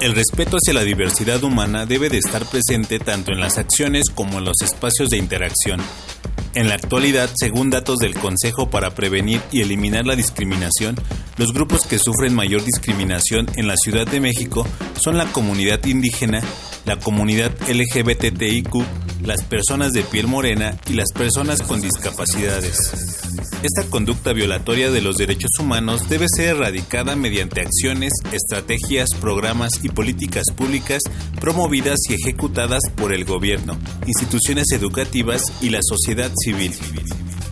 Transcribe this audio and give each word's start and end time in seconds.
El 0.00 0.14
respeto 0.14 0.58
hacia 0.58 0.74
la 0.74 0.84
diversidad 0.84 1.42
humana 1.42 1.84
debe 1.84 2.08
de 2.08 2.18
estar 2.18 2.44
presente 2.44 3.00
tanto 3.00 3.32
en 3.32 3.40
las 3.40 3.58
acciones 3.58 4.04
como 4.14 4.38
en 4.38 4.44
los 4.44 4.62
espacios 4.62 5.08
de 5.08 5.18
interacción. 5.18 5.80
En 6.54 6.68
la 6.68 6.76
actualidad, 6.76 7.28
según 7.34 7.70
datos 7.70 7.98
del 7.98 8.14
Consejo 8.14 8.70
para 8.70 8.94
Prevenir 8.94 9.40
y 9.50 9.60
Eliminar 9.60 10.06
la 10.06 10.14
Discriminación, 10.14 10.94
los 11.36 11.52
grupos 11.52 11.80
que 11.84 11.98
sufren 11.98 12.32
mayor 12.32 12.64
discriminación 12.64 13.48
en 13.56 13.66
la 13.66 13.74
Ciudad 13.76 14.06
de 14.06 14.20
México 14.20 14.64
son 15.00 15.18
la 15.18 15.32
comunidad 15.32 15.84
indígena, 15.84 16.42
la 16.86 16.96
comunidad 17.00 17.50
LGBTIQ, 17.68 18.70
las 19.22 19.42
personas 19.44 19.92
de 19.92 20.02
piel 20.02 20.26
morena 20.26 20.76
y 20.88 20.94
las 20.94 21.12
personas 21.12 21.62
con 21.62 21.80
discapacidades. 21.80 22.76
Esta 23.62 23.88
conducta 23.90 24.32
violatoria 24.32 24.90
de 24.90 25.00
los 25.00 25.16
derechos 25.16 25.50
humanos 25.58 26.08
debe 26.08 26.26
ser 26.28 26.56
erradicada 26.56 27.16
mediante 27.16 27.60
acciones, 27.60 28.12
estrategias, 28.32 29.08
programas 29.20 29.72
y 29.82 29.88
políticas 29.88 30.44
públicas 30.56 31.02
promovidas 31.40 31.98
y 32.08 32.14
ejecutadas 32.14 32.82
por 32.96 33.12
el 33.12 33.24
gobierno, 33.24 33.76
instituciones 34.06 34.66
educativas 34.72 35.42
y 35.60 35.70
la 35.70 35.80
sociedad 35.82 36.30
civil. 36.42 36.72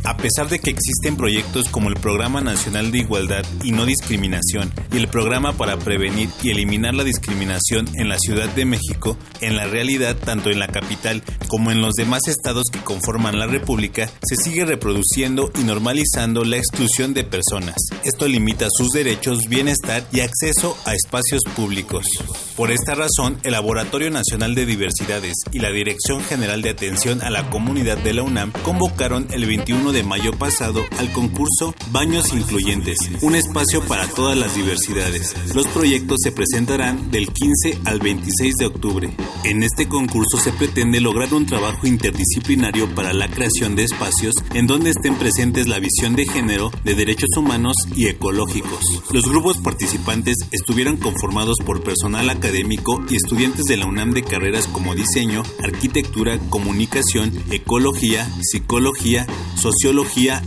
A 0.06 0.16
pesar 0.16 0.48
de 0.48 0.60
que 0.60 0.70
existen 0.70 1.16
proyectos 1.16 1.68
como 1.68 1.88
el 1.88 1.96
Programa 1.96 2.40
Nacional 2.40 2.92
de 2.92 2.98
Igualdad 2.98 3.44
y 3.64 3.72
No 3.72 3.84
Discriminación 3.84 4.72
y 4.92 4.98
el 4.98 5.08
Programa 5.08 5.52
para 5.54 5.78
Prevenir 5.78 6.28
y 6.44 6.50
Eliminar 6.50 6.94
la 6.94 7.02
Discriminación 7.02 7.88
en 7.96 8.08
la 8.08 8.16
Ciudad 8.16 8.48
de 8.50 8.64
México, 8.64 9.18
en 9.40 9.56
la 9.56 9.66
realidad, 9.66 10.16
tanto 10.16 10.50
en 10.50 10.60
la 10.60 10.68
capital 10.68 11.24
como 11.48 11.72
en 11.72 11.82
los 11.82 11.94
demás 11.94 12.20
estados 12.28 12.66
que 12.72 12.78
conforman 12.78 13.36
la 13.36 13.48
República, 13.48 14.08
se 14.22 14.36
sigue 14.36 14.64
reproduciendo 14.64 15.50
y 15.58 15.64
normalizando 15.64 16.44
la 16.44 16.58
exclusión 16.58 17.12
de 17.12 17.24
personas. 17.24 17.74
Esto 18.04 18.28
limita 18.28 18.68
sus 18.70 18.90
derechos, 18.90 19.48
bienestar 19.48 20.06
y 20.12 20.20
acceso 20.20 20.78
a 20.84 20.94
espacios 20.94 21.42
públicos. 21.56 22.06
Por 22.54 22.70
esta 22.70 22.94
razón, 22.94 23.38
el 23.42 23.52
Laboratorio 23.52 24.12
Nacional 24.12 24.54
de 24.54 24.66
Diversidades 24.66 25.34
y 25.50 25.58
la 25.58 25.70
Dirección 25.70 26.22
General 26.22 26.62
de 26.62 26.70
Atención 26.70 27.22
a 27.22 27.30
la 27.30 27.50
Comunidad 27.50 27.98
de 27.98 28.14
la 28.14 28.22
UNAM 28.22 28.52
convocaron 28.62 29.26
el 29.32 29.46
21 29.46 29.92
de 29.92 29.95
mayo 30.02 30.32
pasado 30.32 30.84
al 30.98 31.12
concurso 31.12 31.74
Baños 31.90 32.32
Incluyentes, 32.32 32.98
un 33.22 33.34
espacio 33.34 33.82
para 33.82 34.06
todas 34.06 34.36
las 34.36 34.54
diversidades. 34.54 35.34
Los 35.54 35.66
proyectos 35.68 36.18
se 36.22 36.32
presentarán 36.32 37.10
del 37.10 37.28
15 37.28 37.78
al 37.84 38.00
26 38.00 38.54
de 38.56 38.66
octubre. 38.66 39.10
En 39.44 39.62
este 39.62 39.88
concurso 39.88 40.38
se 40.38 40.52
pretende 40.52 41.00
lograr 41.00 41.32
un 41.32 41.46
trabajo 41.46 41.86
interdisciplinario 41.86 42.94
para 42.94 43.12
la 43.12 43.28
creación 43.28 43.76
de 43.76 43.84
espacios 43.84 44.34
en 44.54 44.66
donde 44.66 44.90
estén 44.90 45.14
presentes 45.16 45.68
la 45.68 45.78
visión 45.78 46.16
de 46.16 46.26
género, 46.26 46.70
de 46.84 46.94
derechos 46.94 47.30
humanos 47.36 47.76
y 47.94 48.06
ecológicos. 48.06 49.02
Los 49.12 49.28
grupos 49.28 49.58
participantes 49.58 50.36
estuvieron 50.52 50.96
conformados 50.96 51.56
por 51.64 51.82
personal 51.82 52.28
académico 52.30 53.02
y 53.08 53.16
estudiantes 53.16 53.64
de 53.64 53.76
la 53.76 53.86
UNAM 53.86 54.10
de 54.10 54.22
carreras 54.22 54.66
como 54.66 54.94
diseño, 54.94 55.42
arquitectura, 55.62 56.38
comunicación, 56.50 57.32
ecología, 57.50 58.28
psicología, 58.42 59.26
sociología, 59.56 59.85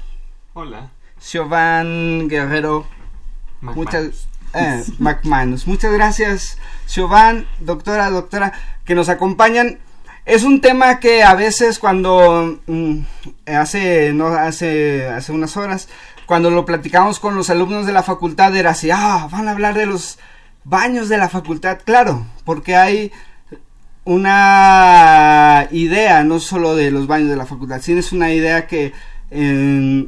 Hola. 0.53 0.89
Siobhan 1.19 2.27
Guerrero. 2.27 2.87
Muchas, 3.61 4.27
eh, 4.55 4.83
Muchas 5.67 5.93
gracias, 5.93 6.57
Siobhan, 6.87 7.47
doctora, 7.59 8.09
doctora, 8.09 8.53
que 8.85 8.95
nos 8.95 9.07
acompañan 9.07 9.77
es 10.25 10.43
un 10.43 10.61
tema 10.61 10.99
que 10.99 11.23
a 11.23 11.35
veces 11.35 11.79
cuando 11.79 12.59
mm, 12.67 12.99
hace 13.47 14.13
no 14.13 14.27
hace 14.27 15.07
hace 15.07 15.31
unas 15.31 15.57
horas 15.57 15.87
cuando 16.25 16.49
lo 16.49 16.65
platicamos 16.65 17.19
con 17.19 17.35
los 17.35 17.49
alumnos 17.49 17.85
de 17.85 17.91
la 17.91 18.03
facultad 18.03 18.55
era 18.55 18.69
así, 18.69 18.89
ah, 18.89 19.27
van 19.29 19.47
a 19.47 19.51
hablar 19.51 19.73
de 19.73 19.85
los 19.85 20.17
baños 20.63 21.09
de 21.09 21.17
la 21.17 21.27
facultad, 21.27 21.79
claro, 21.83 22.25
porque 22.45 22.75
hay 22.77 23.11
una 24.05 25.67
idea, 25.71 26.23
no 26.23 26.39
solo 26.39 26.75
de 26.75 26.89
los 26.89 27.07
baños 27.07 27.29
de 27.29 27.35
la 27.35 27.45
facultad, 27.45 27.81
sino 27.81 27.99
es 27.99 28.13
una 28.13 28.31
idea 28.31 28.65
que 28.65 28.93
eh, 29.29 30.07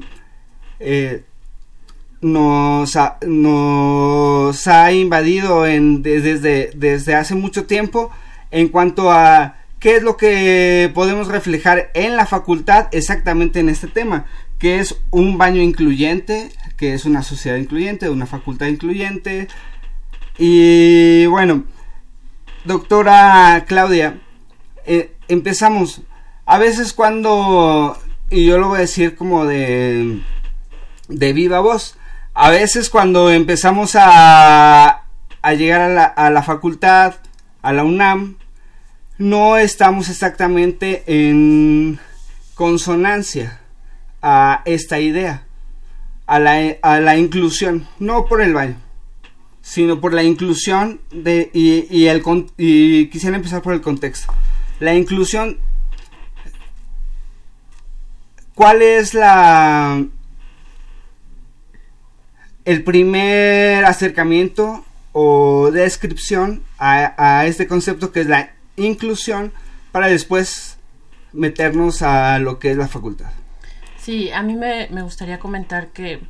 nos, 2.21 2.95
nos 2.95 4.54
nos 4.54 4.68
ha 4.68 4.92
invadido 4.94 5.65
en, 5.65 6.04
desde, 6.04 6.71
desde 6.74 7.15
hace 7.15 7.36
mucho 7.36 7.65
tiempo 7.65 8.12
en 8.50 8.69
cuanto 8.69 9.12
a 9.12 9.57
qué 9.83 9.97
es 9.97 10.03
lo 10.03 10.15
que 10.15 10.89
podemos 10.94 11.27
reflejar 11.27 11.91
en 11.94 12.15
la 12.15 12.25
facultad 12.25 12.88
exactamente 12.94 13.59
en 13.59 13.68
este 13.68 13.89
tema, 13.89 14.25
que 14.57 14.80
es 14.80 14.95
un 15.12 15.38
baño 15.38 15.62
incluyente, 15.62 16.53
que 16.77 16.94
es 16.94 17.03
una 17.03 17.21
sociedad 17.21 17.57
incluyente, 17.57 18.09
una 18.09 18.25
facultad 18.25 18.68
incluyente. 18.68 19.50
Y 20.38 21.25
bueno, 21.25 21.65
doctora 22.63 23.65
Claudia, 23.68 24.21
eh, 24.85 25.18
empezamos. 25.27 26.01
A 26.45 26.57
veces 26.59 26.94
cuando, 26.94 27.97
y 28.29 28.45
yo 28.45 28.57
lo 28.59 28.69
voy 28.69 28.77
a 28.77 28.81
decir 28.81 29.18
como 29.18 29.45
de, 29.45 30.21
de 31.09 31.33
viva 31.33 31.59
voz, 31.59 31.97
a 32.33 32.50
veces 32.51 32.89
cuando 32.89 33.29
empezamos 33.29 33.97
a, 33.97 35.03
a 35.41 35.53
llegar 35.56 35.81
a 35.81 35.89
la, 35.89 36.06
a 36.06 36.29
la 36.29 36.41
facultad, 36.41 37.15
a 37.62 37.74
la 37.74 37.83
UNAM, 37.83 38.38
no 39.18 39.57
estamos 39.57 40.10
exactamente 40.10 41.04
en 41.07 42.00
consonancia 42.56 43.60
a 44.21 44.62
esta 44.65 45.00
idea, 45.00 45.45
a 46.25 46.39
la, 46.39 46.77
a 46.81 47.00
la 47.00 47.18
inclusión, 47.18 47.88
no 48.00 48.25
por 48.25 48.42
el 48.42 48.54
baño, 48.54 48.77
sino 49.62 50.00
por 50.00 50.13
la 50.13 50.24
inclusión 50.24 51.01
de, 51.12 51.50
y, 51.54 51.86
y, 51.89 52.07
el, 52.07 52.24
y 52.57 53.07
quisiera 53.07 53.36
empezar 53.36 53.62
por 53.62 53.74
el 53.74 53.81
contexto. 53.81 54.33
La 54.80 54.95
inclusión, 54.95 55.60
¿cuál 58.56 58.81
es 58.81 59.13
la 59.13 60.04
el 62.65 62.83
primer 62.83 63.83
acercamiento 63.83 64.86
o 65.12 65.69
descripción 65.71 66.63
a, 66.77 67.13
a 67.18 67.45
este 67.45 67.68
concepto 67.68 68.13
que 68.13 68.21
es 68.21 68.27
la 68.27 68.54
inclusión 68.77 69.53
para 69.91 70.07
después 70.07 70.77
meternos 71.31 72.01
a 72.01 72.39
lo 72.39 72.59
que 72.59 72.71
es 72.71 72.77
la 72.77 72.87
facultad. 72.87 73.31
Sí, 73.97 74.31
a 74.31 74.41
mí 74.43 74.55
me, 74.55 74.87
me 74.89 75.01
gustaría 75.01 75.39
comentar 75.39 75.89
que 75.89 76.21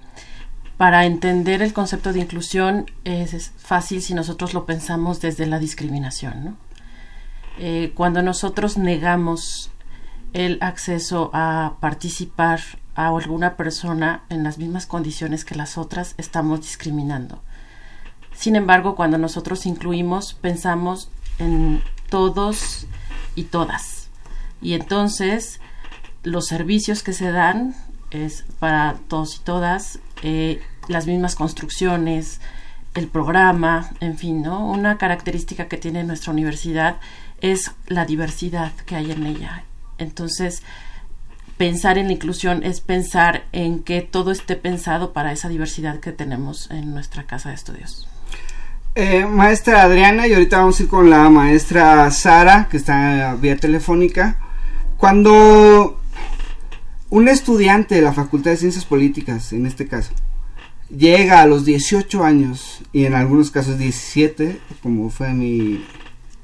para 0.78 1.06
entender 1.06 1.62
el 1.62 1.74
concepto 1.74 2.14
de 2.14 2.20
inclusión 2.20 2.90
es, 3.04 3.52
fácil 3.58 4.02
si 4.02 4.14
nosotros 4.14 4.54
lo 4.54 4.66
pensamos 4.66 5.22
desde 5.22 5.46
la 5.46 5.60
discriminación. 5.60 6.46
¿no? 6.46 6.58
Eh, 7.58 7.94
cuando 7.96 8.22
nosotros 8.22 8.78
negamos 8.78 9.72
el 10.34 10.58
acceso 10.62 11.30
a 11.34 11.76
participar 11.80 12.60
a 12.96 13.08
alguna 13.08 13.56
persona 13.56 14.24
en 14.30 14.44
las 14.44 14.58
mismas 14.58 14.86
condiciones 14.86 15.46
que 15.46 15.56
las 15.56 15.78
otras, 15.78 16.16
estamos 16.18 16.62
discriminando. 16.62 17.42
Sin 18.34 18.56
embargo, 18.56 18.96
cuando 18.96 19.18
nosotros 19.18 19.66
incluimos, 19.66 20.34
pensamos 20.34 21.10
en 21.38 21.82
todos 22.14 22.86
y 23.34 23.46
todas. 23.46 24.08
Y 24.62 24.74
entonces 24.74 25.60
los 26.22 26.46
servicios 26.46 27.02
que 27.02 27.12
se 27.12 27.32
dan 27.32 27.74
es 28.12 28.46
para 28.60 28.98
todos 29.08 29.38
y 29.38 29.40
todas, 29.40 29.98
eh, 30.22 30.62
las 30.88 31.08
mismas 31.08 31.34
construcciones, 31.34 32.40
el 32.94 33.08
programa, 33.08 33.90
en 34.00 34.20
fin, 34.20 34.44
¿no? 34.44 34.64
Una 34.64 35.00
característica 35.00 35.68
que 35.68 35.78
tiene 35.78 36.04
nuestra 36.04 36.34
universidad 36.34 36.98
es 37.42 37.72
la 37.88 38.06
diversidad 38.06 38.74
que 38.86 38.96
hay 38.96 39.12
en 39.12 39.26
ella. 39.26 39.64
Entonces, 39.98 40.62
pensar 41.58 41.98
en 41.98 42.06
la 42.06 42.14
inclusión 42.14 42.64
es 42.64 42.80
pensar 42.80 43.46
en 43.54 43.82
que 43.82 44.02
todo 44.02 44.30
esté 44.30 44.56
pensado 44.56 45.14
para 45.14 45.32
esa 45.32 45.50
diversidad 45.50 46.00
que 46.00 46.12
tenemos 46.12 46.70
en 46.70 46.94
nuestra 46.94 47.24
casa 47.24 47.50
de 47.50 47.56
estudios. 47.56 48.08
Eh, 48.96 49.26
maestra 49.26 49.82
Adriana, 49.82 50.28
y 50.28 50.34
ahorita 50.34 50.60
vamos 50.60 50.80
a 50.80 50.84
ir 50.84 50.90
con 50.90 51.10
la 51.10 51.28
maestra 51.28 52.12
Sara, 52.12 52.68
que 52.70 52.78
está 52.78 53.36
vía 53.42 53.58
telefónica. 53.58 54.38
Cuando 54.98 56.00
un 57.10 57.28
estudiante 57.28 57.96
de 57.96 58.04
la 58.04 58.14
Facultad 58.14 58.52
de 58.52 58.58
Ciencias 58.58 58.86
Políticas, 58.86 59.52
en 59.52 59.66
este 59.66 59.88
caso, 59.88 60.12
llega 60.96 61.42
a 61.42 61.48
los 61.48 61.66
18 61.66 62.24
años, 62.24 62.84
y 62.94 63.06
en 63.06 63.16
algunos 63.16 63.50
casos 63.50 63.80
17, 63.80 64.60
como 64.84 65.10
fue 65.10 65.34
mi 65.34 65.84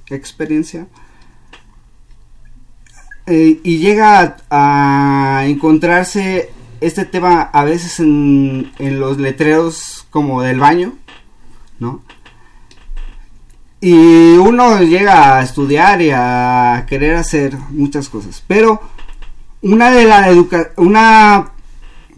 experiencia, 0.07 0.87
eh, 3.27 3.59
y 3.63 3.77
llega 3.77 4.37
a, 4.49 5.43
encontrarse 5.45 6.49
este 6.81 7.05
tema 7.05 7.43
a 7.43 7.63
veces 7.63 7.99
en, 7.99 8.71
en 8.79 8.99
los 8.99 9.19
letreros 9.19 10.07
como 10.09 10.41
del 10.41 10.59
baño, 10.59 10.95
¿no? 11.79 12.01
Y 13.81 13.93
uno 14.37 14.81
llega 14.81 15.37
a 15.37 15.43
estudiar 15.43 16.01
y 16.01 16.11
a 16.11 16.85
querer 16.87 17.15
hacer 17.15 17.57
muchas 17.69 18.09
cosas. 18.09 18.43
Pero 18.45 18.81
una 19.61 19.91
de 19.91 20.05
la 20.05 20.29
educa 20.29 20.71
una 20.77 21.53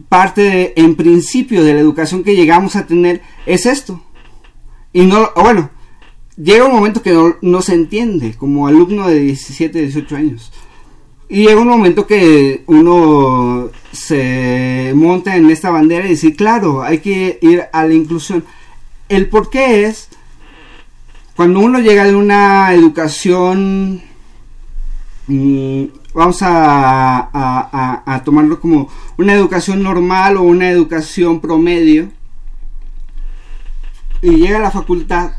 parte 0.09 0.41
de, 0.41 0.73
en 0.75 0.95
principio 0.95 1.63
de 1.63 1.73
la 1.73 1.79
educación 1.79 2.23
que 2.23 2.35
llegamos 2.35 2.75
a 2.75 2.87
tener 2.87 3.21
es 3.45 3.65
esto. 3.65 4.01
Y 4.93 5.05
no, 5.05 5.31
bueno, 5.35 5.69
llega 6.35 6.65
un 6.65 6.73
momento 6.73 7.01
que 7.01 7.11
no, 7.13 7.35
no 7.41 7.61
se 7.61 7.75
entiende 7.75 8.35
como 8.35 8.67
alumno 8.67 9.07
de 9.07 9.19
17, 9.19 9.81
18 9.81 10.15
años. 10.15 10.51
Y 11.29 11.45
llega 11.45 11.61
un 11.61 11.67
momento 11.69 12.07
que 12.07 12.63
uno 12.67 13.69
se 13.93 14.91
monta 14.95 15.37
en 15.37 15.49
esta 15.49 15.69
bandera 15.69 16.05
y 16.05 16.09
dice, 16.09 16.35
claro, 16.35 16.83
hay 16.83 16.99
que 16.99 17.39
ir 17.41 17.63
a 17.71 17.85
la 17.85 17.93
inclusión. 17.93 18.43
El 19.07 19.29
por 19.29 19.49
qué 19.49 19.85
es 19.85 20.09
cuando 21.35 21.59
uno 21.61 21.79
llega 21.79 22.05
de 22.05 22.15
una 22.15 22.73
educación, 22.73 24.01
mmm, 25.27 25.85
vamos 26.13 26.41
a, 26.41 27.29
a, 27.31 28.03
a, 28.05 28.23
tomarlo 28.23 28.59
como 28.59 28.89
una 29.17 29.33
educación 29.33 29.81
normal 29.81 30.37
o 30.37 30.41
una 30.41 30.69
educación 30.69 31.39
promedio, 31.39 32.09
y 34.21 34.35
llega 34.35 34.57
a 34.57 34.61
la 34.61 34.71
facultad, 34.71 35.31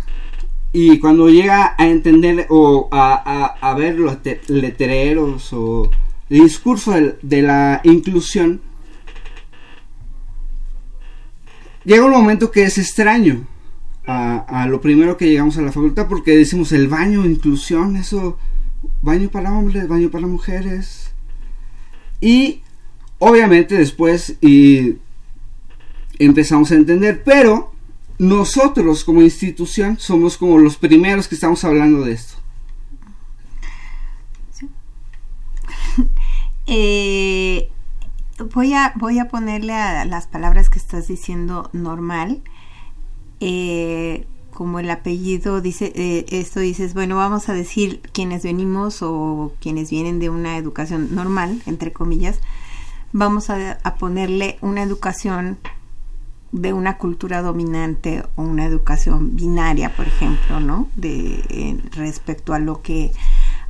y 0.72 0.98
cuando 0.98 1.28
llega 1.28 1.74
a 1.76 1.86
entender 1.86 2.46
o 2.48 2.88
a, 2.90 3.54
a 3.60 3.74
ver 3.74 3.98
los 3.98 4.16
letreros 4.48 5.52
o 5.52 5.90
el 6.30 6.40
discurso 6.40 6.92
de, 6.92 7.18
de 7.20 7.42
la 7.42 7.80
inclusión, 7.84 8.62
llega 11.84 12.06
un 12.06 12.12
momento 12.12 12.50
que 12.50 12.64
es 12.64 12.78
extraño 12.78 13.46
a, 14.06 14.66
lo 14.68 14.80
primero 14.80 15.16
que 15.16 15.26
llegamos 15.28 15.56
a 15.58 15.62
la 15.62 15.72
facultad 15.72 16.08
porque 16.08 16.36
decimos 16.36 16.72
el 16.72 16.88
baño, 16.88 17.24
inclusión, 17.24 17.96
eso, 17.96 18.38
baño 19.00 19.30
para 19.30 19.52
hombres, 19.52 19.88
baño 19.88 20.10
para 20.10 20.26
mujeres. 20.26 21.12
Y 22.20 22.62
obviamente 23.18 23.76
después 23.76 24.36
y 24.40 24.98
empezamos 26.18 26.70
a 26.72 26.76
entender, 26.76 27.22
pero 27.24 27.72
nosotros 28.18 29.04
como 29.04 29.22
institución 29.22 29.98
somos 29.98 30.36
como 30.36 30.58
los 30.58 30.76
primeros 30.76 31.28
que 31.28 31.34
estamos 31.34 31.64
hablando 31.64 32.04
de 32.04 32.12
esto. 32.12 32.36
Eh, 36.64 37.70
voy, 38.54 38.72
a, 38.72 38.92
voy 38.94 39.18
a 39.18 39.28
ponerle 39.28 39.74
a 39.74 40.04
las 40.04 40.28
palabras 40.28 40.70
que 40.70 40.78
estás 40.78 41.08
diciendo 41.08 41.68
normal 41.72 42.40
eh, 43.44 44.24
como 44.54 44.78
el 44.78 44.88
apellido 44.88 45.60
dice 45.60 45.92
eh, 45.96 46.26
esto 46.28 46.60
dices 46.60 46.94
bueno 46.94 47.16
vamos 47.16 47.48
a 47.48 47.54
decir 47.54 48.00
quienes 48.12 48.44
venimos 48.44 49.02
o 49.02 49.52
quienes 49.60 49.90
vienen 49.90 50.20
de 50.20 50.30
una 50.30 50.56
educación 50.56 51.12
normal 51.12 51.60
entre 51.66 51.92
comillas 51.92 52.38
vamos 53.12 53.50
a, 53.50 53.80
ponerle 53.98 54.58
una 54.60 54.84
educación 54.84 55.58
de 56.52 56.72
una 56.72 56.98
cultura 56.98 57.42
dominante 57.42 58.22
o 58.36 58.42
una 58.42 58.64
educación 58.64 59.34
binaria 59.34 59.96
por 59.96 60.06
ejemplo 60.06 60.60
no 60.60 60.88
de 60.94 61.42
eh, 61.48 61.80
respecto 61.96 62.54
a 62.54 62.60
lo 62.60 62.80
que 62.80 63.10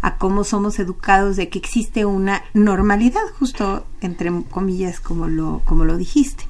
a 0.03 0.19
cómo 0.19 0.45
somos 0.45 0.79
educados 0.81 1.37
de 1.37 1.49
que 1.49 1.59
existe 1.59 2.05
una 2.05 2.43
normalidad 2.53 3.23
justo 3.39 3.87
entre 4.03 4.31
comillas 4.51 5.01
como 5.01 5.29
lo 5.29 5.63
como 5.65 5.87
lo 5.87 5.97
dijiste 5.97 6.45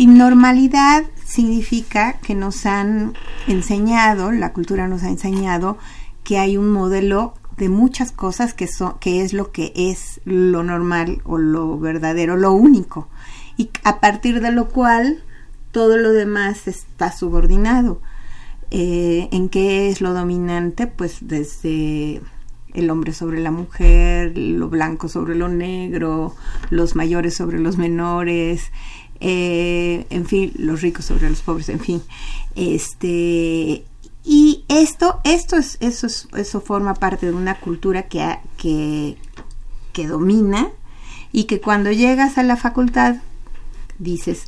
y 0.00 0.06
normalidad 0.06 1.04
significa 1.26 2.14
que 2.20 2.34
nos 2.34 2.64
han 2.64 3.12
enseñado, 3.46 4.32
la 4.32 4.54
cultura 4.54 4.88
nos 4.88 5.02
ha 5.02 5.10
enseñado 5.10 5.76
que 6.24 6.38
hay 6.38 6.56
un 6.56 6.70
modelo 6.70 7.34
de 7.58 7.68
muchas 7.68 8.10
cosas 8.10 8.54
que 8.54 8.66
son 8.66 8.94
que 8.98 9.20
es 9.20 9.34
lo 9.34 9.52
que 9.52 9.74
es 9.76 10.22
lo 10.24 10.62
normal 10.62 11.20
o 11.24 11.36
lo 11.36 11.78
verdadero, 11.78 12.38
lo 12.38 12.52
único. 12.52 13.08
Y 13.58 13.68
a 13.84 14.00
partir 14.00 14.40
de 14.40 14.50
lo 14.52 14.70
cual 14.70 15.22
todo 15.70 15.98
lo 15.98 16.12
demás 16.12 16.66
está 16.66 17.12
subordinado. 17.12 18.00
Eh, 18.70 19.28
¿En 19.32 19.50
qué 19.50 19.90
es 19.90 20.00
lo 20.00 20.14
dominante? 20.14 20.86
Pues 20.86 21.18
desde 21.20 22.22
el 22.72 22.90
hombre 22.90 23.12
sobre 23.12 23.40
la 23.40 23.50
mujer, 23.50 24.36
lo 24.38 24.68
blanco 24.70 25.08
sobre 25.08 25.34
lo 25.34 25.48
negro, 25.48 26.34
los 26.70 26.96
mayores 26.96 27.34
sobre 27.34 27.58
los 27.58 27.76
menores, 27.76 28.70
eh, 29.20 30.06
en 30.10 30.26
fin, 30.26 30.52
los 30.56 30.80
ricos 30.80 31.04
sobre 31.04 31.28
los 31.28 31.42
pobres, 31.42 31.68
en 31.68 31.80
fin. 31.80 32.02
Este, 32.56 33.84
y 34.24 34.64
esto, 34.68 35.20
esto 35.24 35.56
es, 35.56 35.76
eso, 35.80 36.06
es, 36.06 36.28
eso 36.34 36.60
forma 36.60 36.94
parte 36.94 37.26
de 37.26 37.32
una 37.32 37.60
cultura 37.60 38.04
que, 38.04 38.38
que, 38.56 39.16
que 39.92 40.06
domina 40.06 40.68
y 41.32 41.44
que 41.44 41.60
cuando 41.60 41.92
llegas 41.92 42.38
a 42.38 42.42
la 42.42 42.56
facultad 42.56 43.16
dices 43.98 44.46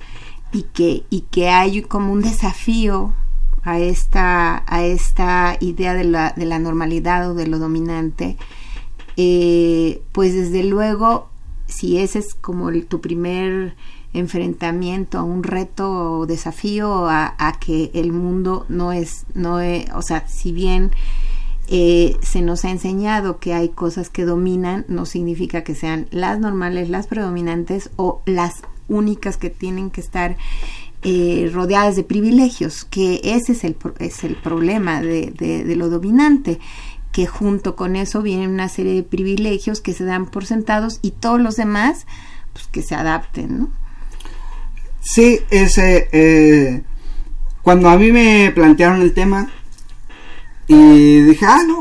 y 0.52 0.62
que, 0.62 1.05
y 1.11 1.23
que 1.31 1.49
hay 1.49 1.83
como 1.83 2.12
un 2.12 2.23
desafío 2.23 3.14
a 3.62 3.79
esta, 3.79 4.64
a 4.67 4.85
esta 4.85 5.57
idea 5.61 5.95
de 5.95 6.05
la, 6.05 6.33
de 6.37 6.47
la 6.47 6.59
normalidad 6.59 7.31
o 7.31 7.35
de 7.35 7.47
lo 7.47 7.59
dominante, 7.59 8.37
eh, 9.17 10.02
pues 10.12 10.35
desde 10.35 10.64
luego, 10.64 11.31
si 11.67 11.99
ese 11.99 12.19
es 12.19 12.35
como 12.35 12.71
tu 12.83 13.00
primer 13.00 13.76
enfrentamiento 14.14 15.19
a 15.19 15.23
un 15.23 15.42
reto 15.42 16.19
o 16.19 16.26
desafío 16.26 17.09
a, 17.09 17.59
que 17.61 17.90
el 17.95 18.12
mundo 18.12 18.66
no 18.69 18.92
es, 18.92 19.25
no 19.35 19.61
es, 19.61 19.90
o 19.95 20.02
sea, 20.02 20.26
si 20.28 20.52
bien 20.52 20.90
eh, 21.69 22.16
se 22.23 22.42
nos 22.42 22.64
ha 22.64 22.71
enseñado 22.71 23.38
que 23.38 23.54
hay 23.54 23.71
cosas 23.71 24.11
que 24.11 24.25
dominan, 24.25 24.85
no 24.88 25.07
significa 25.07 25.64
que 25.64 25.75
sean 25.75 26.09
las 26.11 26.38
normales, 26.38 26.90
las 26.90 27.07
predominantes 27.07 27.90
o 27.97 28.23
las 28.26 28.62
únicas 28.88 29.37
que 29.37 29.49
tienen 29.49 29.90
que 29.90 30.00
estar 30.00 30.37
eh, 31.02 31.50
rodeadas 31.52 31.97
de 31.97 32.04
privilegios, 32.04 32.85
que 32.85 33.21
ese 33.25 33.52
es 33.52 33.64
el, 33.64 33.76
es 33.99 34.23
el 34.25 34.37
problema 34.37 35.00
de, 35.00 35.31
de, 35.31 35.76
lo 35.76 35.88
dominante 35.88 36.61
que 37.11 37.26
junto 37.26 37.75
con 37.75 37.97
eso 37.97 38.23
viene 38.23 38.47
una 38.49 38.69
serie 38.69 38.95
de 38.95 39.02
privilegios 39.02 39.81
que 39.81 39.95
se 39.95 40.04
dan 40.04 40.26
por 40.26 40.47
sentados 40.47 40.99
y 41.02 41.11
todos 41.11 41.40
los 41.40 41.57
demás 41.57 42.07
pues 42.52 42.66
que 42.69 42.83
se 42.83 42.95
adapten, 42.95 43.59
¿no? 43.59 43.81
Sí, 45.02 45.40
ese, 45.50 46.09
eh, 46.12 46.82
cuando 47.62 47.88
a 47.88 47.99
mí 47.99 48.12
me 48.12 48.52
plantearon 48.54 49.02
el 49.02 49.12
tema 49.12 49.50
y 50.68 51.21
dije, 51.23 51.44
ah, 51.44 51.62
no, 51.66 51.80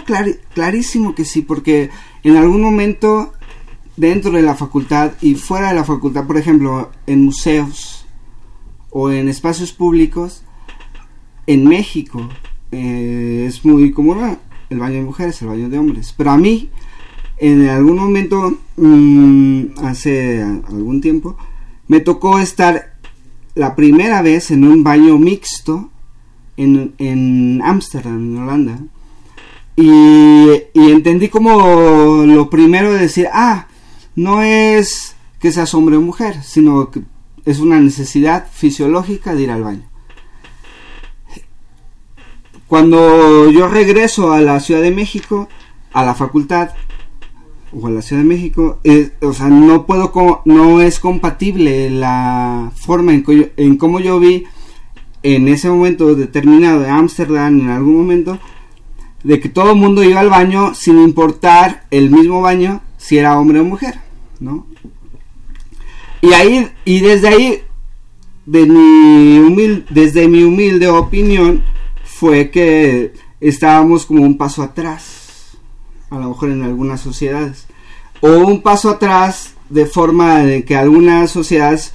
clarísimo 0.54 1.14
que 1.14 1.24
sí, 1.24 1.44
porque 1.44 1.92
en 2.24 2.36
algún 2.36 2.62
momento 2.62 3.34
dentro 3.96 4.32
de 4.32 4.42
la 4.42 4.56
facultad 4.56 5.14
y 5.22 5.36
fuera 5.36 5.70
de 5.70 5.76
la 5.76 5.84
facultad, 5.84 6.26
por 6.26 6.38
ejemplo, 6.38 6.92
en 7.06 7.26
museos 7.26 8.08
o 8.90 9.12
en 9.12 9.30
espacios 9.30 9.72
públicos, 9.72 10.44
en 11.46 11.68
México 11.68 12.28
eh, 12.72 13.46
es 13.48 13.64
muy 13.64 13.92
común 13.92 14.38
el 14.70 14.80
baño 14.80 14.96
de 14.96 15.04
mujeres, 15.04 15.42
el 15.42 15.50
baño 15.50 15.70
de 15.70 15.78
hombres, 15.78 16.14
pero 16.18 16.32
a 16.32 16.38
mí 16.38 16.72
en 17.38 17.68
algún 17.70 17.98
momento, 17.98 18.60
mm, 18.78 19.80
hace 19.84 20.44
algún 20.44 21.02
tiempo, 21.02 21.38
me 21.88 22.00
tocó 22.00 22.40
estar 22.40 22.91
la 23.62 23.76
primera 23.76 24.24
vez 24.24 24.50
en 24.50 24.64
un 24.64 24.84
baño 24.84 25.20
mixto 25.20 25.92
en 26.58 27.62
Ámsterdam, 27.64 28.18
en, 28.18 28.38
Holanda. 28.42 28.80
Y, 29.76 30.50
entendí 30.74 31.30
como 31.30 32.26
lo 32.26 32.50
primero 32.50 32.92
de 32.92 33.02
decir, 33.02 33.28
ah, 33.32 33.68
no 34.16 34.42
es 34.42 35.16
que 35.40 35.52
seas 35.52 35.76
hombre 35.76 35.96
o 35.98 36.02
mujer, 36.02 36.42
sino 36.44 36.90
que 36.90 37.04
es 37.46 37.60
una 37.60 37.80
necesidad 37.80 38.48
fisiológica 38.52 39.36
de 39.36 39.44
ir 39.44 39.52
al 39.52 39.64
baño. 39.64 39.88
Cuando 42.66 43.52
yo 43.52 43.68
regreso 43.68 44.32
a 44.32 44.42
la 44.42 44.60
Ciudad 44.60 44.82
de 44.82 44.90
México, 44.90 45.50
a 45.94 46.04
la 46.04 46.16
facultad, 46.16 46.72
o 47.74 47.88
a 47.88 47.90
la 47.90 48.02
Ciudad 48.02 48.22
de 48.22 48.28
México, 48.28 48.80
o 49.22 49.34
sea, 49.34 49.48
no 49.48 49.86
puedo, 49.86 50.12
no 50.46 50.82
es 50.82 51.00
compatible 51.00 51.90
la 51.90 52.72
forma 52.76 53.14
en, 53.14 53.24
en 53.58 53.78
cómo 53.78 54.00
yo 54.00 54.20
vi 54.20 54.46
en 55.24 55.48
ese 55.48 55.70
momento 55.70 56.16
determinado 56.16 56.82
de 56.82 56.90
Ámsterdam, 56.90 57.62
en 57.62 57.70
algún 57.70 57.98
momento, 57.98 58.40
de 59.24 59.40
que 59.40 59.50
todo 59.50 59.72
el 59.72 59.78
mundo 59.78 60.04
iba 60.04 60.20
al 60.20 60.30
baño 60.30 60.74
sin 60.74 61.00
importar 61.00 61.86
el 61.92 62.10
mismo 62.10 62.42
baño 62.42 62.82
si 62.98 63.18
era 63.18 63.40
hombre 63.40 63.60
o 63.60 63.64
mujer, 63.64 64.00
¿no? 64.40 64.66
Y 66.22 66.34
ahí, 66.34 66.68
y 66.86 67.00
desde 67.00 67.28
ahí, 67.28 67.62
de 68.46 68.66
mi 68.66 69.84
desde 69.90 70.28
mi 70.28 70.44
humilde 70.44 70.88
opinión, 70.88 71.64
fue 72.04 72.52
que 72.52 73.14
estábamos 73.40 74.06
como 74.06 74.24
un 74.24 74.38
paso 74.38 74.62
atrás 74.62 75.21
a 76.12 76.20
lo 76.20 76.30
mejor 76.30 76.50
en 76.50 76.62
algunas 76.62 77.02
sociedades. 77.02 77.66
O 78.20 78.30
un 78.30 78.62
paso 78.62 78.92
atrás 78.92 79.56
de 79.70 79.86
forma 79.86 80.40
de 80.40 80.64
que 80.64 80.76
algunas 80.76 81.32
sociedades 81.32 81.94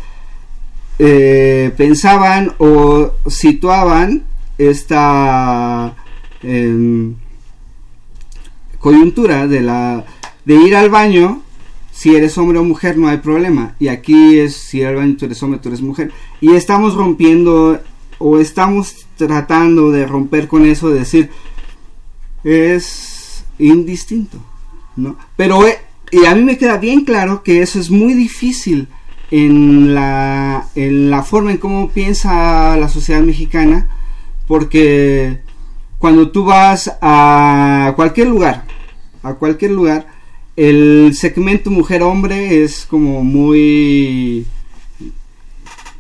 eh, 0.99 1.73
pensaban 1.77 2.55
o 2.59 3.13
situaban 3.29 4.25
esta 4.57 5.95
em, 6.43 7.15
coyuntura 8.79 9.47
de 9.47 9.61
la 9.61 10.07
de 10.47 10.55
ir 10.55 10.75
al 10.75 10.89
baño 10.89 11.43
si 11.93 12.17
eres 12.17 12.39
hombre 12.39 12.59
o 12.59 12.65
mujer 12.65 12.97
no 12.97 13.09
hay 13.09 13.19
problema 13.19 13.75
y 13.79 13.89
aquí 13.89 14.39
es 14.39 14.57
si 14.57 14.81
eres 14.81 14.97
baño 14.97 15.17
tú 15.19 15.27
eres 15.27 15.43
hombre 15.43 15.61
tú 15.61 15.69
eres 15.69 15.83
mujer 15.83 16.13
y 16.41 16.55
estamos 16.55 16.95
rompiendo 16.95 17.79
o 18.19 18.39
estamos 18.39 19.07
tratando 19.17 19.91
de 19.91 20.07
romper 20.07 20.49
con 20.49 20.65
eso 20.65 20.89
de 20.89 21.01
decir 21.01 21.31
es 22.43 23.16
indistinto, 23.59 24.39
¿no? 24.97 25.17
Pero, 25.37 25.67
eh, 25.67 25.79
y 26.11 26.25
a 26.25 26.35
mí 26.35 26.43
me 26.43 26.59
queda 26.59 26.79
bien 26.79 27.05
claro 27.05 27.43
que 27.43 27.63
eso 27.63 27.81
es 27.81 27.91
muy 27.91 28.15
difícil 28.15 28.89
en 29.31 29.95
la, 29.95 30.69
en 30.75 31.11
la 31.11 31.23
forma 31.23 31.51
en 31.51 31.59
cómo 31.59 31.91
piensa 31.91 32.77
la 32.77 32.89
sociedad 32.89 33.23
mexicana, 33.23 33.89
porque 34.47 35.41
cuando 35.99 36.31
tú 36.31 36.45
vas 36.45 36.97
a 37.01 37.93
cualquier 37.97 38.29
lugar, 38.29 38.65
a 39.23 39.35
cualquier 39.35 39.73
lugar, 39.73 40.07
el 40.55 41.13
segmento 41.15 41.71
mujer-hombre 41.71 42.63
es 42.63 42.87
como 42.87 43.25
muy 43.25 44.47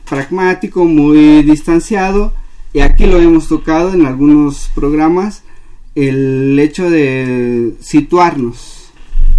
pragmático, 0.08 0.84
muy 0.84 1.42
distanciado, 1.42 2.32
y 2.72 2.80
aquí 2.80 3.06
lo 3.06 3.18
hemos 3.20 3.48
tocado 3.48 3.92
en 3.92 4.06
algunos 4.06 4.70
programas, 4.74 5.42
el 5.96 6.58
hecho 6.58 6.88
de 6.88 7.74
situarnos, 7.80 8.92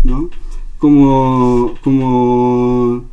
¿no? 0.03 0.29
Como, 0.79 1.75
como 1.83 3.05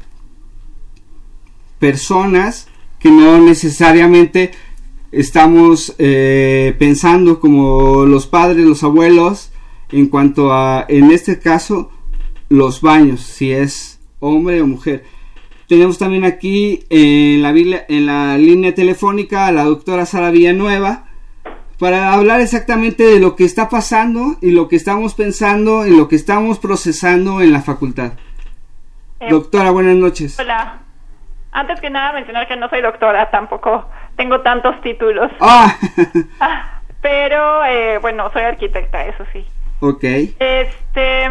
personas 1.79 2.69
que 2.99 3.11
no 3.11 3.39
necesariamente 3.39 4.53
estamos 5.13 5.95
eh, 5.99 6.75
pensando 6.79 7.39
como 7.39 8.07
los 8.07 8.27
padres, 8.27 8.65
los 8.65 8.83
abuelos, 8.83 9.51
en 9.93 10.07
cuanto 10.07 10.53
a, 10.53 10.87
en 10.89 11.11
este 11.11 11.39
caso, 11.39 11.91
los 12.49 12.81
baños, 12.81 13.21
si 13.21 13.53
es 13.53 14.01
hombre 14.21 14.63
o 14.63 14.67
mujer. 14.67 15.05
Tenemos 15.69 15.99
también 15.99 16.25
aquí 16.25 16.85
en 16.89 17.43
la, 17.43 17.51
en 17.51 18.07
la 18.07 18.39
línea 18.39 18.75
telefónica 18.75 19.47
a 19.47 19.53
la 19.53 19.65
doctora 19.65 20.07
Sara 20.07 20.31
Villanueva, 20.31 21.14
para 21.79 22.13
hablar 22.13 22.41
exactamente 22.41 23.05
de 23.05 23.21
lo 23.21 23.37
que 23.37 23.45
está 23.45 23.69
pasando 23.69 24.37
y 24.41 24.51
lo 24.53 24.69
que 24.69 24.77
estamos 24.77 25.15
pensando 25.15 25.87
y 25.87 25.97
lo 25.97 26.09
que 26.09 26.17
estamos 26.17 26.59
procesando 26.59 27.41
en 27.41 27.53
la 27.53 27.63
facultad. 27.63 28.13
Eh, 29.21 29.29
doctora, 29.31 29.71
buenas 29.71 29.97
noches. 29.97 30.39
Hola. 30.39 30.79
Antes 31.53 31.81
que 31.81 31.89
nada 31.89 32.13
mencionar 32.13 32.49
que 32.49 32.57
no 32.57 32.69
soy 32.69 32.83
doctora, 32.83 33.31
tampoco 33.31 33.89
tengo 34.17 34.41
tantos 34.41 34.81
títulos. 34.83 35.31
Ah. 35.41 35.77
ah 36.41 36.81
pero 37.01 37.65
eh, 37.65 37.99
bueno, 37.99 38.31
soy 38.33 38.43
arquitecta, 38.43 39.05
eso 39.07 39.25
sí. 39.33 39.47
Ok. 39.81 40.05
Este, 40.39 41.31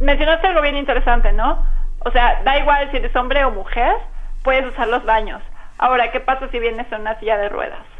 mencionaste 0.00 0.46
algo 0.46 0.62
bien 0.62 0.76
interesante, 0.76 1.32
¿no? 1.32 1.64
O 2.00 2.10
sea, 2.10 2.42
da 2.44 2.58
igual 2.58 2.90
si 2.90 2.96
eres 2.96 3.14
hombre 3.16 3.44
o 3.44 3.50
mujer, 3.50 3.94
puedes 4.42 4.66
usar 4.66 4.88
los 4.88 5.04
baños. 5.04 5.42
Ahora, 5.78 6.10
¿qué 6.10 6.20
pasa 6.20 6.48
si 6.50 6.58
vienes 6.58 6.90
en 6.92 7.02
una 7.02 7.18
silla 7.18 7.36
de 7.38 7.48
ruedas? 7.48 7.93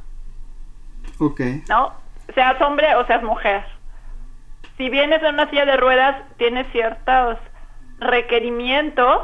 Ok. 1.19 1.41
¿No? 1.69 1.93
Seas 2.35 2.61
hombre 2.61 2.95
o 2.97 3.07
seas 3.07 3.23
mujer. 3.23 3.65
Si 4.77 4.89
vienes 4.91 5.23
en 5.23 5.35
una 5.35 5.49
silla 5.51 5.65
de 5.67 5.77
ruedas, 5.77 6.17
tienes 6.37 6.67
ciertos 6.73 7.39
requerimientos 7.99 9.23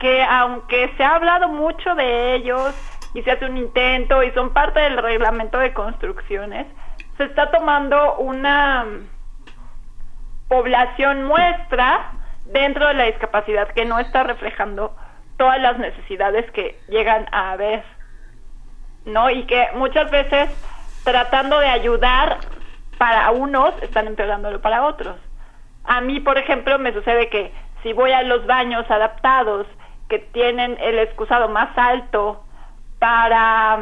que 0.00 0.22
aunque 0.22 0.92
se 0.96 1.04
ha 1.04 1.16
hablado 1.16 1.48
mucho 1.48 1.94
de 1.94 2.34
ellos 2.34 2.74
y 3.14 3.22
se 3.22 3.32
hace 3.32 3.46
un 3.46 3.56
intento 3.56 4.22
y 4.22 4.30
son 4.32 4.52
parte 4.52 4.80
del 4.80 4.98
reglamento 4.98 5.58
de 5.58 5.72
construcciones, 5.72 6.66
se 7.16 7.24
está 7.24 7.50
tomando 7.50 8.16
una 8.16 8.86
población 10.48 11.24
muestra 11.24 12.12
dentro 12.46 12.86
de 12.88 12.94
la 12.94 13.04
discapacidad 13.04 13.68
que 13.68 13.84
no 13.84 13.98
está 13.98 14.22
reflejando 14.22 14.94
todas 15.36 15.60
las 15.60 15.78
necesidades 15.78 16.50
que 16.52 16.80
llegan 16.88 17.26
a 17.32 17.52
haber. 17.52 17.84
¿No? 19.04 19.30
Y 19.30 19.44
que 19.44 19.68
muchas 19.74 20.10
veces 20.10 20.50
tratando 21.04 21.58
de 21.58 21.68
ayudar 21.68 22.38
para 22.98 23.30
unos 23.30 23.74
están 23.82 24.06
empeorándolo 24.06 24.60
para 24.60 24.84
otros. 24.86 25.16
A 25.84 26.00
mí, 26.00 26.20
por 26.20 26.36
ejemplo, 26.36 26.78
me 26.78 26.92
sucede 26.92 27.28
que 27.28 27.52
si 27.82 27.92
voy 27.92 28.12
a 28.12 28.22
los 28.22 28.46
baños 28.46 28.90
adaptados 28.90 29.66
que 30.08 30.18
tienen 30.18 30.76
el 30.80 30.98
excusado 30.98 31.48
más 31.48 31.76
alto 31.76 32.44
para 32.98 33.78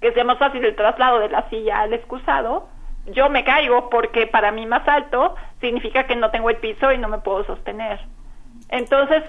que 0.00 0.12
sea 0.12 0.24
más 0.24 0.38
fácil 0.38 0.64
el 0.64 0.76
traslado 0.76 1.20
de 1.20 1.28
la 1.28 1.48
silla 1.48 1.80
al 1.80 1.92
excusado, 1.92 2.68
yo 3.06 3.28
me 3.30 3.44
caigo 3.44 3.88
porque 3.88 4.26
para 4.26 4.52
mí 4.52 4.66
más 4.66 4.86
alto 4.86 5.34
significa 5.60 6.04
que 6.04 6.16
no 6.16 6.30
tengo 6.30 6.50
el 6.50 6.56
piso 6.56 6.92
y 6.92 6.98
no 6.98 7.08
me 7.08 7.18
puedo 7.18 7.44
sostener. 7.44 8.00
Entonces, 8.68 9.22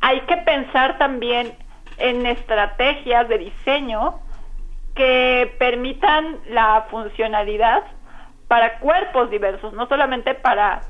hay 0.00 0.20
que 0.22 0.36
pensar 0.38 0.98
también 0.98 1.54
en 1.98 2.26
estrategias 2.26 3.28
de 3.28 3.38
diseño 3.38 4.20
que 4.94 5.54
permitan 5.58 6.38
la 6.48 6.86
funcionalidad 6.90 7.84
para 8.48 8.78
cuerpos 8.78 9.30
diversos, 9.30 9.72
no 9.74 9.86
solamente 9.86 10.34
para 10.34 10.82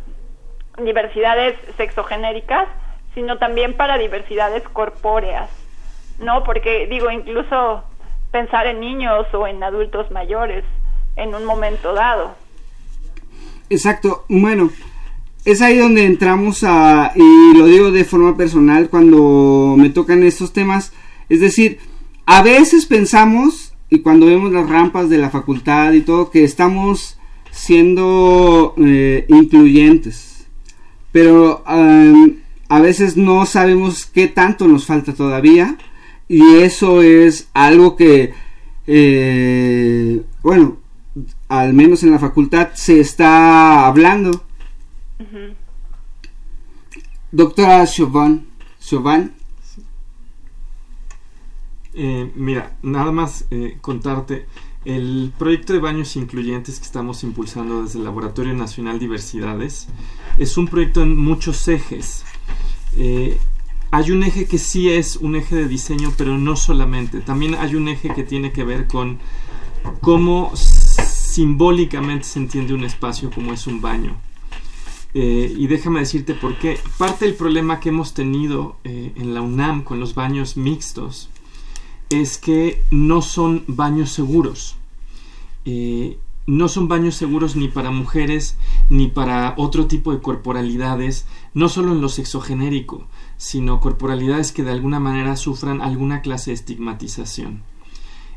diversidades 0.78 1.58
sexogenéricas, 1.76 2.68
sino 3.14 3.38
también 3.38 3.76
para 3.76 3.98
diversidades 3.98 4.62
corpóreas, 4.68 5.50
¿no? 6.18 6.44
Porque 6.44 6.86
digo, 6.86 7.10
incluso 7.10 7.82
pensar 8.30 8.66
en 8.66 8.80
niños 8.80 9.26
o 9.32 9.46
en 9.46 9.62
adultos 9.62 10.10
mayores 10.10 10.64
en 11.16 11.34
un 11.34 11.44
momento 11.44 11.94
dado. 11.94 12.34
Exacto, 13.70 14.24
bueno, 14.28 14.70
es 15.46 15.62
ahí 15.62 15.78
donde 15.78 16.04
entramos 16.04 16.64
a, 16.64 17.12
y 17.14 17.56
lo 17.56 17.66
digo 17.66 17.92
de 17.92 18.04
forma 18.04 18.36
personal 18.36 18.90
cuando 18.90 19.76
me 19.78 19.90
tocan 19.90 20.24
estos 20.24 20.52
temas, 20.52 20.92
es 21.28 21.38
decir, 21.40 21.78
a 22.26 22.42
veces 22.42 22.84
pensamos, 22.84 23.72
y 23.88 24.00
cuando 24.00 24.26
vemos 24.26 24.52
las 24.52 24.68
rampas 24.68 25.08
de 25.08 25.18
la 25.18 25.30
facultad 25.30 25.92
y 25.92 26.00
todo, 26.00 26.32
que 26.32 26.42
estamos 26.42 27.16
siendo 27.52 28.74
eh, 28.76 29.24
incluyentes, 29.28 30.48
pero 31.12 31.62
a 31.64 32.80
veces 32.80 33.16
no 33.16 33.46
sabemos 33.46 34.04
qué 34.04 34.26
tanto 34.26 34.66
nos 34.66 34.84
falta 34.84 35.14
todavía, 35.14 35.78
y 36.28 36.56
eso 36.56 37.02
es 37.02 37.48
algo 37.54 37.94
que, 37.94 38.34
eh, 38.88 40.22
bueno, 40.42 40.78
al 41.48 41.72
menos 41.72 42.02
en 42.02 42.10
la 42.10 42.18
facultad 42.18 42.70
se 42.74 42.98
está 42.98 43.86
hablando. 43.86 44.45
Doctora 47.32 47.86
Chauvin, 47.86 48.46
Chauvin. 48.80 49.32
Eh, 51.94 52.30
mira, 52.34 52.76
nada 52.82 53.10
más 53.10 53.46
eh, 53.50 53.78
contarte, 53.80 54.46
el 54.84 55.32
proyecto 55.36 55.72
de 55.72 55.80
baños 55.80 56.14
incluyentes 56.14 56.78
que 56.78 56.84
estamos 56.84 57.24
impulsando 57.24 57.82
desde 57.82 57.98
el 57.98 58.04
Laboratorio 58.04 58.54
Nacional 58.54 58.98
Diversidades 58.98 59.88
es 60.38 60.56
un 60.56 60.68
proyecto 60.68 61.02
en 61.02 61.16
muchos 61.16 61.66
ejes. 61.68 62.24
Eh, 62.96 63.38
hay 63.90 64.10
un 64.10 64.22
eje 64.22 64.46
que 64.46 64.58
sí 64.58 64.90
es 64.90 65.16
un 65.16 65.36
eje 65.36 65.56
de 65.56 65.68
diseño, 65.68 66.12
pero 66.16 66.38
no 66.38 66.54
solamente. 66.54 67.20
También 67.20 67.54
hay 67.54 67.74
un 67.74 67.88
eje 67.88 68.14
que 68.14 68.22
tiene 68.22 68.52
que 68.52 68.62
ver 68.62 68.86
con 68.86 69.18
cómo 70.00 70.52
simbólicamente 70.54 72.24
se 72.24 72.38
entiende 72.38 72.74
un 72.74 72.84
espacio 72.84 73.30
como 73.30 73.52
es 73.52 73.66
un 73.66 73.80
baño. 73.80 74.16
Eh, 75.18 75.54
y 75.56 75.66
déjame 75.66 76.00
decirte 76.00 76.34
por 76.34 76.58
qué. 76.58 76.78
Parte 76.98 77.24
del 77.24 77.34
problema 77.34 77.80
que 77.80 77.88
hemos 77.88 78.12
tenido 78.12 78.76
eh, 78.84 79.14
en 79.16 79.32
la 79.32 79.40
UNAM 79.40 79.82
con 79.82 79.98
los 79.98 80.14
baños 80.14 80.58
mixtos 80.58 81.30
es 82.10 82.36
que 82.36 82.82
no 82.90 83.22
son 83.22 83.64
baños 83.66 84.10
seguros. 84.10 84.76
Eh, 85.64 86.18
no 86.46 86.68
son 86.68 86.88
baños 86.88 87.14
seguros 87.14 87.56
ni 87.56 87.68
para 87.68 87.90
mujeres 87.90 88.58
ni 88.90 89.08
para 89.08 89.54
otro 89.56 89.86
tipo 89.86 90.12
de 90.12 90.20
corporalidades, 90.20 91.24
no 91.54 91.70
solo 91.70 91.92
en 91.92 92.02
lo 92.02 92.10
sexogenérico, 92.10 93.06
sino 93.38 93.80
corporalidades 93.80 94.52
que 94.52 94.64
de 94.64 94.72
alguna 94.72 95.00
manera 95.00 95.36
sufran 95.36 95.80
alguna 95.80 96.20
clase 96.20 96.50
de 96.50 96.56
estigmatización. 96.56 97.62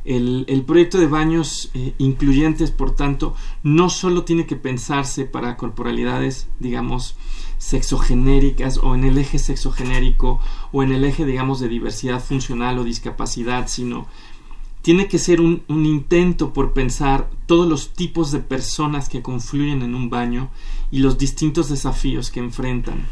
El, 0.10 0.64
proyecto 0.66 0.98
de 0.98 1.06
baños 1.06 1.70
eh, 1.76 1.94
incluyentes, 2.00 2.72
por 2.72 2.96
tanto, 2.96 3.36
no 3.62 3.92
solo 3.92 4.24
tiene 4.24 4.48
que 4.48 4.56
pensarse 4.56 5.26
para 5.26 5.56
corporalidades, 5.56 6.48
digamos, 6.60 7.16
sexogenéricas 7.60 8.80
o 8.80 8.96
en 8.96 9.04
el 9.04 9.20
eje 9.20 9.38
sexogenérico 9.38 10.40
o 10.72 10.82
en 10.82 10.94
el 10.94 11.04
eje, 11.04 11.28
digamos, 11.28 11.60
de 11.60 11.68
diversidad 11.68 12.24
funcional 12.24 12.80
o 12.80 12.84
discapacidad, 12.84 13.68
sino 13.68 14.08
tiene 14.82 15.08
que 15.08 15.20
ser 15.20 15.42
un, 15.42 15.62
intento 15.68 16.54
por 16.54 16.74
pensar 16.74 17.30
todos 17.46 17.70
los 17.70 17.94
tipos 17.94 18.32
de 18.32 18.40
personas 18.40 19.10
que 19.10 19.22
confluyen 19.22 19.84
en 19.84 19.94
un 19.94 20.10
baño 20.10 20.50
y 20.90 21.00
los 21.00 21.20
distintos 21.20 21.70
desafíos 21.70 22.32
que 22.32 22.40
enfrentan. 22.40 23.06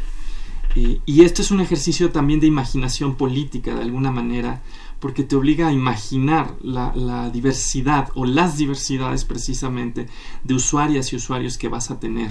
Eh, 0.74 1.00
y 1.06 1.22
esto 1.22 1.42
es 1.42 1.52
un 1.52 1.60
ejercicio 1.60 2.10
también 2.10 2.40
de 2.40 2.48
imaginación 2.48 3.14
política, 3.14 3.74
de 3.74 3.82
alguna 3.82 4.10
manera, 4.10 4.62
porque 5.00 5.22
te 5.22 5.36
obliga 5.36 5.68
a 5.68 5.72
imaginar 5.72 6.56
la, 6.60 7.30
diversidad 7.30 8.08
o 8.14 8.24
las 8.24 8.56
diversidades 8.56 9.24
precisamente 9.24 10.06
de 10.44 10.54
usuarias 10.54 11.12
y 11.12 11.16
usuarios 11.16 11.58
que 11.58 11.68
vas 11.68 11.90
a 11.90 12.00
tener. 12.00 12.30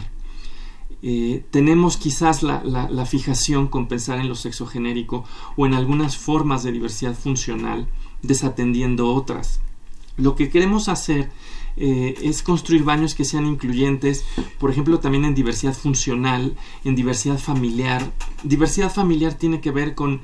Eh, 1.02 1.46
tenemos 1.52 1.98
quizás 1.98 2.44
la, 2.44 2.64
la, 2.64 3.06
fijación 3.06 3.68
con 3.68 3.88
pensar 3.88 4.20
en 4.20 4.28
lo 4.28 4.36
sexogenérico 4.36 5.26
o 5.56 5.66
en 5.66 5.76
algunas 5.76 6.18
formas 6.18 6.64
de 6.64 6.72
diversidad 6.72 7.16
funcional, 7.16 7.88
desatendiendo 8.22 9.14
otras. 9.14 9.62
Lo 10.18 10.36
que 10.36 10.50
queremos 10.50 10.90
hacer 10.90 11.30
eh, 11.80 12.16
es 12.24 12.42
construir 12.42 12.84
baños 12.84 13.14
que 13.14 13.24
sean 13.24 13.46
incluyentes, 13.46 14.26
por 14.58 14.72
ejemplo, 14.72 15.00
también 15.00 15.26
en 15.26 15.36
diversidad 15.36 15.76
funcional, 15.76 16.58
en 16.84 16.96
diversidad 16.96 17.38
familiar. 17.38 18.12
Diversidad 18.42 18.92
familiar 18.92 19.36
tiene 19.36 19.62
que 19.62 19.70
ver 19.70 19.94
con 19.94 20.22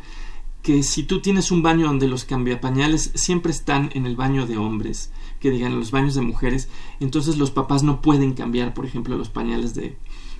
que 0.63 0.82
si 0.82 1.04
tú 1.04 1.19
tienes 1.19 1.52
un 1.52 1.62
baño 1.62 1.88
donde 1.88 2.08
los 2.08 2.23
cambiapañales 2.23 3.12
siempre 3.15 3.52
están 3.52 3.89
en 3.93 4.06
el 4.06 4.15
baño 4.15 4.47
de 4.47 4.58
hombres, 4.58 5.12
que 5.41 5.52
digan 5.52 5.78
los 5.78 5.91
baños 5.91 6.15
de 6.15 6.21
mujeres, 6.21 6.69
entonces 7.02 7.38
los 7.38 7.52
papás 7.52 7.84
no 7.84 8.02
pueden 8.02 8.34
cambiar, 8.34 8.73
por 8.73 8.86
ejemplo, 8.86 9.17
los 9.17 9.28
pañales 9.28 9.76
de, 9.76 9.97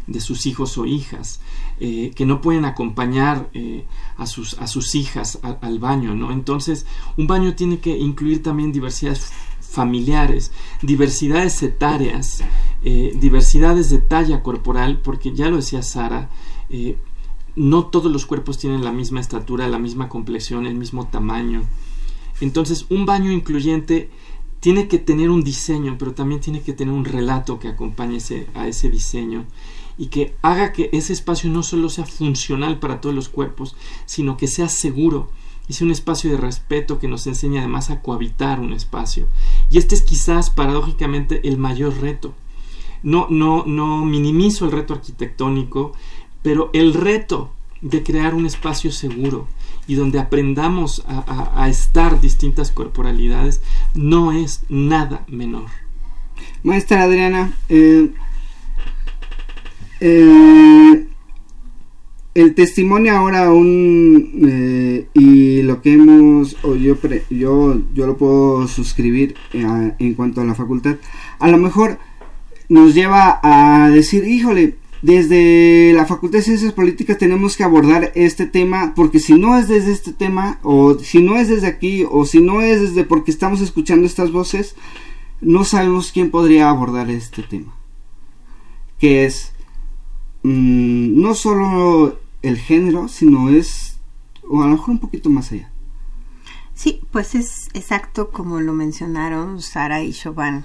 de 0.08 0.22
sus 0.22 0.46
hijos 0.46 0.78
o 0.78 0.86
hijas, 0.86 1.42
eh, 1.82 2.12
que 2.16 2.26
no 2.26 2.40
pueden 2.40 2.64
acompañar 2.64 3.50
eh, 3.54 3.86
a, 4.16 4.26
sus, 4.26 4.54
a 4.60 4.68
sus 4.68 4.96
hijas 4.96 5.40
al 5.62 5.80
baño, 5.80 6.16
¿no? 6.16 6.32
Entonces, 6.32 6.86
un 7.18 7.28
baño 7.28 7.54
tiene 7.56 7.80
que 7.80 7.98
incluir 7.98 8.42
también 8.42 8.72
diversidades 8.72 9.34
familiares, 9.60 10.54
diversidades 10.82 11.62
etarias, 11.64 12.44
eh, 12.84 13.12
diversidades 13.20 13.90
de 13.90 13.98
talla 13.98 14.42
corporal, 14.42 15.02
porque 15.02 15.34
ya 15.34 15.50
lo 15.50 15.58
decía 15.58 15.82
Sara, 15.84 16.30
no 17.56 17.86
todos 17.86 18.12
los 18.12 18.26
cuerpos 18.26 18.58
tienen 18.58 18.84
la 18.84 18.92
misma 18.92 19.20
estatura, 19.20 19.68
la 19.68 19.80
misma 19.80 20.10
complexión, 20.10 20.66
el 20.66 20.76
mismo 20.76 21.08
tamaño. 21.08 21.64
Entonces, 22.42 22.86
un 22.90 23.06
baño 23.06 23.32
incluyente 23.32 24.10
tiene 24.60 24.88
que 24.88 24.98
tener 24.98 25.30
un 25.30 25.44
diseño, 25.44 25.98
pero 25.98 26.14
también 26.14 26.42
tiene 26.42 26.62
que 26.62 26.74
tener 26.74 26.94
un 26.94 27.06
relato 27.06 27.60
que 27.60 27.68
acompañe 27.68 28.20
a 28.54 28.68
ese 28.68 28.90
diseño 28.90 29.46
y 29.98 30.08
que 30.08 30.36
haga 30.42 30.74
que 30.74 30.90
ese 30.94 31.14
espacio 31.14 31.50
no 31.50 31.64
solo 31.64 31.90
sea 31.90 32.06
funcional 32.06 32.80
para 32.80 33.02
todos 33.02 33.14
los 33.14 33.30
cuerpos, 33.30 33.76
sino 34.06 34.38
que 34.38 34.48
sea 34.48 34.70
seguro 34.70 35.30
sea 35.70 35.86
un 35.86 35.92
espacio 35.92 36.32
de 36.32 36.38
respeto 36.38 37.00
que 37.00 37.08
nos 37.08 37.26
enseñe 37.28 37.58
además 37.58 37.90
a 37.90 38.02
cohabitar 38.02 38.60
un 38.60 38.74
espacio. 38.74 39.28
Y 39.70 39.78
este 39.78 39.96
es 39.96 40.02
quizás 40.02 40.50
paradójicamente 40.50 41.48
el 41.48 41.58
mayor 41.58 42.00
reto. 42.02 42.34
No, 43.02 43.28
no, 43.30 43.66
no 43.66 44.06
minimizo 44.06 44.66
el 44.66 44.72
reto 44.72 44.94
arquitectónico, 44.94 45.94
pero 46.44 46.70
el 46.74 46.94
reto 46.94 47.52
de 47.82 48.04
crear 48.04 48.36
un 48.36 48.46
espacio 48.46 48.92
seguro 48.92 49.48
y 49.88 49.96
donde 49.96 50.20
aprendamos 50.20 51.04
a, 51.08 51.68
estar 51.70 52.22
distintas 52.22 52.72
corporalidades 52.72 53.62
no 53.96 54.32
es 54.32 54.64
nada 54.70 55.26
menor. 55.28 55.70
Maestra 56.64 57.04
Adriana, 57.04 57.54
eh, 57.68 58.10
eh, 60.00 61.08
el 62.34 62.56
testimonio 62.56 63.16
ahora 63.16 63.46
aún 63.46 64.42
eh, 64.48 65.08
y 65.14 65.62
lo 65.62 65.82
que 65.82 65.94
hemos 65.94 66.58
o 66.64 66.76
yo 66.76 66.98
yo 67.30 67.80
yo 67.94 68.08
lo 68.08 68.18
puedo 68.18 68.68
suscribir 68.68 69.36
en 69.52 70.14
cuanto 70.16 70.42
a 70.42 70.44
la 70.44 70.56
facultad 70.56 70.96
a 71.38 71.48
lo 71.48 71.58
mejor 71.60 72.00
nos 72.70 72.96
lleva 72.96 73.40
a 73.44 73.90
decir 73.90 74.28
híjole 74.28 74.78
desde 75.04 75.92
la 75.94 76.06
Facultad 76.06 76.40
de 76.40 76.46
Ciencias 76.46 76.72
Políticas 76.72 77.18
tenemos 77.18 77.58
que 77.58 77.66
abordar 77.66 78.14
este 78.16 78.46
tema 78.46 78.94
porque 78.96 79.20
si 79.20 79.34
no 79.34 79.58
es 79.58 79.68
desde 79.68 79.92
este 79.92 80.14
tema 80.14 80.60
o 80.64 80.98
si 80.98 81.22
no 81.22 81.36
es 81.36 81.50
desde 81.50 81.68
aquí 81.68 82.06
o 82.10 82.26
si 82.26 82.40
no 82.40 82.62
es 82.62 82.80
desde 82.80 83.04
porque 83.04 83.30
estamos 83.30 83.60
escuchando 83.60 84.08
estas 84.08 84.32
voces, 84.32 84.76
no 85.42 85.66
sabemos 85.66 86.14
quién 86.14 86.32
podría 86.32 86.70
abordar 86.70 87.10
este 87.10 87.44
tema. 87.44 87.76
Que 88.98 89.26
es 89.26 89.52
mm, 90.44 91.22
no 91.22 91.36
solo 91.36 92.18
el 92.42 92.58
género, 92.58 93.10
sino 93.10 93.50
es 93.50 93.98
o 94.48 94.62
a 94.62 94.68
lo 94.68 94.72
mejor 94.72 94.92
un 94.92 95.00
poquito 95.00 95.30
más 95.30 95.52
allá. 95.52 95.70
Sí, 96.76 97.02
pues 97.12 97.36
es 97.36 97.68
exacto 97.74 98.32
como 98.32 98.62
lo 98.62 98.72
mencionaron 98.72 99.62
Sara 99.62 100.02
y 100.02 100.14
Chauvin 100.14 100.64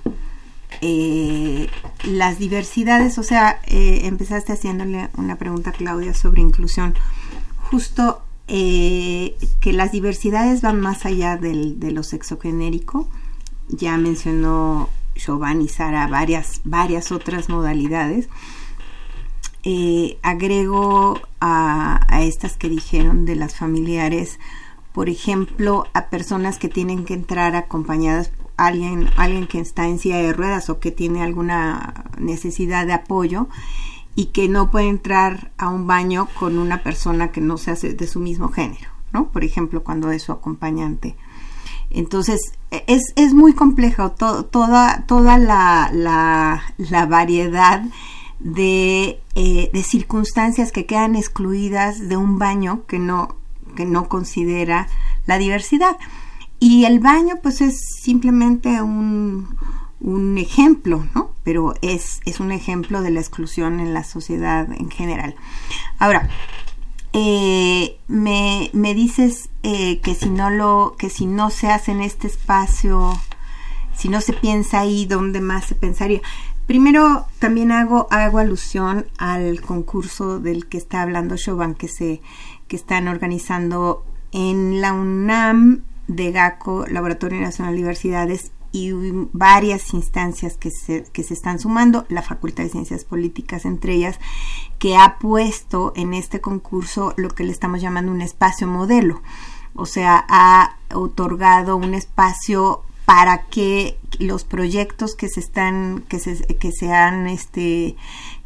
eh, 0.81 1.69
las 2.05 2.39
diversidades, 2.39 3.19
o 3.19 3.23
sea, 3.23 3.61
eh, 3.67 4.03
empezaste 4.05 4.53
haciéndole 4.53 5.09
una 5.17 5.37
pregunta 5.37 5.71
a 5.71 5.73
Claudia 5.73 6.15
sobre 6.15 6.43
inclusión. 6.43 6.95
Justo 7.71 8.23
eh, 8.47 9.37
que 9.61 9.73
las 9.73 9.93
diversidades 9.93 10.63
van 10.63 10.81
más 10.81 11.05
allá 11.05 11.37
del, 11.37 11.81
de 11.81 11.91
lo 11.91 12.03
sexogenérico. 12.03 13.09
Ya 13.69 13.97
mencionó 13.99 14.89
Giovanni 15.15 15.69
Sara 15.69 16.07
varias, 16.07 16.61
varias 16.65 17.13
otras 17.13 17.49
modalidades. 17.49 18.29
Agrego 20.23 21.21
a, 21.41 22.01
a, 22.09 22.23
estas 22.23 22.57
que 22.57 22.71
dijeron 22.71 23.27
de 23.27 23.37
las 23.37 23.55
familiares, 23.55 24.39
por 24.95 25.11
ejemplo, 25.11 25.87
a 25.93 26.07
personas 26.07 26.59
que 26.59 26.71
tienen 26.71 27.05
que 27.05 27.13
entrar 27.13 27.55
acompañadas 27.55 28.31
alguien, 28.59 29.09
alguien 29.17 29.47
que 29.47 29.61
está 29.61 29.87
en 29.87 29.99
silla 29.99 30.19
de 30.19 30.35
ruedas 30.35 30.69
o 30.69 30.81
que 30.81 30.91
tiene 30.91 31.23
alguna 31.23 32.05
necesidad 32.19 32.87
de 32.87 32.93
apoyo 32.93 33.49
y 34.15 34.27
que 34.27 34.49
no 34.49 34.71
puede 34.71 34.89
entrar 34.89 35.53
a 35.57 35.69
un 35.69 35.87
baño 35.87 36.29
con 36.39 36.59
una 36.59 36.83
persona 36.83 37.31
que 37.31 37.41
no 37.41 37.57
sea 37.57 37.75
de 37.75 38.07
su 38.07 38.21
mismo 38.21 38.51
género, 38.51 38.91
¿no? 39.13 39.29
Por 39.29 39.45
ejemplo, 39.45 39.85
cuando 39.85 40.11
es 40.11 40.25
su 40.25 40.33
acompañante. 40.33 41.17
Entonces, 41.91 42.53
es, 42.87 43.13
es 43.17 43.33
muy 43.33 43.55
complejo 43.55 44.11
toda, 44.11 45.05
toda 45.07 45.39
la, 45.39 45.91
la, 45.93 47.07
variedad 47.07 47.83
de, 48.41 49.21
eh, 49.35 49.71
de, 49.73 49.83
circunstancias 49.83 50.73
que 50.73 50.85
quedan 50.85 51.17
excluidas 51.17 52.09
de 52.09 52.17
un 52.17 52.39
baño 52.39 52.85
que 52.87 52.99
no, 52.99 53.37
que 53.75 53.87
no 53.87 54.09
considera 54.09 54.89
la 55.27 55.39
diversidad. 55.39 55.97
Y 56.61 56.85
el 56.85 56.99
baño, 57.01 57.37
pues 57.43 57.61
es 57.61 57.81
simplemente 58.03 58.83
un, 58.83 59.57
un 60.01 60.39
ejemplo, 60.39 61.07
¿no? 61.15 61.33
Pero 61.45 61.75
es, 61.83 62.21
es 62.25 62.41
un 62.41 62.53
ejemplo 62.53 63.01
de 63.03 63.11
la 63.11 63.21
exclusión 63.21 63.81
en 63.81 63.95
la 63.95 64.05
sociedad 64.05 64.71
en 64.73 64.91
general. 64.91 65.35
Ahora, 65.99 66.29
eh, 67.13 67.99
me, 68.07 68.71
me, 68.73 68.95
dices 68.95 69.49
eh, 69.63 70.01
que 70.01 70.15
si 70.15 70.29
no 70.29 70.51
lo, 70.51 70.97
que 70.99 71.11
si 71.11 71.27
no 71.27 71.51
se 71.51 71.69
hace 71.69 71.93
en 71.93 72.03
este 72.03 72.27
espacio, 72.27 73.19
si 73.95 74.09
no 74.09 74.21
se 74.21 74.33
piensa 74.33 74.81
ahí, 74.81 75.07
¿dónde 75.07 75.41
más 75.41 75.65
se 75.65 75.75
pensaría? 75.75 76.21
Primero, 76.67 77.25
también 77.39 77.73
hago, 77.73 78.09
hago 78.11 78.39
alusión 78.39 79.07
al 79.17 79.63
concurso 79.63 80.39
del 80.39 80.67
que 80.67 80.77
está 80.77 81.01
hablando 81.01 81.37
Chauvin, 81.37 81.75
que 81.75 81.89
se, 81.89 82.21
que 82.69 82.77
están 82.77 83.09
organizando 83.09 84.05
en 84.33 84.83
la 84.83 84.93
UNAM 84.93 85.83
de 86.09 86.33
GACO, 86.33 86.87
Laboratorio 86.89 87.41
Nacional 87.41 87.75
de 87.75 87.79
Diversidades, 87.79 88.51
y 88.71 88.93
varias 89.33 89.95
instancias 89.95 90.57
que 90.57 90.71
se, 90.71 91.05
que 91.05 91.23
se 91.23 91.35
están 91.35 91.59
sumando, 91.59 92.05
la 92.09 92.23
Facultad 92.23 92.65
de 92.65 92.71
Ciencias 92.71 93.05
Políticas 93.05 93.65
entre 93.65 93.95
ellas, 93.95 94.19
que 94.79 94.97
ha 94.97 95.19
puesto 95.19 95.93
en 95.97 96.13
este 96.13 96.41
concurso 96.41 97.15
lo 97.17 97.31
que 97.31 97.45
le 97.45 97.53
estamos 97.53 97.81
llamando 97.81 98.13
un 98.13 98.21
espacio 98.21 98.67
modelo. 98.67 99.23
O 99.75 99.87
sea, 99.87 100.25
ha 100.29 100.77
otorgado 100.95 101.77
un 101.77 101.95
espacio 101.95 102.83
para 103.09 103.47
que 103.47 103.99
los 104.19 104.45
proyectos 104.45 105.15
que 105.15 105.31
se 105.31 105.41
están, 105.41 106.05
que 106.11 106.19
se, 106.19 106.45
que 106.45 106.69
este, 106.69 107.97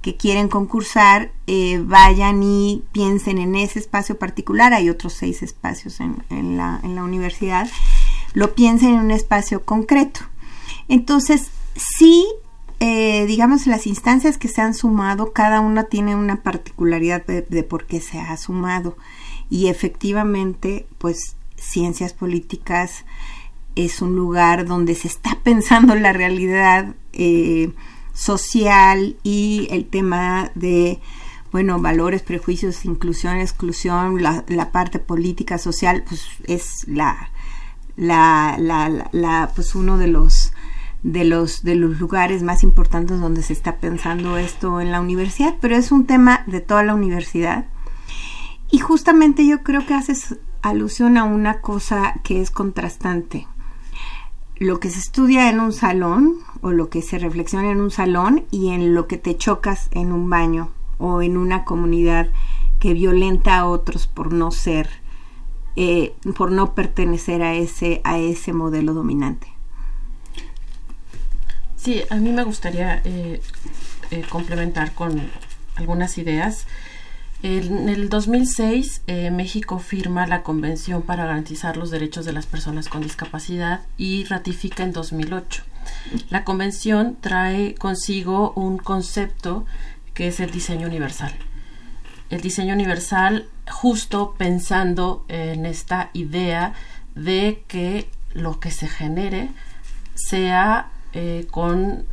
que 0.03 0.16
quieren 0.16 0.46
concursar 0.46 1.33
eh, 1.48 1.83
vayan 1.85 2.44
y 2.44 2.85
piensen 2.92 3.38
en 3.38 3.57
ese 3.57 3.81
espacio 3.81 4.20
particular, 4.20 4.72
hay 4.72 4.88
otros 4.88 5.14
seis 5.14 5.42
espacios 5.42 5.98
en, 5.98 6.57
la, 6.57 6.79
en 6.85 6.94
la 6.94 7.03
universidad, 7.03 7.68
lo 8.35 8.55
piensen 8.55 8.90
en 8.90 9.01
un 9.01 9.11
espacio 9.11 9.64
concreto. 9.64 10.20
Entonces, 10.87 11.51
sí, 11.75 12.25
eh, 12.79 13.27
digamos, 13.27 13.66
las 13.66 13.88
instancias 13.88 14.38
que 14.38 14.46
se 14.46 14.61
han 14.61 14.75
sumado, 14.75 15.33
cada 15.33 15.59
una 15.59 15.87
tiene 15.87 16.14
una 16.14 16.44
particularidad 16.44 17.27
de, 17.27 17.42
de 17.42 17.64
por 17.64 17.87
qué 17.87 18.01
se 18.01 18.20
ha 18.20 18.37
sumado. 18.37 18.96
Y 19.51 19.66
efectivamente, 19.66 20.87
pues, 20.98 21.35
ciencias 21.57 22.12
políticas 22.12 23.05
es 23.76 24.02
un 24.02 24.16
lugar 24.16 24.66
donde 24.66 24.94
se 24.94 25.08
está 25.08 25.38
pensando 25.42 25.94
la 25.94 26.12
realidad. 26.12 26.94
Eh, 27.12 27.72
social 28.12 29.16
y 29.22 29.68
el 29.70 29.87
tema 29.87 30.50
de 30.54 31.00
bueno, 31.50 31.80
valores, 31.80 32.22
prejuicios, 32.22 32.87
inclusión, 32.87 33.37
exclusión, 33.37 34.22
la, 34.22 34.42
la 34.48 34.72
parte 34.72 34.98
política, 34.98 35.58
social, 35.58 36.02
pues 36.08 36.26
es 36.44 36.88
la, 36.88 37.30
la, 37.94 38.56
la, 38.58 39.11
la, 39.12 39.50
pues 39.54 39.74
uno 39.74 39.98
de 39.98 40.06
los 40.06 40.52
de 41.02 41.24
los 41.24 41.64
de 41.64 41.74
los 41.74 41.98
lugares 41.98 42.44
más 42.44 42.62
importantes 42.62 43.20
donde 43.20 43.42
se 43.42 43.52
está 43.52 43.78
pensando 43.78 44.38
esto 44.38 44.80
en 44.80 44.92
la 44.92 45.00
universidad, 45.00 45.56
pero 45.61 45.76
es 45.76 45.92
un 45.92 46.06
tema 46.06 46.42
de 46.46 46.61
toda 46.61 46.85
la 46.85 46.94
universidad. 46.94 47.66
Y 48.70 48.78
justamente 48.78 49.46
yo 49.46 49.62
creo 49.62 49.85
que 49.85 49.92
haces 49.92 50.38
alusión 50.62 51.18
a 51.18 51.24
una 51.24 51.61
cosa 51.61 52.14
que 52.22 52.40
es 52.40 52.50
contrastante 52.50 53.46
lo 54.62 54.79
que 54.79 54.90
se 54.90 55.01
estudia 55.01 55.51
en 55.51 55.59
un 55.59 55.72
salón 55.72 56.38
o 56.61 56.70
lo 56.70 56.88
que 56.88 57.03
se 57.03 57.18
reflexiona 57.18 57.70
en 57.70 57.81
un 57.81 57.90
salón 57.90 58.46
y 58.53 58.70
en 58.70 58.94
lo 58.94 59.09
que 59.09 59.18
te 59.18 59.37
chocas 59.37 59.88
en 59.90 60.12
un 60.12 60.31
baño 60.31 60.70
o 60.98 61.20
en 61.20 61.37
una 61.37 61.64
comunidad 61.64 62.29
que 62.79 62.94
violenta 62.94 63.59
a 63.59 63.66
otros 63.66 64.07
por 64.07 64.33
no 64.33 64.53
ser, 64.53 64.88
eh, 65.75 66.14
por 66.37 66.53
no 66.53 66.75
pertenecer 66.75 67.42
a 67.42 67.55
ese, 67.55 68.01
a 68.05 68.18
ese 68.18 68.53
modelo 68.53 68.94
dominante. 68.94 69.48
Sí, 71.77 72.03
a 72.11 72.16
mí 72.16 72.31
me 72.31 72.44
gustaría 72.44 73.03
eh, 73.05 73.40
eh, 74.12 74.25
complementar 74.29 74.94
con 74.94 75.29
algunas 75.75 76.18
ideas. 76.18 76.66
En 77.42 77.88
el 77.88 78.09
2006, 78.09 79.02
eh, 79.09 79.33
México 79.33 79.81
firma 79.81 80.28
la 80.28 80.44
Convención 80.44 81.02
para 81.02 81.24
garantizar 81.24 81.76
los 81.76 81.90
derechos 81.90 82.24
de 82.24 82.33
las 82.33 82.46
personas 82.46 82.88
con 82.88 83.02
discapacidad 83.02 83.81
y 83.96 84.22
ratifica 84.24 84.85
en 84.85 84.92
2008. 84.92 85.64
La 86.31 86.44
convención 86.44 87.16
trae 87.20 87.74
consigo 87.74 88.52
un 88.52 88.78
concepto 88.78 89.66
que 90.14 90.28
es 90.28 90.38
el 90.38 90.52
diseño 90.52 90.87
universal. 90.87 91.33
El 92.31 92.42
diseño 92.42 92.74
universal 92.74 93.48
justo 93.68 94.37
pensando 94.38 95.24
en 95.26 95.66
esta 95.66 96.11
idea 96.12 96.74
de 97.16 97.64
que 97.66 98.09
lo 98.35 98.61
que 98.61 98.70
se 98.70 98.87
genere 98.87 99.50
sea 100.14 100.90
eh, 101.12 101.48
con 101.50 102.07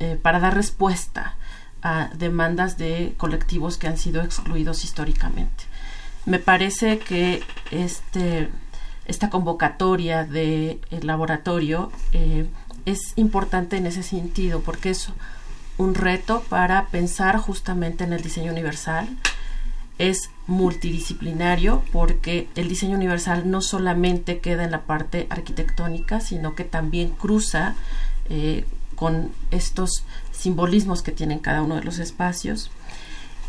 eh, 0.00 0.18
para 0.20 0.40
dar 0.40 0.54
respuesta 0.54 1.36
a 1.84 2.08
demandas 2.14 2.78
de 2.78 3.14
colectivos 3.18 3.76
que 3.76 3.86
han 3.86 3.98
sido 3.98 4.22
excluidos 4.22 4.82
históricamente. 4.84 5.64
Me 6.24 6.38
parece 6.38 6.98
que 6.98 7.42
este, 7.70 8.48
esta 9.04 9.28
convocatoria 9.28 10.24
del 10.24 10.80
laboratorio 11.02 11.92
eh, 12.12 12.46
es 12.86 13.12
importante 13.16 13.76
en 13.76 13.86
ese 13.86 14.02
sentido 14.02 14.60
porque 14.60 14.90
es 14.90 15.10
un 15.76 15.94
reto 15.94 16.42
para 16.48 16.86
pensar 16.86 17.36
justamente 17.36 18.04
en 18.04 18.14
el 18.14 18.22
diseño 18.22 18.50
universal. 18.50 19.06
Es 19.98 20.30
multidisciplinario 20.46 21.82
porque 21.92 22.48
el 22.54 22.68
diseño 22.68 22.96
universal 22.96 23.50
no 23.50 23.60
solamente 23.60 24.38
queda 24.38 24.64
en 24.64 24.70
la 24.70 24.82
parte 24.82 25.26
arquitectónica, 25.28 26.20
sino 26.20 26.54
que 26.54 26.64
también 26.64 27.10
cruza 27.10 27.74
eh, 28.30 28.64
con 28.94 29.32
estos 29.50 30.04
simbolismos 30.36 31.02
que 31.02 31.12
tienen 31.12 31.38
cada 31.38 31.62
uno 31.62 31.76
de 31.76 31.84
los 31.84 31.98
espacios. 31.98 32.70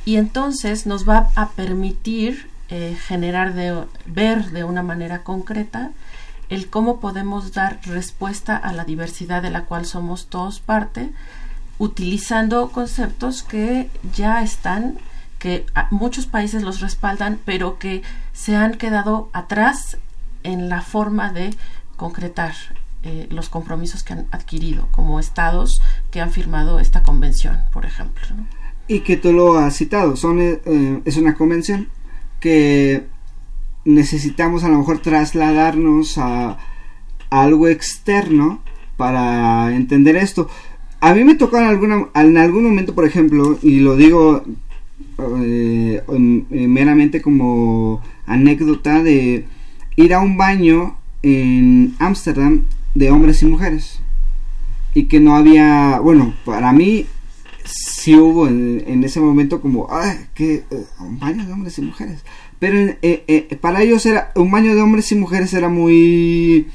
Y 0.06 0.18
entonces 0.18 0.86
nos 0.86 1.08
va 1.08 1.30
a 1.36 1.50
permitir 1.50 2.50
eh, 2.70 2.98
generar 3.08 3.54
de 3.54 3.84
ver 4.06 4.52
de 4.52 4.64
una 4.64 4.84
manera 4.84 5.24
concreta 5.24 5.92
el 6.50 6.70
cómo 6.70 7.00
podemos 7.00 7.54
dar 7.54 7.80
respuesta 7.84 8.56
a 8.56 8.74
la 8.74 8.86
diversidad 8.86 9.42
de 9.42 9.50
la 9.50 9.66
cual 9.66 9.86
somos 9.86 10.28
todos 10.28 10.60
parte 10.60 11.12
utilizando 11.78 12.72
conceptos 12.72 13.44
que 13.44 13.90
ya 14.16 14.42
están 14.42 14.98
que 15.40 15.66
muchos 15.92 16.26
países 16.26 16.64
los 16.64 16.80
respaldan 16.80 17.40
pero 17.46 17.78
que 17.78 18.04
se 18.34 18.56
han 18.56 18.76
quedado 18.76 19.30
atrás 19.34 19.98
en 20.44 20.70
la 20.70 20.82
forma 20.82 21.32
de 21.32 21.54
concretar 21.98 22.54
eh, 23.06 23.28
los 23.30 23.50
compromisos 23.50 24.02
que 24.02 24.14
han 24.14 24.26
adquirido 24.32 24.88
como 24.92 25.20
estados 25.20 25.80
que 26.10 26.22
han 26.22 26.32
firmado 26.32 26.80
esta 26.80 27.04
convención, 27.04 27.60
por 27.72 27.86
ejemplo. 27.86 28.26
Y 28.88 29.02
que 29.02 29.16
tú 29.16 29.32
lo 29.32 29.60
has 29.60 29.76
citado, 29.78 30.16
son, 30.16 30.42
eh, 30.42 31.02
es 31.06 31.16
una 31.18 31.36
convención 31.36 31.90
que 32.40 33.06
necesitamos 33.84 34.64
a 34.64 34.70
lo 34.70 34.80
mejor 34.80 35.04
trasladarnos 35.04 36.18
a, 36.18 36.58
algo 37.30 37.68
externo 37.68 38.64
para 38.98 39.76
entender 39.76 40.16
esto. 40.16 40.50
A 41.00 41.14
mí 41.14 41.24
me 41.24 41.36
tocó 41.36 41.58
en, 41.58 41.66
alguna, 41.66 42.08
en 42.16 42.38
algún 42.40 42.64
momento, 42.64 42.96
por 42.96 43.06
ejemplo, 43.06 43.60
y 43.62 43.82
lo 43.82 43.96
digo 43.96 44.44
eh, 45.38 46.02
meramente 46.50 47.22
como 47.22 48.02
anécdota 48.26 49.04
de 49.04 49.46
ir 49.96 50.14
a 50.16 50.22
un 50.22 50.38
baño 50.38 50.98
en 51.22 51.94
Ámsterdam 52.00 52.64
de 52.96 53.12
hombres 53.12 53.44
y 53.44 53.46
mujeres. 53.46 54.00
Y 54.96 55.04
que 55.04 55.20
no 55.20 55.36
había, 55.36 56.00
bueno, 56.00 56.34
para 56.46 56.72
mí 56.72 57.06
sí 57.66 58.16
hubo 58.16 58.48
en, 58.48 59.04
ese 59.04 59.20
momento 59.20 59.62
como, 59.62 59.88
ah, 59.92 60.16
que 60.34 60.64
eh, 60.72 60.86
un 61.00 61.20
baño 61.20 61.46
de 61.46 61.54
hombres 61.54 61.78
y 61.78 61.82
mujeres. 61.82 62.24
Pero 62.58 62.78
eh, 62.80 62.98
eh, 63.28 63.58
para 63.60 63.84
ellos 63.84 64.06
era 64.06 64.32
un 64.36 64.50
baño 64.50 64.74
de 64.74 64.82
hombres 64.82 65.12
y 65.12 65.16
mujeres 65.16 65.54
era 65.54 65.70
muy 65.70 66.68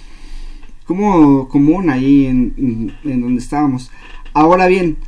como 0.85 1.49
común 1.49 1.89
ahí 1.89 2.27
en, 2.27 2.93
en 3.05 3.21
donde 3.21 3.41
estábamos. 3.41 3.91
Ahora 4.35 4.67
bien, 4.67 4.99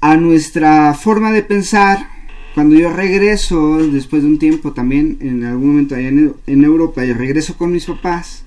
a 0.00 0.16
nuestra 0.16 0.94
forma 0.94 1.32
de 1.32 1.42
pensar, 1.42 2.08
cuando 2.54 2.76
yo 2.76 2.92
regreso 2.92 3.78
después 3.88 4.22
de 4.22 4.28
un 4.28 4.38
tiempo 4.38 4.72
también, 4.72 5.18
en 5.20 5.44
algún 5.44 5.68
momento 5.68 5.94
allá 5.94 6.08
en, 6.08 6.34
en 6.46 6.64
Europa, 6.64 7.04
yo 7.04 7.14
regreso 7.14 7.56
con 7.58 7.72
mis 7.72 7.86
papás 7.86 8.44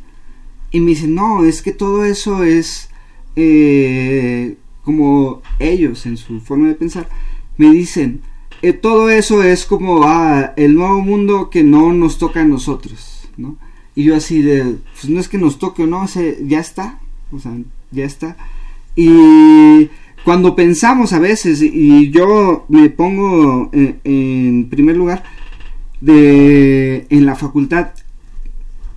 y 0.72 0.80
me 0.80 0.92
dicen, 0.92 1.16
no, 1.16 1.44
es 1.44 1.62
que 1.62 1.72
todo 1.72 2.06
eso 2.06 2.44
es 2.44 2.90
eh, 3.36 4.56
como 4.84 5.42
ellos 5.60 6.06
en 6.06 6.18
su 6.18 6.40
forma 6.40 6.70
de 6.70 6.76
pensar, 6.76 7.10
me 7.58 7.72
dicen, 7.72 8.22
eh, 8.62 8.74
todo 8.74 9.10
eso 9.10 9.44
es 9.44 9.66
como 9.66 10.04
ah, 10.04 10.54
el 10.56 10.76
nuevo 10.76 11.02
mundo 11.02 11.50
que 11.50 11.64
no 11.64 11.94
nos 11.94 12.18
toca 12.18 12.42
a 12.42 12.46
nosotros, 12.46 13.30
¿no? 13.38 13.58
Y 13.96 14.06
yo 14.06 14.16
así 14.16 14.42
de, 14.42 14.78
pues 14.94 15.10
no 15.10 15.20
es 15.20 15.28
que 15.28 15.38
nos 15.38 15.60
toque 15.60 15.84
o 15.84 15.88
no, 15.88 16.06
ya 16.46 16.60
está, 16.60 17.00
o 17.32 17.40
sea, 17.40 17.52
ya 17.92 18.06
está. 18.06 18.38
Y 18.96 19.90
cuando 20.24 20.56
pensamos 20.56 21.12
a 21.12 21.20
veces, 21.20 21.62
y 21.62 22.10
yo 22.12 22.66
me 22.70 22.90
pongo 22.90 23.70
en, 23.74 24.00
en 24.04 24.70
primer 24.70 24.96
lugar, 24.96 25.24
de, 26.00 27.06
en 27.10 27.26
la 27.26 27.36
facultad, 27.36 27.92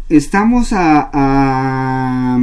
estamos 0.09 0.73
a, 0.73 2.39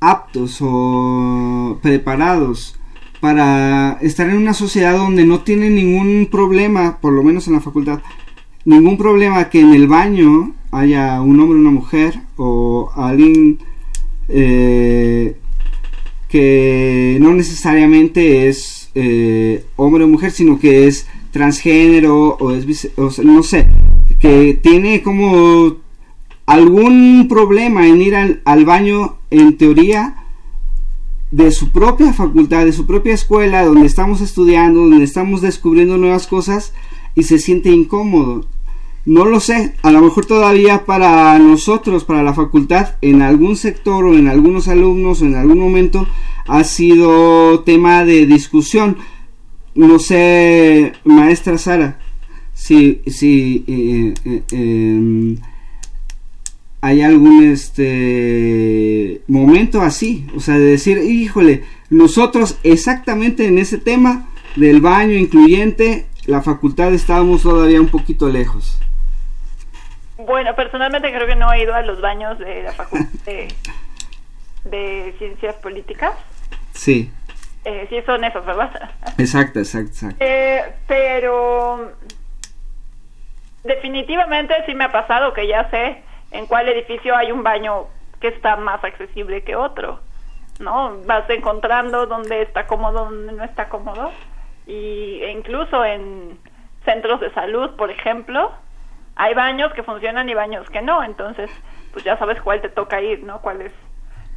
aptos 0.00 0.58
o 0.62 1.78
preparados 1.82 2.76
para 3.20 3.98
estar 4.00 4.30
en 4.30 4.36
una 4.36 4.54
sociedad 4.54 4.96
donde 4.96 5.26
no 5.26 5.40
tiene 5.40 5.68
ningún 5.68 6.28
problema, 6.30 6.98
por 7.00 7.12
lo 7.12 7.22
menos 7.22 7.46
en 7.48 7.54
la 7.54 7.60
facultad, 7.60 8.00
ningún 8.64 8.96
problema 8.96 9.50
que 9.50 9.60
en 9.60 9.74
el 9.74 9.88
baño 9.88 10.54
haya 10.70 11.20
un 11.20 11.38
hombre 11.40 11.58
o 11.58 11.60
una 11.60 11.70
mujer 11.70 12.20
o 12.36 12.90
alguien 12.94 13.58
eh, 14.28 15.36
que 16.28 17.18
no 17.20 17.34
necesariamente 17.34 18.48
es 18.48 18.90
eh, 18.94 19.66
hombre 19.76 20.04
o 20.04 20.08
mujer, 20.08 20.30
sino 20.30 20.58
que 20.58 20.86
es 20.86 21.06
transgénero 21.32 22.36
o 22.40 22.52
es, 22.52 22.88
no 23.22 23.42
sé, 23.42 23.66
que 24.20 24.54
tiene 24.54 25.02
como 25.02 25.78
algún 26.46 27.26
problema 27.28 27.88
en 27.88 28.02
ir 28.02 28.14
al, 28.14 28.64
baño 28.64 29.18
en 29.30 29.56
teoría 29.56 30.16
de 31.30 31.50
su 31.50 31.70
propia 31.70 32.12
facultad, 32.12 32.64
de 32.64 32.72
su 32.72 32.86
propia 32.86 33.14
escuela, 33.14 33.64
donde 33.64 33.86
estamos 33.86 34.20
estudiando, 34.20 34.80
donde 34.80 35.04
estamos 35.04 35.40
descubriendo 35.40 35.96
nuevas 35.96 36.26
cosas 36.26 36.74
y 37.14 37.22
se 37.22 37.38
siente 37.38 37.70
incómodo. 37.70 38.46
No 39.06 39.24
lo 39.24 39.40
sé, 39.40 39.74
a 39.82 39.90
lo 39.90 40.02
mejor 40.02 40.26
todavía 40.26 40.84
para 40.84 41.38
nosotros, 41.38 42.04
para 42.04 42.22
la 42.22 42.34
facultad, 42.34 42.96
en 43.00 43.22
algún 43.22 43.56
sector 43.56 44.04
o 44.04 44.14
en 44.14 44.28
algunos 44.28 44.68
alumnos 44.68 45.22
o 45.22 45.24
en 45.24 45.36
algún 45.36 45.58
momento 45.58 46.06
ha 46.46 46.64
sido 46.64 47.60
tema 47.60 48.04
de 48.04 48.26
discusión. 48.26 48.98
No 49.74 49.98
sé, 49.98 50.92
maestra 51.04 51.56
Sara, 51.56 52.00
si, 52.60 53.00
si 53.06 53.64
eh, 53.66 54.14
eh, 54.26 54.42
em, 54.52 55.38
hay 56.82 57.00
algún 57.00 57.50
este 57.50 59.22
momento 59.28 59.80
así, 59.80 60.26
o 60.36 60.40
sea, 60.40 60.58
de 60.58 60.66
decir, 60.66 60.98
híjole, 60.98 61.64
nosotros 61.88 62.58
exactamente 62.62 63.46
en 63.46 63.56
ese 63.56 63.78
tema 63.78 64.28
del 64.56 64.82
baño 64.82 65.14
incluyente, 65.14 66.06
la 66.26 66.42
facultad 66.42 66.92
estábamos 66.92 67.44
todavía 67.44 67.80
un 67.80 67.88
poquito 67.88 68.28
lejos. 68.28 68.78
Bueno, 70.18 70.54
personalmente 70.54 71.10
creo 71.10 71.26
que 71.26 71.36
no 71.36 71.50
he 71.54 71.62
ido 71.62 71.74
a 71.74 71.80
los 71.80 72.02
baños 72.02 72.38
de 72.38 72.62
la 72.62 72.72
facultad 72.72 73.08
de, 74.64 75.14
ciencias 75.18 75.54
políticas. 75.56 76.12
Sí. 76.74 77.10
Eh, 77.64 77.86
sí, 77.88 77.96
son 78.04 78.22
esos, 78.22 78.44
¿verdad? 78.44 78.90
Exacto, 79.16 79.60
exacto, 79.60 79.92
exacto. 79.92 80.16
Eh, 80.20 80.60
pero 80.86 81.94
definitivamente 83.64 84.54
sí 84.66 84.74
me 84.74 84.84
ha 84.84 84.92
pasado 84.92 85.32
que 85.32 85.46
ya 85.46 85.68
sé 85.70 86.02
en 86.30 86.46
cuál 86.46 86.68
edificio 86.68 87.16
hay 87.16 87.32
un 87.32 87.42
baño 87.42 87.86
que 88.20 88.28
está 88.28 88.56
más 88.56 88.82
accesible 88.84 89.42
que 89.42 89.56
otro, 89.56 90.00
¿no? 90.58 90.98
Vas 91.06 91.28
encontrando 91.30 92.06
dónde 92.06 92.42
está 92.42 92.66
cómodo, 92.66 93.06
dónde 93.06 93.32
no 93.32 93.44
está 93.44 93.68
cómodo 93.68 94.12
y 94.66 95.20
e 95.22 95.32
incluso 95.32 95.84
en 95.84 96.38
centros 96.84 97.20
de 97.20 97.32
salud, 97.32 97.76
por 97.76 97.90
ejemplo, 97.90 98.52
hay 99.16 99.34
baños 99.34 99.72
que 99.74 99.82
funcionan 99.82 100.28
y 100.28 100.34
baños 100.34 100.68
que 100.70 100.82
no, 100.82 101.02
entonces 101.02 101.50
pues 101.92 102.04
ya 102.04 102.16
sabes 102.18 102.40
cuál 102.40 102.60
te 102.60 102.68
toca 102.68 103.00
ir, 103.00 103.22
¿no? 103.24 103.40
Cuál 103.40 103.62
es 103.62 103.72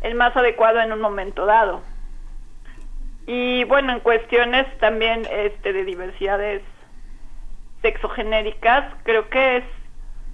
el 0.01 0.15
más 0.15 0.36
adecuado 0.36 0.81
en 0.81 0.91
un 0.91 0.99
momento 0.99 1.45
dado. 1.45 1.81
Y 3.25 3.63
bueno, 3.65 3.93
en 3.93 3.99
cuestiones 4.01 4.65
también 4.79 5.25
este 5.31 5.71
de 5.71 5.86
diversidades 5.86 6.62
sexogenéricas, 7.84 8.86
creo 9.04 9.30
que 9.30 9.58
es 9.58 9.63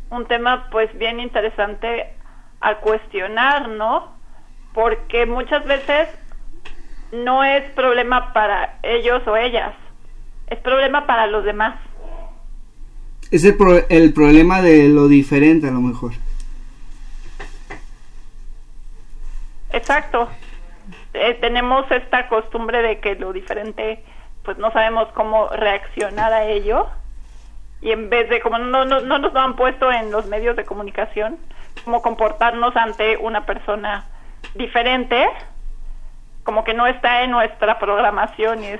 un 0.10 0.26
tema 0.28 0.70
pues 0.72 0.96
bien 0.98 1.20
interesante 1.20 2.14
a 2.62 2.76
cuestionar, 2.76 3.68
¿no? 3.68 4.14
Porque 4.74 5.26
muchas 5.26 5.66
veces 5.66 6.08
no 7.12 7.44
es 7.44 7.64
problema 7.74 8.32
para 8.32 8.80
ellos 8.84 9.28
o 9.28 9.36
ellas, 9.36 9.74
es 10.48 10.60
problema 10.60 11.06
para 11.06 11.28
los 11.28 11.44
demás. 11.44 11.76
Es 13.32 13.44
el, 13.44 13.58
el 13.90 14.14
problema 14.14 14.62
de 14.62 14.88
lo 14.88 15.08
diferente 15.08 15.68
a 15.68 15.72
lo 15.72 15.82
mejor. 15.82 16.14
Exacto. 19.72 20.30
Eh, 21.14 21.38
tenemos 21.42 21.90
esta 21.92 22.28
costumbre 22.28 22.82
de 22.82 23.00
que 23.00 23.16
lo 23.16 23.34
diferente, 23.34 24.04
pues 24.44 24.58
no 24.58 24.72
sabemos 24.72 25.08
cómo 25.14 25.50
reaccionar 25.50 26.34
a 26.34 26.46
ello 26.46 26.88
y 27.82 27.92
en 27.92 28.10
vez 28.10 28.30
de 28.30 28.42
como 28.42 28.58
no, 28.58 28.86
no, 28.86 29.00
no 29.02 29.20
nos 29.20 29.34
lo 29.34 29.40
han 29.40 29.56
puesto 29.56 29.92
en 29.92 30.12
los 30.12 30.26
medios 30.28 30.56
de 30.56 30.66
comunicación, 30.66 31.38
como 31.86 32.02
comportarnos 32.02 32.76
ante 32.76 33.18
una 33.18 33.46
persona 33.46 34.06
diferente, 34.56 35.28
como 36.44 36.64
que 36.64 36.74
no 36.74 36.88
está 36.88 37.24
en 37.24 37.32
nuestra 37.32 37.80
programación 37.80 38.64
y 38.64 38.68
es 38.68 38.80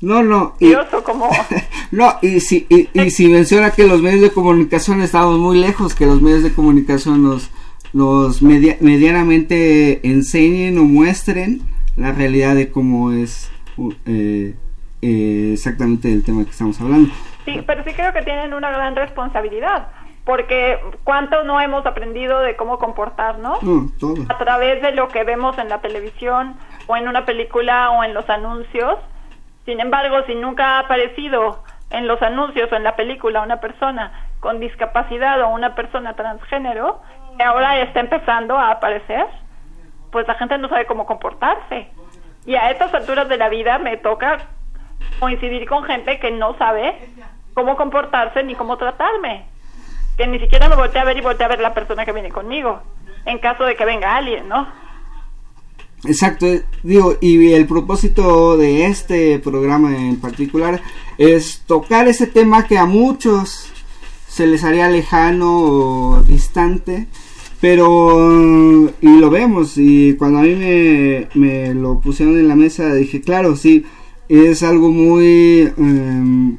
no, 0.00 0.22
no. 0.22 0.54
Y, 0.60 0.74
como... 1.04 1.30
no, 1.90 2.16
y 2.20 2.40
si, 2.40 2.66
y, 2.68 3.10
si 3.10 3.28
menciona 3.28 3.70
que 3.70 3.86
los 3.86 4.02
medios 4.02 4.20
de 4.20 4.30
comunicación 4.30 5.00
estamos 5.00 5.38
muy 5.38 5.58
lejos, 5.58 5.94
que 5.94 6.04
los 6.06 6.20
medios 6.20 6.42
de 6.42 6.52
comunicación 6.52 7.22
nos, 7.22 7.50
los 7.92 8.42
medianamente 8.42 10.06
enseñen 10.06 10.78
o 10.78 10.84
muestren 10.84 11.62
la 11.96 12.12
realidad 12.12 12.54
de 12.54 12.70
cómo 12.70 13.10
es 13.10 13.50
eh, 14.04 14.54
eh, 15.00 15.50
exactamente 15.54 16.12
el 16.12 16.22
tema 16.22 16.44
que 16.44 16.50
estamos 16.50 16.78
hablando. 16.80 17.10
Sí, 17.46 17.62
pero 17.64 17.84
sí 17.84 17.94
creo 17.94 18.12
que 18.12 18.22
tienen 18.22 18.52
una 18.52 18.70
gran 18.72 18.96
responsabilidad, 18.96 19.86
porque 20.24 20.80
cuánto 21.04 21.44
no 21.44 21.60
hemos 21.60 21.86
aprendido 21.86 22.40
de 22.40 22.56
cómo 22.56 22.78
comportarnos 22.78 23.60
a 24.28 24.38
través 24.38 24.82
de 24.82 24.90
lo 24.90 25.08
que 25.08 25.22
vemos 25.22 25.56
en 25.56 25.68
la 25.68 25.78
televisión 25.80 26.56
o 26.88 26.96
en 26.96 27.06
una 27.06 27.24
película 27.24 27.90
o 27.92 28.02
en 28.02 28.14
los 28.14 28.28
anuncios. 28.28 28.98
Sin 29.64 29.80
embargo, 29.80 30.16
si 30.26 30.34
nunca 30.34 30.76
ha 30.76 30.78
aparecido 30.80 31.62
en 31.90 32.08
los 32.08 32.20
anuncios 32.20 32.70
o 32.72 32.74
en 32.74 32.82
la 32.82 32.96
película 32.96 33.42
una 33.42 33.60
persona 33.60 34.28
con 34.40 34.58
discapacidad 34.58 35.40
o 35.42 35.48
una 35.50 35.76
persona 35.76 36.14
transgénero, 36.14 37.00
que 37.36 37.44
ahora 37.44 37.80
está 37.80 38.00
empezando 38.00 38.58
a 38.58 38.72
aparecer, 38.72 39.26
pues 40.10 40.26
la 40.26 40.34
gente 40.34 40.58
no 40.58 40.68
sabe 40.68 40.86
cómo 40.86 41.06
comportarse. 41.06 41.88
Y 42.44 42.56
a 42.56 42.72
estas 42.72 42.92
alturas 42.92 43.28
de 43.28 43.36
la 43.36 43.48
vida 43.48 43.78
me 43.78 43.96
toca 43.98 44.38
coincidir 45.20 45.68
con 45.68 45.84
gente 45.84 46.18
que 46.18 46.30
no 46.30 46.56
sabe 46.58 46.96
cómo 47.56 47.74
comportarse 47.74 48.44
ni 48.44 48.54
cómo 48.54 48.76
tratarme. 48.76 49.46
Que 50.18 50.26
ni 50.26 50.38
siquiera 50.38 50.68
me 50.68 50.76
volteé 50.76 51.00
a 51.00 51.04
ver 51.04 51.16
y 51.16 51.22
volteé 51.22 51.46
a 51.46 51.48
ver 51.48 51.60
la 51.60 51.72
persona 51.72 52.04
que 52.04 52.12
viene 52.12 52.30
conmigo, 52.30 52.82
en 53.24 53.38
caso 53.38 53.64
de 53.64 53.74
que 53.74 53.86
venga 53.86 54.14
alguien, 54.14 54.46
¿no? 54.46 54.68
Exacto, 56.04 56.44
eh, 56.46 56.64
digo, 56.82 57.16
y 57.22 57.52
el 57.54 57.66
propósito 57.66 58.58
de 58.58 58.84
este 58.84 59.38
programa 59.38 59.96
en 59.96 60.20
particular 60.20 60.82
es 61.16 61.62
tocar 61.66 62.06
ese 62.08 62.26
tema 62.26 62.66
que 62.66 62.76
a 62.76 62.84
muchos 62.84 63.72
se 64.28 64.46
les 64.46 64.62
haría 64.62 64.90
lejano 64.90 65.58
o 65.58 66.22
distante, 66.22 67.06
pero 67.62 68.92
y 69.00 69.18
lo 69.18 69.30
vemos 69.30 69.78
y 69.78 70.14
cuando 70.16 70.40
a 70.40 70.42
mí 70.42 71.26
me, 71.34 71.74
lo 71.74 72.00
pusieron 72.00 72.36
en 72.38 72.48
la 72.48 72.54
mesa 72.54 72.92
dije, 72.92 73.22
claro, 73.22 73.56
sí, 73.56 73.86
es 74.28 74.62
algo 74.62 74.90
muy 74.90 75.72
em, 75.78 76.58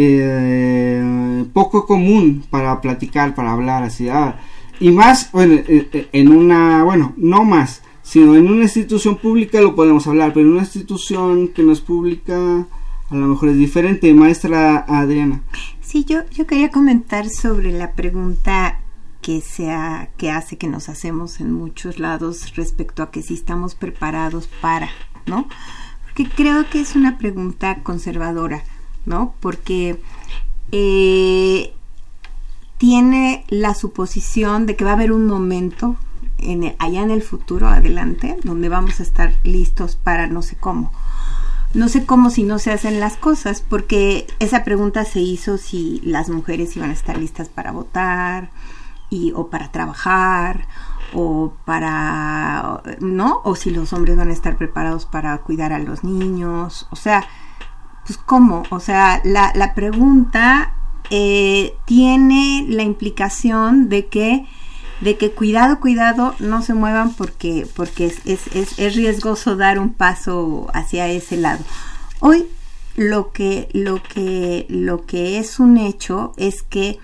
eh, 0.00 1.44
poco 1.52 1.86
común 1.86 2.44
para 2.50 2.80
platicar, 2.80 3.34
para 3.34 3.52
hablar 3.52 3.82
así. 3.82 4.08
Ah, 4.08 4.38
y 4.78 4.90
más, 4.92 5.32
bueno, 5.32 5.54
eh, 5.54 5.88
eh, 5.92 6.08
en 6.12 6.28
una, 6.28 6.84
bueno, 6.84 7.14
no 7.16 7.42
más, 7.44 7.82
sino 8.02 8.36
en 8.36 8.48
una 8.48 8.62
institución 8.62 9.16
pública 9.16 9.60
lo 9.60 9.74
podemos 9.74 10.06
hablar, 10.06 10.32
pero 10.32 10.46
en 10.46 10.52
una 10.52 10.62
institución 10.62 11.48
que 11.48 11.64
no 11.64 11.72
es 11.72 11.80
pública 11.80 12.66
a 13.10 13.14
lo 13.14 13.26
mejor 13.26 13.48
es 13.48 13.56
diferente. 13.56 14.12
Maestra 14.14 14.84
Adriana. 14.86 15.42
Sí, 15.80 16.04
yo, 16.04 16.20
yo 16.30 16.46
quería 16.46 16.70
comentar 16.70 17.28
sobre 17.28 17.72
la 17.72 17.92
pregunta 17.92 18.80
que, 19.20 19.40
sea, 19.40 20.10
que 20.16 20.30
hace 20.30 20.58
que 20.58 20.68
nos 20.68 20.88
hacemos 20.88 21.40
en 21.40 21.52
muchos 21.52 21.98
lados 21.98 22.54
respecto 22.54 23.02
a 23.02 23.10
que 23.10 23.22
si 23.22 23.34
estamos 23.34 23.74
preparados 23.74 24.48
para, 24.60 24.90
¿no? 25.26 25.48
Porque 26.04 26.28
creo 26.28 26.68
que 26.70 26.80
es 26.80 26.94
una 26.94 27.18
pregunta 27.18 27.82
conservadora, 27.82 28.62
¿no? 29.06 29.34
Porque 29.40 30.00
eh, 30.72 31.72
tiene 32.78 33.44
la 33.48 33.74
suposición 33.74 34.66
de 34.66 34.76
que 34.76 34.84
va 34.84 34.90
a 34.90 34.94
haber 34.94 35.12
un 35.12 35.26
momento 35.26 35.96
en 36.38 36.76
allá 36.78 37.02
en 37.02 37.10
el 37.10 37.22
futuro, 37.22 37.68
adelante, 37.68 38.36
donde 38.44 38.68
vamos 38.68 39.00
a 39.00 39.02
estar 39.02 39.34
listos 39.42 39.96
para 39.96 40.26
no 40.28 40.42
sé 40.42 40.56
cómo 40.56 40.92
no 41.74 41.88
sé 41.88 42.06
cómo 42.06 42.30
si 42.30 42.44
no 42.44 42.58
se 42.58 42.72
hacen 42.72 43.00
las 43.00 43.16
cosas, 43.16 43.62
porque 43.62 44.26
esa 44.38 44.64
pregunta 44.64 45.04
se 45.04 45.20
hizo 45.20 45.58
si 45.58 46.00
las 46.02 46.30
mujeres 46.30 46.76
iban 46.76 46.90
a 46.90 46.94
estar 46.94 47.18
listas 47.18 47.48
para 47.48 47.72
votar 47.72 48.50
y, 49.10 49.32
o 49.34 49.48
para 49.48 49.70
trabajar 49.70 50.66
o 51.12 51.52
para, 51.64 52.82
¿no? 53.00 53.40
O 53.44 53.54
si 53.54 53.70
los 53.70 53.92
hombres 53.92 54.16
van 54.16 54.30
a 54.30 54.32
estar 54.32 54.56
preparados 54.56 55.06
para 55.06 55.36
cuidar 55.38 55.72
a 55.72 55.78
los 55.78 56.04
niños. 56.04 56.86
O 56.90 56.96
sea, 56.96 57.24
pues 58.08 58.18
cómo. 58.18 58.62
O 58.70 58.80
sea, 58.80 59.20
la, 59.22 59.52
la 59.54 59.74
pregunta 59.74 60.72
eh, 61.10 61.74
tiene 61.84 62.64
la 62.68 62.82
implicación 62.82 63.88
de 63.88 64.06
que 64.06 64.46
de 65.00 65.16
que 65.16 65.30
cuidado, 65.30 65.78
cuidado, 65.78 66.34
no 66.40 66.60
se 66.60 66.74
muevan 66.74 67.14
porque, 67.14 67.68
porque 67.76 68.06
es, 68.06 68.20
es, 68.24 68.78
es, 68.80 68.96
riesgoso 68.96 69.54
dar 69.54 69.78
un 69.78 69.94
paso 69.94 70.66
hacia 70.74 71.06
ese 71.06 71.36
lado. 71.36 71.64
Hoy 72.18 72.46
lo 72.96 73.30
que, 73.30 73.68
lo 73.72 74.02
que, 74.02 74.66
lo 74.68 75.06
que 75.06 75.38
es 75.38 75.60
un 75.60 75.76
hecho 75.76 76.32
es 76.36 76.64
que 76.64 76.98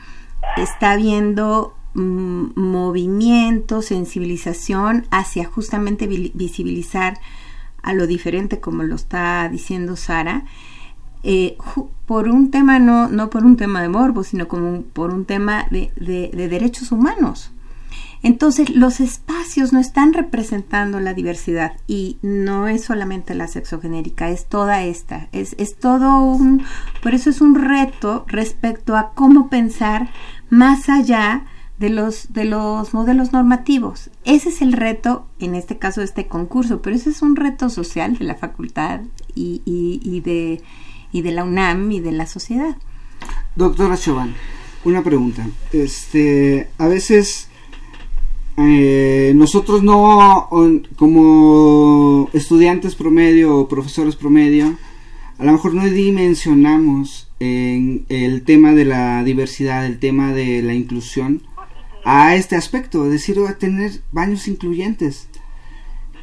está 0.56 0.90
habiendo 0.90 1.76
mm, 1.94 2.58
movimiento, 2.58 3.80
sensibilización 3.80 5.06
hacia 5.12 5.44
justamente 5.44 6.08
visibilizar 6.08 7.20
a 7.80 7.92
lo 7.92 8.08
diferente, 8.08 8.58
como 8.58 8.82
lo 8.82 8.96
está 8.96 9.48
diciendo 9.48 9.94
Sara, 9.94 10.46
eh, 11.24 11.56
por 12.06 12.28
un 12.28 12.50
tema, 12.50 12.78
no, 12.78 13.08
no 13.08 13.30
por 13.30 13.44
un 13.44 13.56
tema 13.56 13.82
de 13.82 13.88
morbo, 13.88 14.22
sino 14.22 14.46
como 14.46 14.82
por 14.82 15.12
un 15.12 15.24
tema 15.24 15.66
de, 15.70 15.90
de 15.96 16.48
derechos 16.48 16.92
humanos. 16.92 17.50
Entonces, 18.24 18.70
los 18.70 19.00
espacios 19.00 19.74
no 19.74 19.78
están 19.78 20.14
representando 20.14 20.98
la 20.98 21.12
diversidad 21.12 21.72
y 21.86 22.16
no 22.22 22.68
es 22.68 22.82
solamente 22.82 23.34
la 23.34 23.48
sexogenérica, 23.48 24.30
es 24.30 24.46
toda 24.46 24.82
esta, 24.82 25.28
es, 25.32 25.54
es 25.58 25.76
todo 25.76 26.24
un, 26.24 26.64
por 27.02 27.12
eso 27.12 27.28
es 27.28 27.42
un 27.42 27.54
reto 27.54 28.24
respecto 28.26 28.96
a 28.96 29.12
cómo 29.12 29.50
pensar 29.50 30.08
más 30.48 30.88
allá 30.88 31.44
de 31.78 31.90
los, 31.90 32.32
de 32.32 32.46
los 32.46 32.94
modelos 32.94 33.34
normativos. 33.34 34.10
Ese 34.24 34.48
es 34.48 34.62
el 34.62 34.72
reto, 34.72 35.26
en 35.38 35.54
este 35.54 35.76
caso, 35.76 36.00
de 36.00 36.06
este 36.06 36.26
concurso, 36.26 36.80
pero 36.80 36.96
ese 36.96 37.10
es 37.10 37.20
un 37.20 37.36
reto 37.36 37.68
social 37.68 38.16
de 38.16 38.24
la 38.24 38.36
facultad 38.36 39.00
y, 39.34 39.60
y, 39.66 40.20
de, 40.20 40.62
y 41.14 41.22
de 41.22 41.30
la 41.30 41.44
UNAM 41.44 41.92
y 41.92 42.00
de 42.00 42.10
la 42.10 42.26
sociedad. 42.26 42.76
Doctora 43.54 43.96
Chauvin, 43.96 44.34
una 44.84 45.04
pregunta. 45.04 45.46
Este, 45.72 46.68
a 46.76 46.88
veces 46.88 47.48
eh, 48.56 49.32
nosotros 49.36 49.84
no, 49.84 50.50
como 50.96 52.28
estudiantes 52.32 52.96
promedio 52.96 53.56
o 53.56 53.68
profesores 53.68 54.16
promedio, 54.16 54.76
a 55.38 55.44
lo 55.44 55.52
mejor 55.52 55.74
no 55.74 55.84
dimensionamos 55.88 57.28
en 57.38 58.06
el 58.08 58.42
tema 58.42 58.72
de 58.72 58.84
la 58.84 59.22
diversidad, 59.22 59.86
el 59.86 60.00
tema 60.00 60.32
de 60.32 60.62
la 60.62 60.74
inclusión 60.74 61.42
a 62.04 62.34
este 62.34 62.56
aspecto, 62.56 63.04
decir, 63.04 63.38
tener 63.60 64.00
baños 64.10 64.48
incluyentes. 64.48 65.28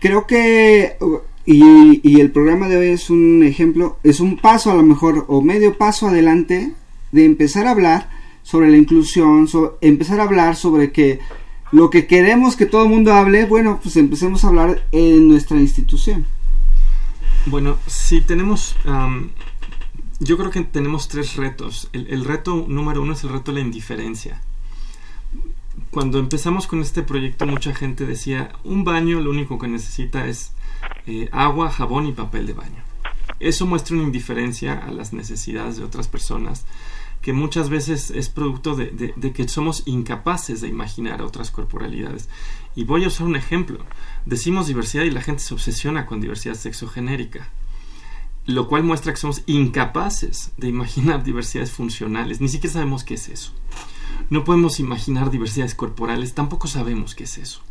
Creo 0.01 0.27
que, 0.27 0.97
y, 1.45 2.19
el 2.19 2.31
programa 2.31 2.67
de 2.67 2.77
hoy 2.77 2.87
es 2.87 3.09
un 3.09 3.43
ejemplo, 3.43 3.97
es 4.03 4.19
un 4.19 4.37
paso 4.37 4.71
a 4.71 4.75
lo 4.75 4.83
mejor, 4.83 5.25
o 5.27 5.41
medio 5.41 5.77
paso 5.77 6.07
adelante, 6.07 6.73
de 7.11 7.25
empezar 7.25 7.67
a 7.67 7.71
hablar 7.71 8.09
sobre 8.43 8.69
la 8.69 8.77
inclusión, 8.77 9.47
empezar 9.81 10.19
a 10.19 10.23
hablar 10.23 10.55
sobre 10.55 10.91
que 10.91 11.19
lo 11.71 11.89
que 11.89 12.05
queremos 12.05 12.55
que 12.55 12.65
todo 12.65 12.83
el 12.83 12.89
mundo 12.89 13.13
hable, 13.13 13.45
bueno, 13.45 13.79
pues 13.81 13.95
empecemos 13.95 14.43
a 14.43 14.49
hablar 14.49 14.85
en 14.91 15.27
nuestra 15.27 15.57
institución. 15.57 16.25
Bueno, 17.45 17.77
si 17.87 18.21
tenemos, 18.21 18.75
yo 20.19 20.37
creo 20.37 20.51
que 20.51 20.61
tenemos 20.61 21.07
tres 21.07 21.37
retos. 21.37 21.89
El, 21.93 22.25
reto 22.25 22.65
número 22.67 23.01
uno 23.01 23.13
es 23.13 23.23
el 23.23 23.31
reto 23.31 23.51
de 23.51 23.59
la 23.59 23.65
indiferencia. 23.65 24.41
Cuando 25.89 26.19
empezamos 26.19 26.67
con 26.67 26.81
este 26.81 27.03
proyecto, 27.03 27.47
mucha 27.47 27.73
gente 27.73 28.05
decía, 28.05 28.51
un 28.63 28.83
baño 28.83 29.19
lo 29.21 29.31
único 29.31 29.57
que 29.57 29.67
necesita 29.67 30.27
es 30.27 30.53
eh, 31.07 31.29
agua, 31.31 31.71
jabón 31.71 32.07
y 32.07 32.11
papel 32.13 32.47
de 32.47 32.53
baño. 32.53 32.83
Eso 33.39 33.65
muestra 33.65 33.95
una 33.95 34.05
indiferencia 34.05 34.77
a 34.77 34.91
las 34.91 35.13
necesidades 35.13 35.77
de 35.77 35.83
otras 35.83 36.07
personas 36.07 36.65
que 37.21 37.33
muchas 37.33 37.69
veces 37.69 38.09
es 38.11 38.29
producto 38.29 38.75
de, 38.75 39.13
que 39.33 39.47
somos 39.47 39.83
incapaces 39.85 40.61
de 40.61 40.67
imaginar 40.67 41.21
otras 41.21 41.51
corporalidades. 41.51 42.29
Y 42.75 42.83
voy 42.83 43.03
a 43.03 43.07
usar 43.07 43.27
un 43.27 43.35
ejemplo. 43.35 43.79
Decimos 44.25 44.67
diversidad 44.67 45.03
y 45.03 45.11
la 45.11 45.21
gente 45.21 45.43
se 45.43 45.53
obsesiona 45.53 46.05
con 46.07 46.19
diversidad 46.19 46.55
sexogenérica, 46.55 47.47
lo 48.45 48.67
cual 48.67 48.83
muestra 48.83 49.13
que 49.13 49.19
somos 49.19 49.43
incapaces 49.45 50.51
de 50.57 50.69
imaginar 50.69 51.23
diversidades 51.23 51.71
funcionales. 51.71 52.41
Ni 52.41 52.49
siquiera 52.49 52.73
sabemos 52.73 53.03
qué 53.03 53.13
es 53.13 53.29
eso. 53.29 53.53
No 54.29 54.43
podemos 54.43 54.79
imaginar 54.79 55.29
diversidades 55.29 55.75
corporales, 55.75 56.33
tampoco 56.33 56.67
sabemos 56.67 57.13
qué 57.13 57.25
es 57.25 57.37
eso. 57.37 57.61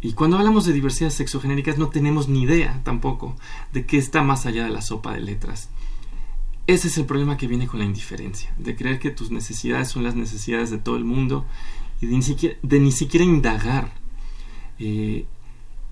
Y 0.00 0.12
cuando 0.12 0.38
hablamos 0.38 0.64
de 0.64 0.72
diversidades 0.72 1.14
sexogenéricas 1.14 1.76
no 1.76 1.88
tenemos 1.88 2.28
ni 2.28 2.42
idea 2.42 2.80
tampoco 2.84 3.36
de 3.72 3.84
qué 3.84 3.98
está 3.98 4.22
más 4.22 4.46
allá 4.46 4.64
de 4.64 4.70
la 4.70 4.82
sopa 4.82 5.12
de 5.12 5.20
letras. 5.20 5.68
Ese 6.68 6.88
es 6.88 6.98
el 6.98 7.06
problema 7.06 7.36
que 7.36 7.46
viene 7.46 7.66
con 7.66 7.80
la 7.80 7.86
indiferencia, 7.86 8.54
de 8.58 8.76
creer 8.76 8.98
que 8.98 9.10
tus 9.10 9.30
necesidades 9.30 9.88
son 9.88 10.04
las 10.04 10.14
necesidades 10.14 10.70
de 10.70 10.78
todo 10.78 10.96
el 10.96 11.04
mundo 11.04 11.46
y 12.00 12.06
de 12.06 12.78
ni 12.78 12.92
siquiera, 12.92 13.24
indagar 13.24 13.90
eh, 14.78 15.24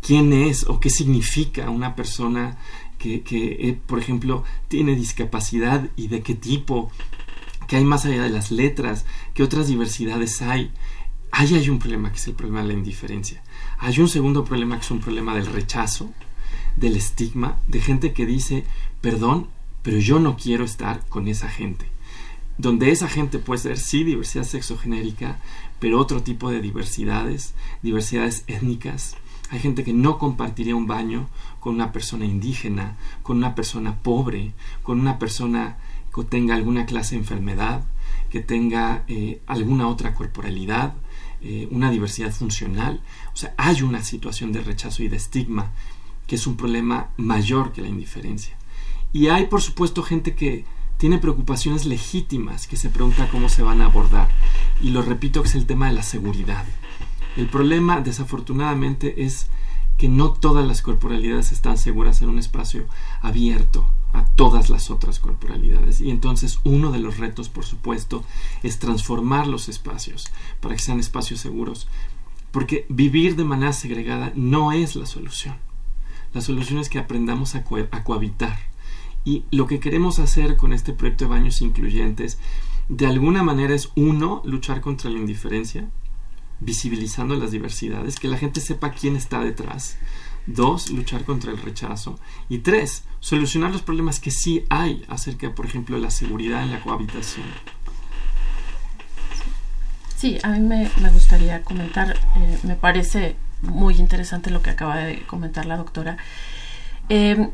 quién 0.03 0.33
es 0.33 0.65
o 0.69 0.79
qué 0.79 0.91
significa 0.91 1.71
una 1.71 1.97
persona 1.97 2.59
que, 2.99 3.23
eh, 3.27 3.79
por 3.87 3.99
ejemplo, 3.99 4.45
tiene 4.69 4.95
discapacidad 4.95 5.89
y 5.97 6.09
de 6.09 6.23
qué 6.23 6.35
tipo, 6.35 6.91
que 7.67 7.77
hay 7.77 7.85
más 7.85 8.05
allá 8.05 8.23
de 8.23 8.31
las 8.31 8.51
letras, 8.51 9.05
qué 9.35 9.43
otras 9.43 9.69
diversidades 9.69 10.43
hay. 10.43 10.71
Ahí 11.33 11.55
hay 11.55 11.69
un 11.69 11.79
problema 11.79 12.11
que 12.11 12.19
es 12.19 12.27
el 12.29 12.35
problema 12.35 12.63
de 12.63 12.69
la 12.69 12.75
indiferencia. 12.75 13.43
Hay 13.79 13.99
un 14.01 14.09
segundo 14.09 14.45
problema 14.45 14.77
que 14.77 14.85
es 14.85 14.91
un 14.91 15.01
problema 15.01 15.35
del 15.35 15.47
rechazo, 15.47 16.13
del 16.77 16.97
estigma, 16.97 17.59
de 17.69 17.81
gente 17.81 18.13
que 18.13 18.27
dice, 18.27 18.65
perdón, 19.01 19.49
pero 19.83 19.99
yo 19.99 20.19
no 20.19 20.37
quiero 20.37 20.65
estar 20.65 21.07
con 21.09 21.29
esa 21.29 21.49
gente. 21.49 21.87
Donde 22.59 22.91
esa 22.91 23.09
gente 23.09 23.39
puede 23.39 23.61
ser, 23.61 23.79
sí, 23.79 24.03
diversidad 24.03 24.45
sexogenérica, 24.45 25.39
pero 25.79 26.01
otro 26.01 26.23
tipo 26.23 26.51
de 26.51 26.61
diversidades, 26.61 27.55
diversidades 27.83 28.45
étnicas. 28.47 29.17
Hay 29.51 29.61
gente 29.61 29.85
que 29.85 29.93
no 29.93 30.19
compartiría 30.19 30.75
un 30.75 30.87
baño 30.87 31.29
con 31.61 31.75
una 31.75 31.93
persona 31.93 32.25
indígena, 32.25 32.97
con 33.23 33.37
una 33.37 33.55
persona 33.55 33.99
pobre, 34.03 34.55
con 34.83 34.99
una 35.01 35.19
persona 35.19 35.77
que 36.15 36.25
tenga 36.25 36.55
alguna 36.55 36.87
clase 36.87 37.15
de 37.15 37.21
enfermedad, 37.21 37.85
que 38.31 38.41
tenga 38.41 39.05
eh, 39.07 39.41
alguna 39.47 39.89
otra 39.89 40.15
corporalidad, 40.15 40.95
eh, 41.43 41.69
una 41.71 41.91
diversidad 41.91 42.33
funcional. 42.33 43.01
O 43.37 43.39
sea, 43.39 43.53
hay 43.59 43.83
una 43.83 44.03
situación 44.03 44.51
de 44.51 44.63
rechazo 44.63 45.03
y 45.03 45.09
de 45.09 45.19
estigma 45.19 45.71
que 46.27 46.37
es 46.37 46.47
un 46.47 46.57
problema 46.57 47.11
mayor 47.19 47.71
que 47.71 47.83
la 47.83 47.89
indiferencia. 47.89 48.57
Y 49.13 49.27
hay, 49.27 49.45
por 49.45 49.61
supuesto, 49.61 50.03
gente 50.03 50.35
que 50.35 50.65
tiene 50.97 51.19
preocupaciones 51.19 51.85
legítimas 51.85 52.67
que 52.67 52.79
se 52.79 52.89
pregunta 52.89 53.29
cómo 53.31 53.51
se 53.51 53.63
van 53.63 53.83
a 53.83 53.85
abordar. 53.85 54.31
Y 54.81 54.89
lo 54.89 55.03
repito 55.03 55.43
que 55.43 55.49
es 55.49 55.55
el 55.55 55.67
tema 55.67 55.89
de 55.89 55.93
la 55.93 56.03
seguridad. 56.03 56.65
El 57.37 57.47
problema, 57.47 58.01
desafortunadamente, 58.01 59.27
es 59.27 59.49
que 59.99 60.09
no 60.09 60.33
todas 60.33 60.67
las 60.67 60.81
corporalidades 60.81 61.53
están 61.53 61.77
seguras 61.77 62.23
en 62.23 62.31
un 62.31 62.39
espacio 62.39 62.87
abierto 63.21 63.87
a 64.15 64.25
todas 64.25 64.71
las 64.71 64.91
otras 64.91 65.21
corporalidades. 65.21 66.01
Y 66.01 66.09
entonces 66.11 66.59
uno 66.65 66.91
de 66.91 67.01
los 67.01 67.19
retos, 67.19 67.51
por 67.51 67.67
supuesto, 67.67 68.25
es 68.63 68.79
transformar 68.79 69.47
los 69.47 69.69
espacios 69.69 70.29
para 70.63 70.75
que 70.75 70.83
sean 70.83 71.01
espacios 71.01 71.41
seguros. 71.41 71.87
Porque 72.57 72.87
vivir 72.89 73.37
de 73.37 73.45
manera 73.45 73.75
segregada 73.75 74.33
no 74.35 74.73
es 74.73 74.97
la 74.97 75.05
solución. 75.05 75.57
La 76.33 76.41
solución 76.41 76.79
es 76.79 76.89
que 76.89 76.99
aprendamos 76.99 77.55
a, 77.55 77.67
a 77.91 78.03
cohabitar 78.03 78.59
y 79.27 79.45
lo 79.51 79.67
que 79.67 79.79
queremos 79.79 80.21
hacer 80.21 80.57
con 80.57 80.73
este 80.73 80.95
proyecto 80.95 81.27
de 81.27 81.33
baños 81.33 81.61
incluyentes, 81.61 82.39
de 82.89 83.07
alguna 83.07 83.43
manera 83.43 83.75
es 83.75 83.91
uno, 83.95 84.41
luchar 84.47 84.81
contra 84.81 85.11
la 85.11 85.19
indiferencia, 85.19 85.91
visibilizando 86.61 87.35
las 87.37 87.51
diversidades, 87.51 88.19
que 88.19 88.29
la 88.29 88.39
gente 88.39 88.63
sepa 88.63 88.93
quién 88.93 89.17
está 89.17 89.41
detrás 89.41 89.99
Dos, 90.47 90.89
luchar 90.89 91.27
contra 91.27 91.51
el 91.51 91.59
rechazo. 91.59 92.19
Y 92.49 92.61
tres, 92.61 93.05
solucionar 93.21 93.71
los 93.71 93.83
problemas 93.83 94.19
que 94.19 94.31
sí 94.31 94.65
hay 94.71 95.05
acerca, 95.09 95.55
por 95.55 95.67
ejemplo, 95.67 95.97
de 95.97 96.03
la 96.03 96.11
seguridad 96.11 96.63
en 96.63 96.71
la 96.71 96.81
cohabitación. 96.81 97.45
Sí, 100.27 100.41
a 100.43 100.49
mí 100.49 100.59
me, 100.59 100.89
gustaría 101.11 101.63
comentar, 101.63 102.17
eh, 102.35 102.59
me 102.65 102.75
parece 102.75 103.37
muy 103.63 103.95
interesante 103.95 104.51
lo 104.51 104.61
que 104.61 104.71
acaba 104.71 104.97
de 104.97 105.23
comentar 105.23 105.67
la 105.67 105.77
doctora. 105.77 106.17
Em, 107.09 107.51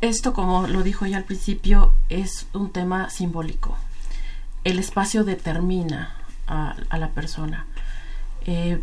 esto, 0.00 0.32
como 0.32 0.66
lo 0.68 0.82
dijo 0.84 1.04
ella 1.04 1.18
al 1.18 1.24
principio, 1.24 1.92
es 2.08 2.46
un 2.54 2.72
tema 2.72 3.10
simbólico. 3.10 3.76
El 4.64 4.78
espacio 4.78 5.22
determina 5.22 6.16
a, 6.46 6.76
la 6.96 7.08
persona. 7.10 7.66
Eh, 8.46 8.80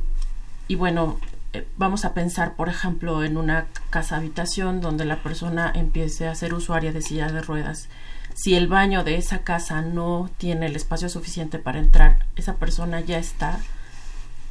y 0.68 0.76
bueno, 0.76 1.20
eh, 1.54 1.68
vamos 1.78 2.06
a 2.06 2.14
pensar, 2.14 2.54
por 2.54 2.70
ejemplo, 2.70 3.24
en 3.24 3.38
una 3.38 3.66
casa 3.90 4.18
habitación 4.18 4.82
donde 4.82 5.06
la 5.06 5.24
persona 5.24 5.72
empiece 5.74 6.28
a 6.28 6.36
ser 6.36 6.54
usuaria 6.54 6.92
de 6.92 7.02
silla 7.02 7.32
de 7.32 7.42
ruedas 7.42 7.90
si 8.42 8.56
el 8.56 8.68
baño 8.68 9.04
de 9.04 9.18
esa 9.18 9.40
casa 9.40 9.82
no 9.82 10.30
tiene 10.38 10.68
el 10.68 10.78
espacio 10.78 11.10
suficiente 11.10 11.60
para 11.60 11.80
entrar, 11.80 12.26
esa 12.38 12.56
persona 12.56 13.02
ya 13.02 13.18
está 13.18 13.60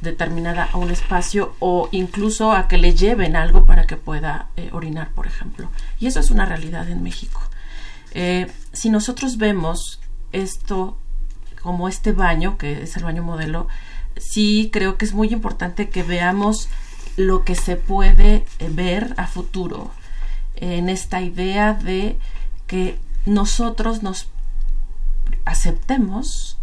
determinada 0.01 0.69
a 0.71 0.77
un 0.77 0.91
espacio 0.91 1.55
o 1.57 1.89
incluso 1.91 2.51
a 2.51 2.67
que 2.67 2.77
le 2.77 2.93
lleven 2.93 3.35
algo 3.35 3.65
para 3.65 3.87
que 3.87 3.97
pueda 3.97 4.49
eh, 4.57 4.69
orinar, 4.73 5.09
por 5.15 5.25
ejemplo. 5.25 5.71
Y 5.99 6.05
eso 6.05 6.19
es 6.19 6.29
una 6.29 6.45
realidad 6.45 6.87
en 6.87 7.01
México. 7.01 7.41
Eh, 8.11 8.51
si 8.73 8.91
nosotros 8.91 9.37
vemos 9.37 9.99
esto 10.33 10.95
como 11.59 11.89
este 11.89 12.11
baño, 12.11 12.59
que 12.59 12.83
es 12.83 12.95
el 12.95 13.03
baño 13.03 13.23
modelo, 13.23 13.67
sí 14.17 14.69
creo 14.71 14.97
que 14.97 15.05
es 15.05 15.15
muy 15.15 15.29
importante 15.29 15.89
que 15.89 16.03
veamos 16.03 16.69
lo 17.17 17.43
que 17.43 17.55
se 17.55 17.75
puede 17.75 18.45
eh, 18.59 18.69
ver 18.69 19.15
a 19.17 19.25
futuro 19.25 19.89
en 20.57 20.89
esta 20.89 21.21
idea 21.21 21.73
de 21.73 22.19
que 22.67 22.99
nosotros 23.25 24.03
nos 24.03 24.27
aceptemos 25.45 26.57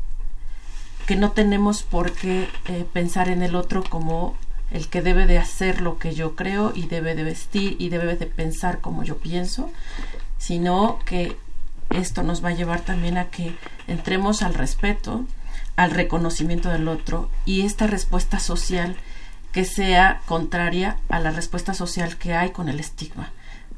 que 1.07 1.17
no 1.17 1.33
tenemos 1.33 1.83
por 1.83 2.13
qué 2.13 2.49
eh, 2.67 2.85
pensar 2.93 3.29
en 3.29 3.43
el 3.43 3.55
otro 3.55 3.85
como 3.85 4.37
el 4.71 4.89
que 4.89 5.03
debe 5.03 5.27
de 5.27 5.39
hacer 5.39 5.81
lo 5.81 5.99
que 5.99 6.15
yo 6.15 6.35
creo 6.35 6.73
y 6.75 6.87
debe 6.87 7.15
de 7.15 7.23
vestir 7.23 7.77
y 7.79 7.89
debe 7.89 8.17
de 8.17 8.27
pensar 8.27 8.81
como 8.81 9.05
yo 9.05 9.19
pienso, 9.19 9.71
sino 10.39 10.99
que 11.05 11.37
esto 11.91 12.25
nos 12.25 12.45
va 12.45 12.49
a 12.49 12.55
llevar 12.55 12.81
también 12.81 13.17
a 13.17 13.29
que 13.31 13.57
entremos 13.87 14.43
al 14.43 14.55
respeto, 14.55 15.25
al 15.77 15.93
reconocimiento 15.93 16.69
del 16.69 16.89
otro 16.89 17.31
y 17.45 17.63
esta 17.63 17.87
respuesta 17.87 18.41
social 18.41 18.97
que 19.53 19.65
sea 19.65 20.21
contraria 20.27 20.99
a 21.09 21.21
la 21.21 21.31
respuesta 21.31 21.73
social 21.73 22.19
que 22.19 22.35
hay 22.35 22.51
con 22.51 22.69
el 22.69 22.81
estigma. 22.81 23.31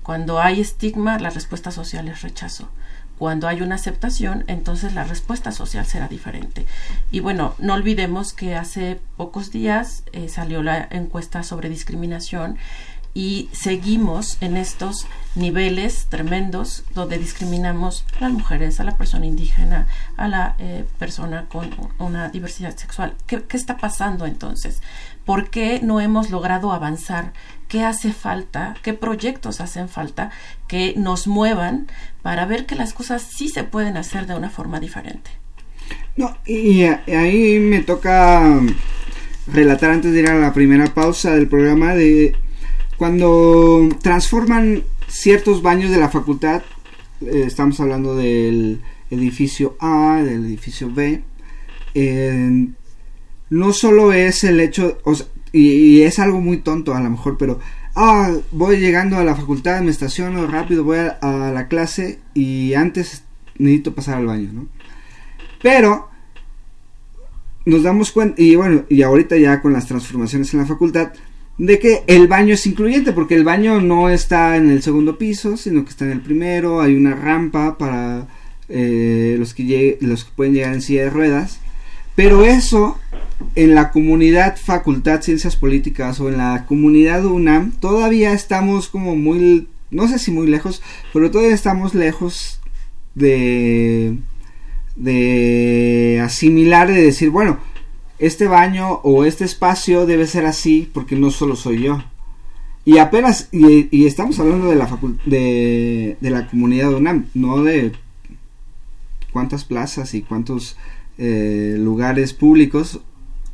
Cuando 0.08 0.40
hay 0.40 0.62
estigma, 0.62 1.18
la 1.18 1.28
respuesta 1.28 1.70
social 1.70 2.08
es 2.08 2.22
rechazo. 2.22 2.70
Cuando 3.18 3.46
hay 3.46 3.60
una 3.60 3.74
aceptación, 3.74 4.42
entonces 4.46 4.94
la 4.94 5.04
respuesta 5.04 5.52
social 5.52 5.84
será 5.84 6.08
diferente. 6.08 6.64
Y 7.10 7.20
bueno, 7.20 7.54
no 7.58 7.74
olvidemos 7.74 8.32
que 8.32 8.54
hace 8.54 9.02
pocos 9.18 9.50
días 9.50 10.04
eh, 10.12 10.30
salió 10.30 10.62
la 10.62 10.88
encuesta 10.90 11.42
sobre 11.42 11.68
discriminación 11.68 12.56
y 13.18 13.48
seguimos 13.50 14.38
en 14.40 14.56
estos 14.56 15.08
niveles 15.34 16.06
tremendos 16.08 16.84
donde 16.94 17.18
discriminamos 17.18 18.04
a 18.16 18.20
las 18.20 18.32
mujeres, 18.32 18.78
a 18.78 18.84
la 18.84 18.96
persona 18.96 19.26
indígena, 19.26 19.88
a 20.16 20.28
la 20.28 20.54
eh, 20.60 20.84
persona 21.00 21.46
con 21.48 21.68
una 21.98 22.28
diversidad 22.28 22.76
sexual. 22.76 23.16
¿Qué, 23.26 23.42
¿Qué, 23.42 23.56
está 23.56 23.76
pasando 23.76 24.24
entonces? 24.24 24.82
¿Por 25.24 25.50
qué 25.50 25.80
no 25.82 26.00
hemos 26.00 26.30
logrado 26.30 26.70
avanzar 26.70 27.32
qué 27.66 27.82
hace 27.82 28.12
falta, 28.12 28.76
qué 28.84 28.94
proyectos 28.94 29.60
hacen 29.60 29.88
falta 29.88 30.30
que 30.68 30.94
nos 30.96 31.26
muevan 31.26 31.88
para 32.22 32.46
ver 32.46 32.66
que 32.66 32.76
las 32.76 32.92
cosas 32.92 33.22
sí 33.22 33.48
se 33.48 33.64
pueden 33.64 33.96
hacer 33.96 34.28
de 34.28 34.36
una 34.36 34.48
forma 34.48 34.78
diferente. 34.78 35.32
No, 36.16 36.38
y 36.46 36.84
ahí 36.84 37.58
me 37.58 37.80
toca 37.80 38.60
relatar 39.48 39.90
antes 39.90 40.12
de 40.12 40.20
ir 40.20 40.28
a 40.28 40.38
la 40.38 40.52
primera 40.52 40.94
pausa 40.94 41.34
del 41.34 41.48
programa 41.48 41.96
de 41.96 42.36
cuando 42.98 43.88
transforman 44.02 44.82
ciertos 45.06 45.62
baños 45.62 45.90
de 45.90 45.98
la 45.98 46.10
facultad, 46.10 46.62
eh, 47.20 47.44
estamos 47.46 47.78
hablando 47.80 48.16
del 48.16 48.82
edificio 49.10 49.76
A, 49.80 50.20
del 50.22 50.44
edificio 50.44 50.90
B, 50.92 51.22
no 53.50 53.72
solo 53.72 54.12
es 54.12 54.44
el 54.44 54.60
hecho, 54.60 54.98
y, 55.52 56.02
es 56.02 56.18
algo 56.18 56.40
muy 56.40 56.58
tonto 56.58 56.94
a 56.94 57.00
lo 57.00 57.08
mejor, 57.08 57.38
pero 57.38 57.60
ah, 57.94 58.34
voy 58.50 58.78
llegando 58.78 59.16
a 59.16 59.24
la 59.24 59.34
facultad, 59.34 59.80
me 59.80 59.90
estaciono 59.90 60.46
rápido, 60.46 60.84
voy 60.84 60.98
a, 60.98 61.50
la 61.54 61.68
clase 61.68 62.18
y 62.34 62.74
antes 62.74 63.24
necesito 63.58 63.94
pasar 63.94 64.18
al 64.18 64.26
baño, 64.26 64.50
¿no? 64.52 64.68
Pero 65.62 66.10
nos 67.64 67.82
damos 67.82 68.12
cuenta, 68.12 68.40
y 68.40 68.56
bueno, 68.56 68.84
y 68.88 69.02
ahorita 69.02 69.36
ya 69.36 69.60
con 69.62 69.72
las 69.72 69.86
transformaciones 69.86 70.52
en 70.52 70.60
la 70.60 70.66
facultad, 70.66 71.12
de 71.58 71.80
que 71.80 72.04
el 72.06 72.28
baño 72.28 72.54
es 72.54 72.66
incluyente, 72.66 73.12
porque 73.12 73.34
el 73.34 73.44
baño 73.44 73.80
no 73.80 74.08
está 74.08 74.56
en 74.56 74.70
el 74.70 74.82
segundo 74.82 75.18
piso, 75.18 75.56
sino 75.56 75.84
que 75.84 75.90
está 75.90 76.04
en 76.04 76.12
el 76.12 76.20
primero, 76.20 76.80
hay 76.80 76.94
una 76.94 77.16
rampa 77.16 77.76
para 77.76 78.28
eh, 78.68 79.36
los, 79.38 79.54
que 79.54 79.98
los 80.00 80.24
que 80.24 80.30
pueden 80.36 80.54
llegar 80.54 80.72
en 80.72 80.82
silla 80.82 81.04
de 81.04 81.10
ruedas, 81.10 81.58
pero 82.14 82.44
eso 82.44 82.98
en 83.54 83.74
la 83.74 83.90
comunidad 83.90 84.56
Facultad 84.56 85.22
Ciencias 85.22 85.56
Políticas 85.56 86.20
o 86.20 86.28
en 86.28 86.38
la 86.38 86.64
comunidad 86.66 87.24
UNAM 87.24 87.72
todavía 87.72 88.32
estamos 88.32 88.88
como 88.88 89.16
muy, 89.16 89.68
no 89.90 90.08
sé 90.08 90.18
si 90.18 90.30
muy 90.30 90.46
lejos, 90.46 90.80
pero 91.12 91.30
todavía 91.30 91.54
estamos 91.54 91.94
lejos 91.94 92.60
de, 93.14 94.16
de 94.94 96.20
asimilar, 96.22 96.88
de 96.88 97.02
decir, 97.02 97.30
bueno, 97.30 97.58
este 98.18 98.48
baño 98.48 99.00
o 99.02 99.24
este 99.24 99.44
espacio 99.44 100.06
debe 100.06 100.26
ser 100.26 100.46
así 100.46 100.90
porque 100.92 101.16
no 101.16 101.30
solo 101.30 101.56
soy 101.56 101.82
yo. 101.82 102.02
Y 102.84 102.98
apenas, 102.98 103.48
y, 103.52 104.06
estamos 104.06 104.38
hablando 104.40 104.70
de 104.70 104.76
la, 104.76 104.98
de, 105.26 106.16
de 106.20 106.30
la 106.30 106.46
comunidad 106.46 106.94
UNAM, 106.94 107.26
no 107.34 107.62
de 107.62 107.92
cuántas 109.30 109.64
plazas 109.64 110.14
y 110.14 110.22
cuántos 110.22 110.76
eh, 111.18 111.76
lugares 111.78 112.32
públicos 112.32 113.00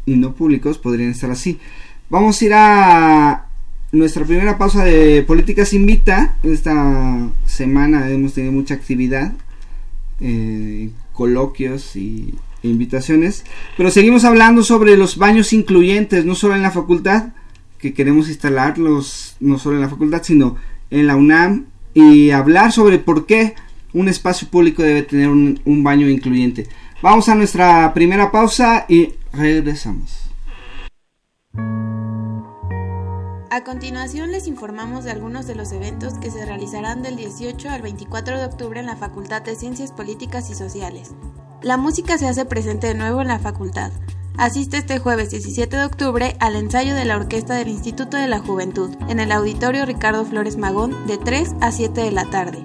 y 0.06 0.16
no 0.16 0.34
públicos 0.34 0.78
podrían 0.78 1.10
estar 1.10 1.30
así. 1.30 1.58
Vamos 2.10 2.40
a 2.40 2.44
ir 2.44 2.52
a 2.54 3.46
nuestra 3.90 4.24
primera 4.24 4.58
pausa 4.58 4.84
de 4.84 5.22
Políticas 5.22 5.72
Invita. 5.72 6.36
Esta 6.42 7.28
semana 7.46 8.10
hemos 8.10 8.34
tenido 8.34 8.52
mucha 8.52 8.74
actividad, 8.74 9.32
eh, 10.20 10.90
coloquios 11.12 11.96
y 11.96 12.34
invitaciones. 12.68 13.44
Pero 13.76 13.90
seguimos 13.90 14.24
hablando 14.24 14.62
sobre 14.62 14.96
los 14.96 15.16
baños 15.16 15.52
incluyentes, 15.52 16.24
no 16.24 16.34
solo 16.34 16.54
en 16.54 16.62
la 16.62 16.70
facultad, 16.70 17.28
que 17.78 17.94
queremos 17.94 18.28
instalarlos, 18.28 19.36
no 19.40 19.58
solo 19.58 19.76
en 19.76 19.82
la 19.82 19.88
facultad, 19.88 20.22
sino 20.22 20.56
en 20.90 21.06
la 21.06 21.16
UNAM, 21.16 21.66
y 21.92 22.30
hablar 22.30 22.72
sobre 22.72 22.98
por 22.98 23.26
qué 23.26 23.54
un 23.92 24.08
espacio 24.08 24.48
público 24.48 24.82
debe 24.82 25.02
tener 25.02 25.28
un, 25.28 25.84
baño 25.84 26.08
incluyente. 26.08 26.66
Vamos 27.00 27.28
a 27.28 27.34
nuestra 27.34 27.94
primera 27.94 28.32
pausa 28.32 28.86
y 28.88 29.14
regresamos. 29.32 30.20
A 33.50 33.62
continuación 33.62 34.32
les 34.32 34.48
informamos 34.48 35.04
de 35.04 35.12
algunos 35.12 35.46
de 35.46 35.54
los 35.54 35.70
eventos 35.70 36.14
que 36.14 36.30
se 36.30 36.44
realizarán 36.44 37.02
del 37.02 37.16
18 37.16 37.70
al 37.70 37.82
24 37.82 38.38
de 38.38 38.46
octubre 38.46 38.80
en 38.80 38.86
la 38.86 38.96
Facultad 38.96 39.42
de 39.42 39.54
Ciencias 39.54 39.92
Políticas 39.92 40.50
y 40.50 40.54
Sociales. 40.54 41.12
La 41.64 41.78
música 41.78 42.18
se 42.18 42.28
hace 42.28 42.44
presente 42.44 42.88
de 42.88 42.94
nuevo 42.94 43.22
en 43.22 43.28
la 43.28 43.38
facultad. 43.38 43.90
Asiste 44.36 44.76
este 44.76 44.98
jueves 44.98 45.30
17 45.30 45.74
de 45.74 45.84
octubre 45.86 46.36
al 46.38 46.56
ensayo 46.56 46.94
de 46.94 47.06
la 47.06 47.16
Orquesta 47.16 47.54
del 47.54 47.68
Instituto 47.68 48.18
de 48.18 48.26
la 48.26 48.38
Juventud 48.38 48.90
en 49.08 49.18
el 49.18 49.32
Auditorio 49.32 49.86
Ricardo 49.86 50.26
Flores 50.26 50.58
Magón 50.58 51.06
de 51.06 51.16
3 51.16 51.54
a 51.62 51.72
7 51.72 52.02
de 52.02 52.10
la 52.10 52.28
tarde. 52.28 52.62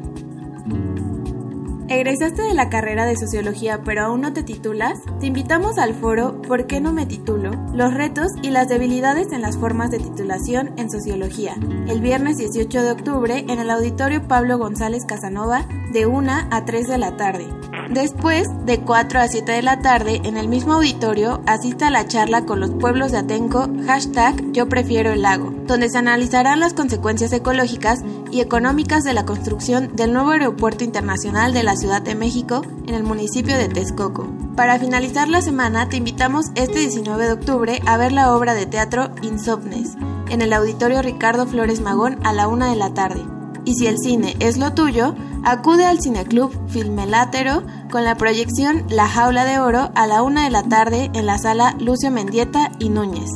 ¿Egresaste 1.90 2.44
de 2.44 2.54
la 2.54 2.70
carrera 2.70 3.08
de 3.08 3.18
sociología 3.18 3.82
pero 3.84 4.04
aún 4.04 4.22
no 4.22 4.32
te 4.32 4.44
titulas? 4.44 5.00
Te 5.20 5.26
invitamos 5.26 5.80
al 5.80 5.96
foro 5.96 6.40
¿Por 6.44 6.68
qué 6.68 6.80
no 6.80 6.94
me 6.94 7.08
titulo? 7.08 7.50
Los 7.74 7.96
retos 7.96 8.32
y 8.44 8.52
las 8.52 8.70
debilidades 8.70 9.32
en 9.32 9.42
las 9.42 9.58
formas 9.58 9.90
de 9.90 9.98
titulación 9.98 10.72
en 10.78 10.92
sociología, 10.92 11.56
el 11.88 12.00
viernes 12.00 12.38
18 12.38 12.84
de 12.84 12.92
octubre 12.92 13.44
en 13.48 13.58
el 13.58 13.72
auditorio 13.72 14.28
Pablo 14.28 14.60
González 14.60 15.04
Casanova 15.06 15.66
de 15.92 16.06
1 16.06 16.32
a 16.52 16.66
3 16.66 16.88
de 16.88 16.98
la 17.00 17.18
tarde. 17.18 17.48
Después, 17.90 18.48
de 18.68 18.82
4 18.82 19.20
a 19.20 19.28
7 19.28 19.52
de 19.52 19.64
la 19.64 19.80
tarde, 19.80 20.22
en 20.24 20.38
el 20.38 20.48
mismo 20.48 20.74
auditorio, 20.74 21.42
asista 21.48 21.88
a 21.88 21.90
la 21.90 22.08
charla 22.08 22.46
con 22.46 22.60
los 22.60 22.70
pueblos 22.70 23.12
de 23.12 23.18
Atenco, 23.18 23.68
hashtag 23.88 24.52
Yo 24.52 24.70
Prefiero 24.70 25.12
el 25.12 25.24
Lago, 25.24 25.52
donde 25.66 25.90
se 25.90 25.98
analizarán 25.98 26.60
las 26.60 26.76
consecuencias 26.76 27.34
ecológicas 27.34 28.04
y 28.30 28.42
económicas 28.42 29.04
de 29.04 29.14
la 29.14 29.26
construcción 29.26 29.96
del 29.96 30.14
nuevo 30.14 30.30
aeropuerto 30.30 30.84
internacional 30.84 31.52
de 31.52 31.64
la 31.64 31.76
Ciudad 31.80 32.02
de 32.02 32.14
México 32.14 32.62
en 32.88 32.94
el 32.94 33.04
municipio 33.04 33.58
de 33.58 33.70
Texcoco. 33.70 34.28
Para 34.56 34.78
finalizar 34.78 35.30
la 35.30 35.42
semana, 35.42 35.88
te 35.88 35.96
invitamos 35.98 36.48
este 36.56 36.80
19 36.80 37.26
de 37.26 37.32
octubre 37.32 37.82
a 37.86 37.96
ver 37.96 38.12
la 38.12 38.36
obra 38.36 38.54
de 38.54 38.66
teatro 38.66 39.12
Insomnes, 39.22 39.96
en 40.30 40.42
el 40.42 40.52
Auditorio 40.52 41.02
Ricardo 41.02 41.48
Flores 41.48 41.80
Magón 41.80 42.20
a 42.24 42.34
la 42.34 42.50
una 42.50 42.70
de 42.70 42.76
la 42.76 42.94
tarde. 42.94 43.24
Y 43.64 43.76
si 43.76 43.88
el 43.88 43.98
cine 43.98 44.36
es 44.40 44.58
lo 44.58 44.74
tuyo, 44.74 45.16
acude 45.44 45.86
al 45.86 46.02
Cineclub 46.02 46.52
Filmelátero 46.68 47.64
con 47.90 48.04
la 48.04 48.16
proyección 48.16 48.84
La 48.90 49.08
Jaula 49.08 49.46
de 49.46 49.60
Oro 49.60 49.92
a 49.96 50.06
la 50.06 50.22
una 50.22 50.44
de 50.44 50.50
la 50.50 50.64
tarde 50.64 51.10
en 51.14 51.26
la 51.26 51.38
sala 51.38 51.76
Lucio 51.80 52.12
Mendieta 52.12 52.72
y 52.80 52.90
Núñez. 52.90 53.30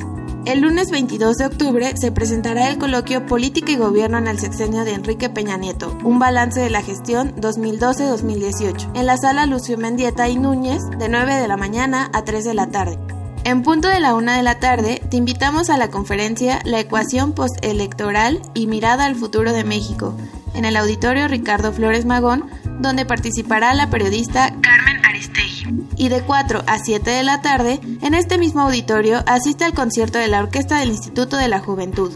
El 0.46 0.60
lunes 0.60 0.92
22 0.92 1.38
de 1.38 1.46
octubre 1.46 1.96
se 1.96 2.12
presentará 2.12 2.70
el 2.70 2.78
coloquio 2.78 3.26
Política 3.26 3.72
y 3.72 3.78
Gobierno 3.78 4.18
en 4.18 4.28
el 4.28 4.40
sexenio 4.40 4.84
de 4.84 4.94
Enrique 4.94 5.30
Peña 5.30 5.56
Nieto, 5.56 5.98
un 6.04 6.20
balance 6.20 6.60
de 6.60 6.70
la 6.70 6.82
gestión 6.82 7.34
2012-2018, 7.38 8.92
en 8.94 9.06
la 9.06 9.16
sala 9.16 9.46
Lucio 9.46 9.78
Mendieta 9.78 10.28
y 10.28 10.38
Núñez 10.38 10.82
de 11.00 11.08
9 11.08 11.36
de 11.36 11.48
la 11.48 11.56
mañana 11.56 12.10
a 12.12 12.26
3 12.26 12.44
de 12.44 12.54
la 12.54 12.68
tarde. 12.68 13.00
En 13.46 13.64
punto 13.64 13.88
de 13.88 14.02
la 14.02 14.16
una 14.16 14.36
de 14.36 14.44
la 14.44 14.60
tarde, 14.60 15.02
te 15.10 15.16
invitamos 15.16 15.70
a 15.70 15.78
la 15.78 15.90
conferencia 15.90 16.60
La 16.66 16.82
ecuación 16.82 17.32
postelectoral 17.32 18.42
y 18.54 18.68
mirada 18.68 19.06
al 19.06 19.16
futuro 19.16 19.54
de 19.54 19.64
México, 19.64 20.14
en 20.56 20.66
el 20.66 20.76
auditorio 20.76 21.30
Ricardo 21.30 21.72
Flores 21.72 22.06
Magón, 22.06 22.50
donde 22.80 23.06
participará 23.06 23.74
la 23.74 23.90
periodista 23.90 24.54
Carmen. 24.62 24.83
Y 25.96 26.10
de 26.10 26.22
4 26.22 26.64
a 26.66 26.80
7 26.80 27.10
de 27.10 27.24
la 27.24 27.42
tarde, 27.42 27.80
en 28.02 28.14
este 28.14 28.38
mismo 28.38 28.62
auditorio, 28.62 29.24
asiste 29.26 29.64
al 29.64 29.74
concierto 29.74 30.20
de 30.20 30.28
la 30.28 30.40
Orquesta 30.40 30.80
del 30.80 30.90
Instituto 30.90 31.38
de 31.38 31.48
la 31.48 31.60
Juventud. 31.60 32.12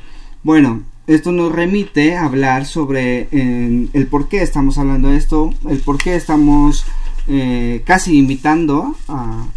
Bueno, 0.43 0.85
esto 1.07 1.31
nos 1.31 1.53
remite 1.53 2.17
a 2.17 2.25
hablar 2.25 2.65
sobre 2.65 3.29
el 3.31 4.07
por 4.11 4.31
qué 4.31 4.41
estamos 4.41 4.79
hablando 4.79 5.11
de 5.11 5.19
esto, 5.19 5.53
el 5.69 5.81
por 5.81 5.99
qué 5.99 6.17
estamos 6.17 6.87
eh, 7.29 7.83
casi 7.85 8.17
invitando 8.17 8.97
a, 9.07 9.49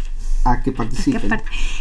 que 0.62 0.72
participen. 0.72 1.40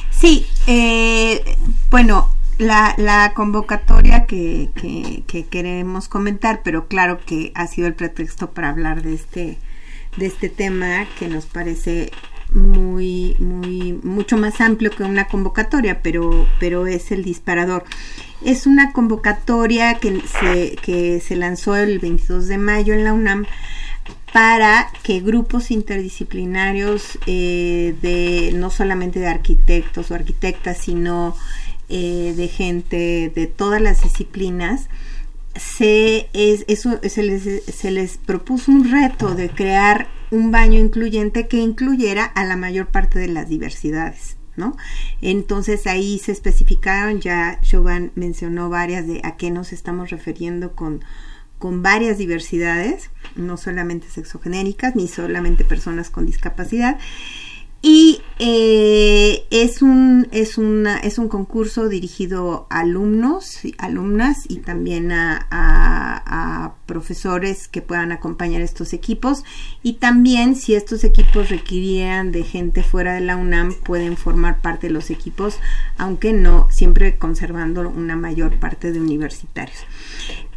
Sí, 0.10 0.46
eh, 0.68 1.58
bueno, 1.92 2.30
la, 2.58 3.34
convocatoria 3.36 4.26
que, 4.26 4.70
que, 5.28 5.46
queremos 5.48 6.08
comentar, 6.08 6.62
pero 6.64 6.88
claro 6.88 7.20
que 7.26 7.52
ha 7.56 7.68
sido 7.68 7.88
el 7.88 7.94
pretexto 7.94 8.52
para 8.52 8.70
hablar 8.70 9.02
de 9.02 9.16
este, 9.16 9.58
de 10.16 10.26
este 10.28 10.48
tema 10.48 11.06
que 11.20 11.28
nos 11.28 11.46
parece 11.46 12.10
muy, 12.54 13.36
muy, 13.40 13.94
mucho 14.04 14.38
más 14.38 14.62
amplio 14.62 14.92
que 14.92 15.04
una 15.04 15.28
convocatoria, 15.28 16.02
pero, 16.02 16.48
pero 16.60 16.88
es 16.88 17.12
el 17.12 17.24
disparador. 17.24 17.84
Es 18.44 18.66
una 18.66 18.92
convocatoria 18.94 19.96
que 19.96 20.22
se, 20.22 20.76
que 20.78 21.20
se 21.20 21.36
lanzó 21.36 21.76
el 21.76 22.00
22 22.00 22.48
de 22.48 22.58
mayo 22.58 22.94
en 22.94 23.04
la 23.04 23.14
UNAM 23.14 23.46
para 24.34 24.92
que 25.04 25.20
grupos 25.20 25.72
interdisciplinarios 25.72 27.18
eh, 27.26 27.96
de 28.02 28.52
no 28.56 28.70
solamente 28.70 29.20
de 29.20 29.28
arquitectos 29.28 30.12
o 30.12 30.16
arquitectas, 30.16 30.78
sino 30.78 31.36
eh, 31.90 32.34
de 32.36 32.48
gente 32.48 33.32
de 33.34 33.48
todas 33.48 33.82
las 33.82 34.04
disciplinas, 34.04 34.88
se, 35.56 36.30
es, 36.34 36.64
eso, 36.68 37.00
se, 37.02 37.24
les, 37.24 37.64
se 37.66 37.92
les 37.92 38.18
propuso 38.18 38.72
un 38.72 38.92
reto 38.92 39.34
de 39.36 39.50
crear 39.50 40.08
un 40.32 40.52
baño 40.52 40.80
incluyente 40.80 41.48
que 41.48 41.58
incluyera 41.58 42.24
a 42.24 42.46
la 42.46 42.56
mayor 42.56 42.88
parte 42.88 43.20
de 43.20 43.28
las 43.28 43.48
diversidades. 43.48 44.38
¿No? 44.56 44.76
Entonces 45.22 45.88
ahí 45.88 46.20
se 46.20 46.34
especificaron, 46.34 47.22
ya 47.22 47.62
Chauvin 47.62 48.12
mencionó 48.16 48.70
varias 48.70 49.08
de 49.08 49.22
a 49.24 49.38
qué 49.38 49.52
nos 49.52 49.72
estamos 49.72 50.10
refiriendo 50.10 50.74
con, 50.74 51.02
con 51.60 51.82
varias 51.82 52.18
diversidades, 52.18 53.10
no 53.38 53.56
solamente 53.56 54.10
sexogenéricas, 54.10 54.98
ni 54.98 55.08
solamente 55.08 55.64
personas 55.64 56.10
con 56.10 56.26
discapacidad. 56.26 57.00
Y 57.82 58.22
eh, 58.40 59.46
es, 59.52 59.82
un, 59.82 60.28
es, 60.32 60.58
una, 60.58 60.98
es 61.00 61.18
un 61.18 61.30
concurso 61.30 61.88
dirigido 61.88 62.68
a 62.70 62.80
alumnos, 62.80 63.60
alumnas 63.78 64.44
y 64.50 64.58
también 64.58 65.12
a, 65.12 66.76
profesores 66.86 67.68
que 67.68 67.84
puedan 67.84 68.12
acompañar 68.12 68.62
estos 68.62 68.94
equipos. 68.94 69.44
Y 69.84 69.94
también 69.94 70.56
si 70.56 70.74
estos 70.74 71.04
equipos 71.04 71.50
requirieran 71.50 72.32
de 72.32 72.44
gente 72.44 72.82
fuera 72.82 73.14
de 73.14 73.22
la 73.22 73.38
UNAM, 73.38 73.74
pueden 73.74 74.18
formar 74.18 74.60
parte 74.60 74.88
de 74.88 74.94
los 74.94 75.12
equipos, 75.12 75.60
aunque 75.98 76.34
no, 76.34 76.68
siempre 76.72 77.18
conservando 77.18 77.88
una 77.88 78.16
mayor 78.16 78.58
parte 78.60 78.92
de 78.92 79.00
universitarios. 79.00 79.86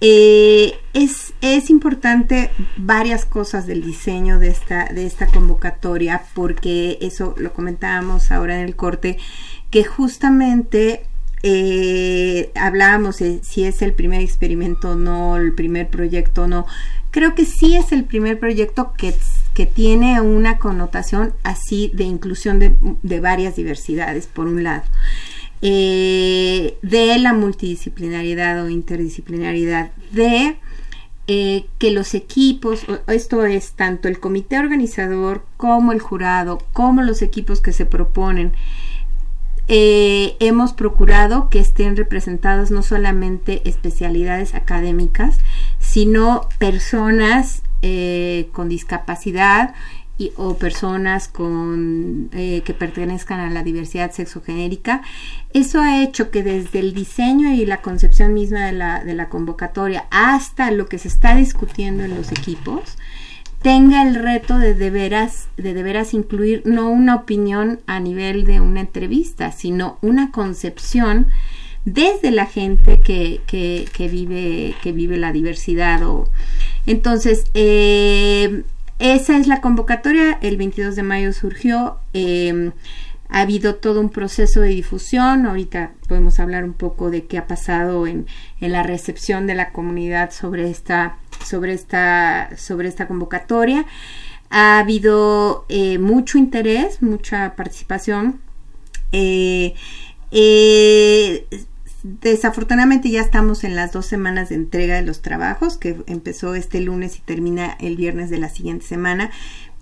Eh, 0.05 0.80
es, 0.94 1.32
es, 1.42 1.70
importante 1.70 2.50
varias 2.76 3.24
cosas 3.24 3.68
del 3.68 3.84
diseño 3.84 4.40
de 4.40 4.48
esta, 4.48 4.86
de 4.86 5.07
esta 5.07 5.28
convocatoria, 5.28 6.24
porque 6.34 6.98
eso 7.00 7.36
lo 7.38 7.53
comentábamos 7.53 8.32
ahora 8.32 8.57
en 8.59 8.64
el 8.64 8.74
corte, 8.74 9.18
que 9.70 9.84
justamente 9.84 11.05
eh, 11.44 12.50
hablábamos 12.57 13.20
de 13.20 13.44
si 13.44 13.62
es 13.62 13.80
el 13.80 13.92
primer 13.92 14.22
experimento 14.22 14.90
o 14.90 14.94
no, 14.96 15.36
el 15.36 15.55
primer 15.55 15.88
proyecto 15.88 16.42
o 16.42 16.46
no. 16.48 16.66
Creo 17.12 17.36
que 17.36 17.44
sí 17.44 17.76
es 17.76 17.92
el 17.92 18.03
primer 18.03 18.40
proyecto 18.40 18.94
que, 18.98 19.14
que 19.55 19.66
tiene 19.66 20.20
una 20.20 20.59
connotación 20.59 21.32
así 21.44 21.92
de 21.94 22.03
inclusión 22.03 22.59
de, 22.59 22.74
de 23.05 23.20
varias 23.20 23.55
diversidades, 23.55 24.26
por 24.26 24.48
un 24.48 24.64
lado. 24.64 24.82
Eh, 25.64 26.76
de 26.82 27.16
la 27.20 27.32
multidisciplinariedad 27.34 28.64
o 28.64 28.68
interdisciplinariedad, 28.68 29.92
de 30.10 30.56
eh, 31.28 31.66
que 31.78 31.92
los 31.92 32.14
equipos, 32.14 32.84
esto 33.06 33.46
es 33.46 33.70
tanto 33.74 34.08
el 34.08 34.18
comité 34.18 34.58
organizador 34.58 35.46
como 35.56 35.92
el 35.92 36.00
jurado, 36.00 36.58
como 36.72 37.02
los 37.02 37.22
equipos 37.22 37.60
que 37.60 37.72
se 37.72 37.86
proponen, 37.86 38.54
eh, 39.68 40.34
hemos 40.40 40.72
procurado 40.72 41.48
que 41.48 41.60
estén 41.60 41.96
representados 41.96 42.72
no 42.72 42.82
solamente 42.82 43.62
especialidades 43.64 44.56
académicas, 44.56 45.38
sino 45.78 46.48
personas 46.58 47.62
con 48.52 48.68
discapacidad 48.68 49.74
o 50.36 50.56
personas 50.56 51.28
con, 51.28 52.28
eh, 52.32 52.62
que 52.64 52.74
pertenezcan 52.74 53.40
a 53.40 53.50
la 53.50 53.62
diversidad 53.62 54.12
sexogenérica. 54.12 55.02
Eso 55.52 55.80
ha 55.80 56.02
hecho 56.02 56.30
que 56.30 56.42
desde 56.42 56.78
el 56.78 56.94
diseño 56.94 57.52
y 57.52 57.66
la 57.66 57.82
concepción 57.82 58.34
misma 58.34 58.66
de 58.66 58.72
la, 58.72 59.04
de 59.04 59.14
la 59.14 59.28
convocatoria 59.28 60.04
hasta 60.10 60.70
lo 60.70 60.86
que 60.86 60.98
se 60.98 61.08
está 61.08 61.34
discutiendo 61.34 62.04
en 62.04 62.14
los 62.14 62.30
equipos, 62.30 62.98
tenga 63.62 64.02
el 64.02 64.16
reto 64.16 64.58
de 64.58 64.74
de 64.74 64.90
veras, 64.90 65.48
de 65.56 65.74
de 65.74 65.82
veras 65.82 66.14
incluir 66.14 66.62
no 66.64 66.90
una 66.90 67.14
opinión 67.16 67.80
a 67.86 68.00
nivel 68.00 68.44
de 68.44 68.60
una 68.60 68.80
entrevista, 68.80 69.52
sino 69.52 69.98
una 70.02 70.30
concepción 70.30 71.28
desde 71.84 72.30
la 72.30 72.46
gente 72.46 73.00
que, 73.00 73.40
que, 73.46 73.88
que 73.92 74.08
vive, 74.08 74.74
que 74.82 74.92
vive 74.92 75.16
la 75.16 75.32
diversidad. 75.32 76.02
O, 76.04 76.28
entonces, 76.86 77.44
eh, 77.54 78.62
esa 79.03 79.36
es 79.36 79.46
la 79.46 79.61
convocatoria, 79.61 80.38
el 80.42 80.57
22 80.57 80.96
de 80.96 81.03
mayo 81.03 81.32
surgió. 81.32 81.98
Eh, 82.14 82.72
ha 83.32 83.40
habido 83.40 83.76
todo 83.76 84.00
un 84.00 84.11
proceso 84.11 84.61
de 84.61 84.68
difusión. 84.68 85.46
Ahorita 85.46 85.92
podemos 86.07 86.38
hablar 86.38 86.64
un 86.64 86.74
poco 86.74 87.11
de 87.11 87.24
qué 87.24 87.38
ha 87.38 87.46
pasado 87.46 88.07
en, 88.07 88.26
en 88.61 88.72
la 88.72 88.82
recepción 88.82 89.46
de 89.46 89.55
la 89.55 89.72
comunidad 89.72 90.30
sobre 90.30 90.70
esta, 90.70 91.16
sobre 91.42 91.72
esta, 91.72 92.50
sobre 92.57 92.88
esta 92.88 93.09
convocatoria. 93.09 93.86
Ha 94.50 94.78
habido 94.78 95.64
eh, 95.70 95.98
mucho 95.98 96.36
interés, 96.36 97.00
mucha 97.00 97.57
participación. 97.57 98.40
Eh, 99.12 99.74
eh, 100.30 101.46
desafortunadamente 102.03 103.11
ya 103.11 103.20
estamos 103.20 103.64
en 103.64 103.76
las 103.76 103.92
dos 103.92 104.07
semanas 104.07 104.48
de 104.48 104.57
entrega 104.57 104.96
de 104.96 105.03
los 105.03 105.22
trabajos, 105.22 105.76
que 105.78 106.03
empezó 106.07 106.55
este 106.55 106.80
lunes 106.80 107.16
y 107.16 107.20
termina 107.20 107.76
el 107.80 107.96
viernes 107.96 108.30
de 108.30 108.38
la 108.38 108.48
siguiente 108.48 108.86
semana 108.86 109.30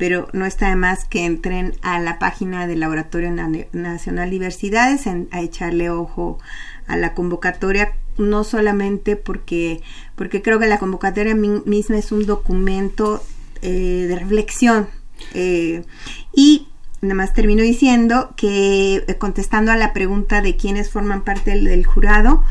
pero 0.00 0.28
no 0.32 0.46
está 0.46 0.70
de 0.70 0.76
más 0.76 1.04
que 1.04 1.26
entren 1.26 1.74
a 1.82 2.00
la 2.00 2.18
página 2.18 2.66
del 2.66 2.80
Laboratorio 2.80 3.30
Nacional 3.74 4.30
Diversidades 4.30 5.06
a 5.06 5.40
echarle 5.42 5.90
ojo 5.90 6.38
a 6.86 6.96
la 6.96 7.12
convocatoria, 7.12 7.92
no 8.16 8.42
solamente 8.42 9.16
porque, 9.16 9.82
porque 10.16 10.40
creo 10.40 10.58
que 10.58 10.68
la 10.68 10.78
convocatoria 10.78 11.34
misma 11.34 11.98
es 11.98 12.12
un 12.12 12.24
documento 12.24 13.22
eh, 13.60 14.06
de 14.08 14.18
reflexión 14.18 14.88
eh, 15.34 15.84
y 16.32 16.68
nada 17.02 17.14
más 17.14 17.32
termino 17.32 17.62
diciendo 17.62 18.34
que 18.36 18.96
eh, 18.96 19.16
contestando 19.16 19.72
a 19.72 19.76
la 19.76 19.94
pregunta 19.94 20.42
de 20.42 20.56
quiénes 20.56 20.90
forman 20.90 21.24
parte 21.24 21.52
del, 21.52 21.86
jurado, 21.86 22.44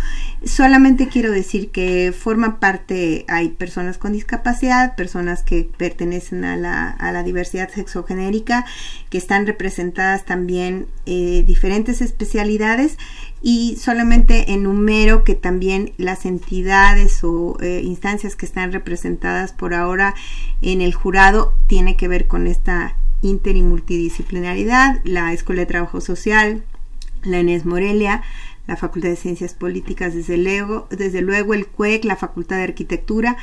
solamente 0.44 1.08
quiero 1.08 1.32
decir 1.32 1.70
que 1.70 2.12
forman 2.18 2.60
parte, 2.60 3.26
hay 3.28 3.50
personas 3.50 4.00
con 4.00 4.14
discapacidad, 4.14 4.96
personas 4.96 5.44
que 5.44 5.70
pertenecen 5.78 6.46
a 6.46 6.58
la, 6.58 6.90
a 6.90 7.12
la 7.12 7.22
diversidad 7.22 7.70
sexogenérica, 7.70 8.66
que 9.10 9.20
están 9.20 9.46
representadas 9.46 10.26
también 10.26 10.88
eh, 11.06 11.44
diferentes 11.46 12.02
especialidades 12.02 12.98
y 13.44 13.78
solamente 13.80 14.52
enumero 14.52 15.24
que 15.24 15.36
también 15.36 15.94
las 15.98 16.26
entidades 16.26 17.24
o 17.24 17.58
eh, 17.62 17.82
instancias 17.84 18.36
que 18.36 18.48
están 18.48 18.72
representadas 18.72 19.54
por 19.54 19.76
ahora 19.76 20.16
en 20.64 20.82
el 20.82 20.96
jurado 20.96 21.54
tiene 21.68 21.96
que 21.96 22.08
ver 22.08 22.28
con 22.28 22.48
esta 22.48 22.96
inter 23.22 23.56
y 23.56 23.62
multidisciplinaridad, 23.62 25.02
la 25.04 25.34
Escuela 25.34 25.62
de 25.62 25.68
Trabajo 25.68 26.02
Social, 26.02 26.64
la 27.24 27.40
ENES 27.40 27.66
Morelia, 27.66 28.22
la 28.68 28.78
Facultad 28.78 29.10
de 29.10 29.16
Ciencias 29.16 29.54
Políticas, 29.54 30.14
desde 30.14 30.38
luego, 30.38 30.88
desde 30.92 31.22
luego 31.22 31.54
el 31.54 31.68
CUEC, 31.68 32.06
la 32.06 32.16
Facultad 32.16 32.58
de 32.58 32.64
Arquitectura, 32.64 33.38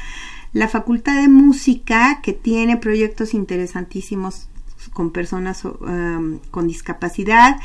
la 0.53 0.69
Facultad 0.69 1.21
de 1.21 1.29
Música, 1.29 2.21
que 2.23 2.33
tiene 2.33 2.77
proyectos 2.77 3.35
interesantísimos 3.35 4.49
con 4.93 5.11
personas 5.11 5.65
um, 5.65 6.39
con 6.51 6.69
discapacidad, 6.69 7.57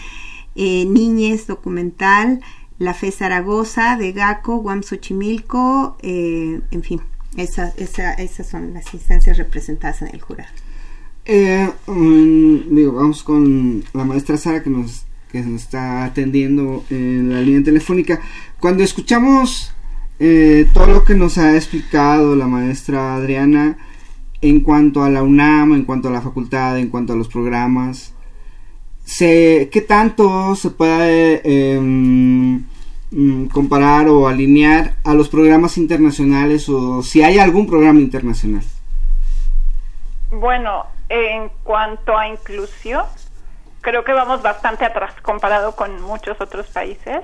eh, 0.55 0.85
Niñez 0.85 1.47
Documental, 1.47 2.41
la 2.79 2.93
FE 2.93 3.11
Zaragoza, 3.11 3.95
de 3.95 4.11
GACO, 4.11 4.57
Guam 4.57 4.81
Xochimilco, 4.81 5.97
eh, 6.01 6.61
en 6.71 6.83
fin, 6.83 7.01
esas 7.37 7.75
son 8.49 8.73
las 8.73 8.93
instancias 8.93 9.37
representadas 9.37 10.01
en 10.01 10.09
el 10.09 10.21
jurado. 10.21 10.51
Eh, 11.25 11.69
mm, 11.85 12.75
digo, 12.75 12.93
vamos 12.93 13.23
con 13.23 13.83
la 13.93 14.03
maestra 14.05 14.37
Sara 14.37 14.63
que 14.63 14.69
nos, 14.69 15.05
que 15.31 15.41
nos 15.41 15.61
está 15.61 16.05
atendiendo 16.05 16.83
en 16.89 17.29
la 17.29 17.41
línea 17.41 17.63
telefónica. 17.63 18.19
Cuando 18.59 18.83
escuchamos 18.83 19.71
eh, 20.19 20.67
todo 20.73 20.87
lo 20.87 21.05
que 21.05 21.13
nos 21.13 21.37
ha 21.37 21.55
explicado 21.55 22.35
la 22.35 22.47
maestra 22.47 23.15
Adriana 23.15 23.77
en 24.41 24.61
cuanto 24.61 25.03
a 25.03 25.09
la 25.09 25.21
UNAM, 25.21 25.73
en 25.73 25.85
cuanto 25.85 26.07
a 26.07 26.11
la 26.11 26.21
facultad, 26.21 26.79
en 26.79 26.89
cuanto 26.89 27.13
a 27.13 27.15
los 27.15 27.27
programas, 27.27 28.13
se, 29.05 29.69
¿qué 29.71 29.81
tanto 29.81 30.55
se 30.55 30.71
puede 30.71 31.79
mm, 31.79 33.45
comparar 33.51 34.07
o 34.09 34.27
alinear 34.27 34.97
a 35.03 35.13
los 35.13 35.29
programas 35.29 35.77
internacionales 35.77 36.67
o 36.69 37.03
si 37.03 37.21
hay 37.21 37.37
algún 37.37 37.67
programa 37.67 37.99
internacional? 37.99 38.63
Bueno, 40.31 40.87
en 41.09 41.49
cuanto 41.63 42.17
a 42.17 42.25
inclusión, 42.25 43.05
creo 43.81 44.05
que 44.05 44.13
vamos 44.13 44.41
bastante 44.41 44.85
atrás 44.85 45.13
comparado 45.21 45.75
con 45.75 46.01
muchos 46.01 46.39
otros 46.39 46.67
países. 46.67 47.21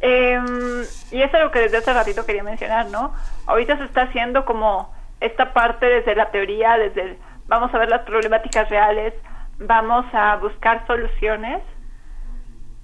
Em, 0.00 0.82
y 1.10 1.22
es 1.22 1.32
algo 1.32 1.50
que 1.50 1.60
desde 1.60 1.78
hace 1.78 1.92
ratito 1.94 2.26
quería 2.26 2.42
mencionar, 2.42 2.86
¿no? 2.90 3.14
Ahorita 3.46 3.78
se 3.78 3.84
está 3.84 4.02
haciendo 4.02 4.44
como 4.44 4.94
esta 5.20 5.54
parte 5.54 5.86
desde 5.86 6.14
la 6.14 6.30
teoría, 6.30 6.76
desde 6.76 7.18
vamos 7.46 7.72
a 7.72 7.78
ver 7.78 7.88
las 7.88 8.02
problemáticas 8.02 8.68
reales, 8.68 9.14
vamos 9.58 10.04
a 10.12 10.36
buscar 10.36 10.86
soluciones, 10.86 11.62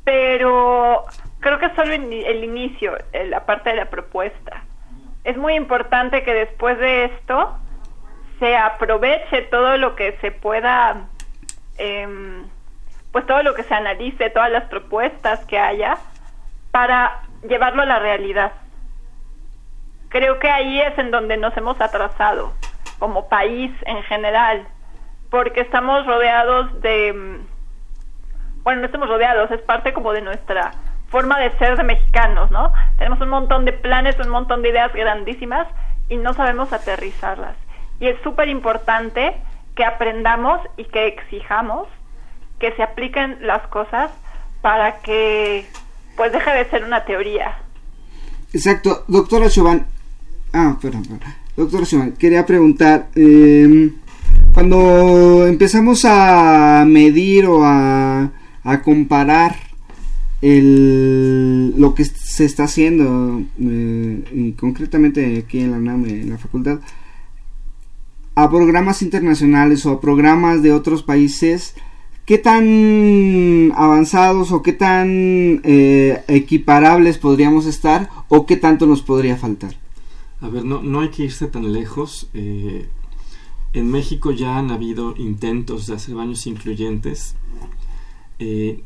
pero 0.04 1.04
creo 1.40 1.58
que 1.58 1.66
es 1.66 1.74
solo 1.74 1.92
el 1.92 2.44
inicio, 2.44 2.96
la 3.12 3.44
parte 3.44 3.70
de 3.70 3.76
la 3.76 3.90
propuesta. 3.90 4.62
Es 5.24 5.36
muy 5.36 5.54
importante 5.56 6.22
que 6.22 6.32
después 6.32 6.78
de 6.78 7.06
esto 7.06 7.58
se 8.38 8.56
aproveche 8.56 9.42
todo 9.42 9.76
lo 9.76 9.96
que 9.96 10.16
se 10.20 10.30
pueda, 10.30 11.08
em, 11.78 12.44
pues 13.12 13.26
todo 13.26 13.42
lo 13.42 13.54
que 13.54 13.62
se 13.62 13.74
analice, 13.74 14.30
todas 14.30 14.50
las 14.50 14.64
propuestas 14.64 15.44
que 15.46 15.58
haya, 15.58 15.98
para 16.70 17.20
llevarlo 17.48 17.82
a 17.82 17.86
la 17.86 17.98
realidad. 17.98 18.52
Creo 20.08 20.38
que 20.38 20.50
ahí 20.50 20.80
es 20.80 20.96
en 20.98 21.10
donde 21.10 21.36
nos 21.36 21.56
hemos 21.56 21.80
atrasado 21.80 22.52
como 22.98 23.28
país 23.28 23.72
en 23.86 24.02
general, 24.04 24.66
porque 25.30 25.60
estamos 25.60 26.06
rodeados 26.06 26.80
de, 26.80 27.08
em, 27.08 27.46
bueno, 28.62 28.80
no 28.80 28.86
estamos 28.86 29.08
rodeados, 29.08 29.50
es 29.50 29.60
parte 29.62 29.92
como 29.92 30.12
de 30.12 30.22
nuestra 30.22 30.72
forma 31.08 31.38
de 31.38 31.50
ser 31.58 31.76
de 31.76 31.84
mexicanos, 31.84 32.50
¿no? 32.50 32.72
Tenemos 32.98 33.20
un 33.20 33.28
montón 33.28 33.64
de 33.64 33.72
planes, 33.72 34.18
un 34.18 34.28
montón 34.28 34.62
de 34.62 34.70
ideas 34.70 34.92
grandísimas 34.92 35.66
y 36.08 36.16
no 36.16 36.32
sabemos 36.34 36.72
aterrizarlas. 36.72 37.56
Y 38.00 38.06
es 38.06 38.20
súper 38.22 38.48
importante 38.48 39.34
que 39.74 39.84
aprendamos 39.84 40.60
y 40.76 40.84
que 40.84 41.06
exijamos 41.06 41.88
que 42.58 42.72
se 42.72 42.82
apliquen 42.82 43.38
las 43.40 43.66
cosas 43.68 44.10
para 44.60 45.00
que 45.00 45.66
pues 46.16 46.32
deje 46.32 46.50
de 46.50 46.68
ser 46.70 46.84
una 46.84 47.04
teoría. 47.04 47.58
Exacto, 48.52 49.04
doctora 49.06 49.48
Chauvin. 49.48 49.84
Ah, 50.52 50.76
perdón, 50.80 51.02
perdón. 51.02 51.20
Doctora 51.56 51.84
Chauvin, 51.84 52.12
quería 52.12 52.44
preguntar, 52.44 53.08
em, 53.14 53.92
cuando 54.52 55.46
empezamos 55.46 56.04
a 56.04 56.84
medir 56.86 57.46
o 57.46 57.64
a, 57.64 58.30
a 58.64 58.82
comparar 58.82 59.54
el, 60.40 61.74
lo 61.76 61.94
que 61.94 62.04
se 62.04 62.44
está 62.44 62.64
haciendo, 62.64 63.42
eh, 63.60 64.24
y 64.32 64.52
concretamente 64.52 65.38
aquí 65.38 65.60
en 65.60 65.72
la 65.72 65.78
UNAM, 65.78 66.06
en 66.06 66.30
la 66.30 66.38
facultad, 66.38 66.78
a 68.38 68.48
programas 68.48 69.02
internacionales 69.02 69.84
o 69.84 69.90
a 69.90 70.00
programas 70.00 70.62
de 70.62 70.72
otros 70.72 71.02
países, 71.02 71.74
¿qué 72.24 72.38
tan 72.38 73.72
avanzados 73.74 74.52
o 74.52 74.62
qué 74.62 74.72
tan 74.72 75.60
eh, 75.64 76.22
equiparables 76.28 77.18
podríamos 77.18 77.66
estar 77.66 78.08
o 78.28 78.46
qué 78.46 78.56
tanto 78.56 78.86
nos 78.86 79.02
podría 79.02 79.36
faltar? 79.36 79.74
A 80.40 80.48
ver, 80.48 80.64
no, 80.64 80.84
no 80.84 81.00
hay 81.00 81.08
que 81.08 81.24
irse 81.24 81.48
tan 81.48 81.72
lejos. 81.72 82.28
Eh, 82.32 82.88
en 83.72 83.90
México 83.90 84.30
ya 84.30 84.56
han 84.56 84.70
habido 84.70 85.16
intentos 85.16 85.88
de 85.88 85.94
hacer 85.96 86.14
baños 86.14 86.46
incluyentes. 86.46 87.34
Eh, 88.38 88.84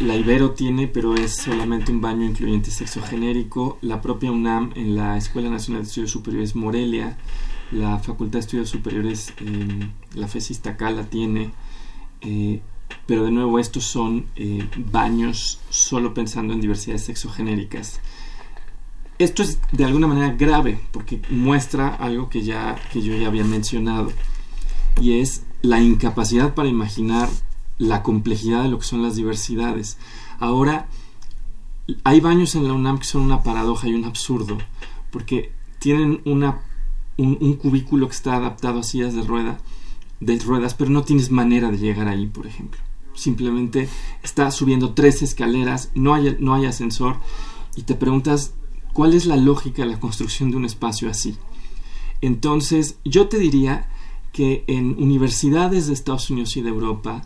la 0.00 0.16
Ibero 0.16 0.52
tiene, 0.52 0.88
pero 0.88 1.16
es 1.16 1.36
solamente 1.36 1.92
un 1.92 2.00
baño 2.00 2.24
incluyente 2.24 2.70
sexogenérico. 2.70 3.76
La 3.82 4.00
propia 4.00 4.32
UNAM 4.32 4.72
en 4.74 4.96
la 4.96 5.18
Escuela 5.18 5.50
Nacional 5.50 5.82
de 5.82 5.88
Estudios 5.88 6.12
Superiores 6.12 6.56
Morelia 6.56 7.18
la 7.74 7.98
Facultad 7.98 8.34
de 8.34 8.40
Estudios 8.40 8.70
Superiores, 8.70 9.34
eh, 9.38 9.90
la 10.14 10.28
FESIS 10.28 10.62
la 10.64 11.04
tiene, 11.04 11.50
eh, 12.20 12.60
pero 13.06 13.24
de 13.24 13.30
nuevo 13.30 13.58
estos 13.58 13.84
son 13.84 14.26
eh, 14.36 14.66
baños 14.76 15.60
solo 15.70 16.14
pensando 16.14 16.54
en 16.54 16.60
diversidades 16.60 17.04
sexogenéricas. 17.04 18.00
Esto 19.18 19.42
es 19.42 19.58
de 19.72 19.84
alguna 19.84 20.06
manera 20.06 20.34
grave 20.34 20.80
porque 20.92 21.20
muestra 21.30 21.88
algo 21.88 22.28
que, 22.28 22.42
ya, 22.42 22.76
que 22.92 23.02
yo 23.02 23.16
ya 23.16 23.28
había 23.28 23.44
mencionado. 23.44 24.10
y 25.00 25.20
es 25.20 25.42
la 25.62 25.80
incapacidad 25.80 26.54
para 26.54 26.68
imaginar 26.68 27.28
la 27.78 28.02
complejidad 28.02 28.62
de 28.62 28.68
lo 28.68 28.78
que 28.78 28.84
son 28.84 29.02
las 29.02 29.16
diversidades. 29.16 29.98
Ahora, 30.38 30.86
hay 32.04 32.20
baños 32.20 32.54
en 32.54 32.68
la 32.68 32.74
UNAM 32.74 32.98
que 32.98 33.04
son 33.04 33.22
una 33.22 33.42
paradoja 33.42 33.88
y 33.88 33.94
un 33.94 34.04
absurdo, 34.04 34.58
porque 35.10 35.52
tienen 35.78 36.20
una, 36.24 36.60
un, 37.16 37.54
cubículo 37.54 38.08
que 38.08 38.14
está 38.14 38.36
adaptado 38.36 38.80
a 38.80 38.82
sillas 38.82 39.14
de, 39.14 39.22
rueda, 39.22 39.58
de 40.20 40.38
ruedas, 40.38 40.74
pero 40.74 40.90
no 40.90 41.02
tienes 41.02 41.30
manera 41.30 41.70
de 41.70 41.78
llegar 41.78 42.08
ahí, 42.08 42.26
por 42.26 42.46
ejemplo. 42.46 42.80
Simplemente 43.14 43.88
está 44.22 44.50
subiendo 44.50 44.94
tres 44.94 45.22
escaleras, 45.22 45.90
no 45.94 46.14
hay, 46.14 46.36
no 46.40 46.54
hay 46.54 46.66
ascensor, 46.66 47.16
y 47.76 47.82
te 47.82 47.94
preguntas 47.94 48.54
cuál 48.92 49.14
es 49.14 49.26
la 49.26 49.36
lógica 49.36 49.82
de 49.82 49.90
la 49.90 50.00
construcción 50.00 50.50
de 50.50 50.56
un 50.56 50.64
espacio 50.64 51.08
así. 51.08 51.36
Entonces, 52.20 52.98
yo 53.04 53.28
te 53.28 53.38
diría 53.38 53.88
que 54.32 54.64
en 54.66 54.96
universidades 55.00 55.86
de 55.86 55.94
Estados 55.94 56.28
Unidos 56.30 56.56
y 56.56 56.62
de 56.62 56.70
Europa, 56.70 57.22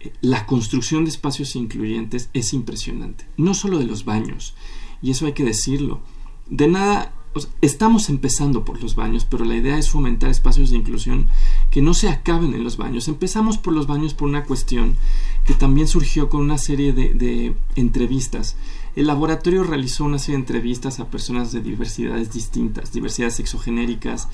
eh, 0.00 0.12
la 0.20 0.46
construcción 0.46 1.04
de 1.04 1.10
espacios 1.10 1.54
incluyentes 1.56 2.30
es 2.32 2.54
impresionante. 2.54 3.26
No 3.36 3.52
solo 3.54 3.78
de 3.78 3.84
los 3.84 4.04
baños, 4.04 4.54
y 5.02 5.10
eso 5.10 5.26
hay 5.26 5.32
que 5.32 5.44
decirlo. 5.44 6.00
De 6.48 6.68
nada, 6.68 7.12
estamos 7.60 8.08
empezando 8.08 8.64
por 8.64 8.80
los 8.82 8.94
baños, 8.94 9.24
pero 9.24 9.44
la 9.44 9.56
idea 9.56 9.78
es 9.78 9.90
fomentar 9.90 10.30
espacios 10.30 10.70
de 10.70 10.76
inclusión 10.76 11.28
que 11.70 11.82
no 11.82 11.94
se 11.94 12.08
acaben 12.08 12.54
en 12.54 12.64
los 12.64 12.76
baños. 12.76 13.08
Empezamos 13.08 13.58
por 13.58 13.72
los 13.72 13.86
baños 13.86 14.14
por 14.14 14.28
una 14.28 14.44
cuestión 14.44 14.96
que 15.44 15.54
también 15.54 15.88
surgió 15.88 16.28
con 16.28 16.40
una 16.40 16.58
serie 16.58 16.92
de, 16.92 17.56
entrevistas. 17.74 18.56
El 18.94 19.06
laboratorio 19.06 19.64
realizó 19.64 20.04
una 20.04 20.18
serie 20.18 20.36
de 20.36 20.42
entrevistas 20.42 21.00
a 21.00 21.10
personas 21.10 21.52
de 21.52 21.60
diversidades 21.60 22.32
distintas, 22.32 22.92
diversidades 22.92 23.34
sexogenéricas, 23.34 24.28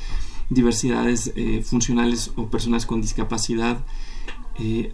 diversidades 0.50 1.32
eh, 1.34 1.62
funcionales 1.64 2.32
o 2.36 2.46
personas 2.46 2.86
con 2.86 3.00
discapacidad, 3.00 3.84
eh, 4.58 4.92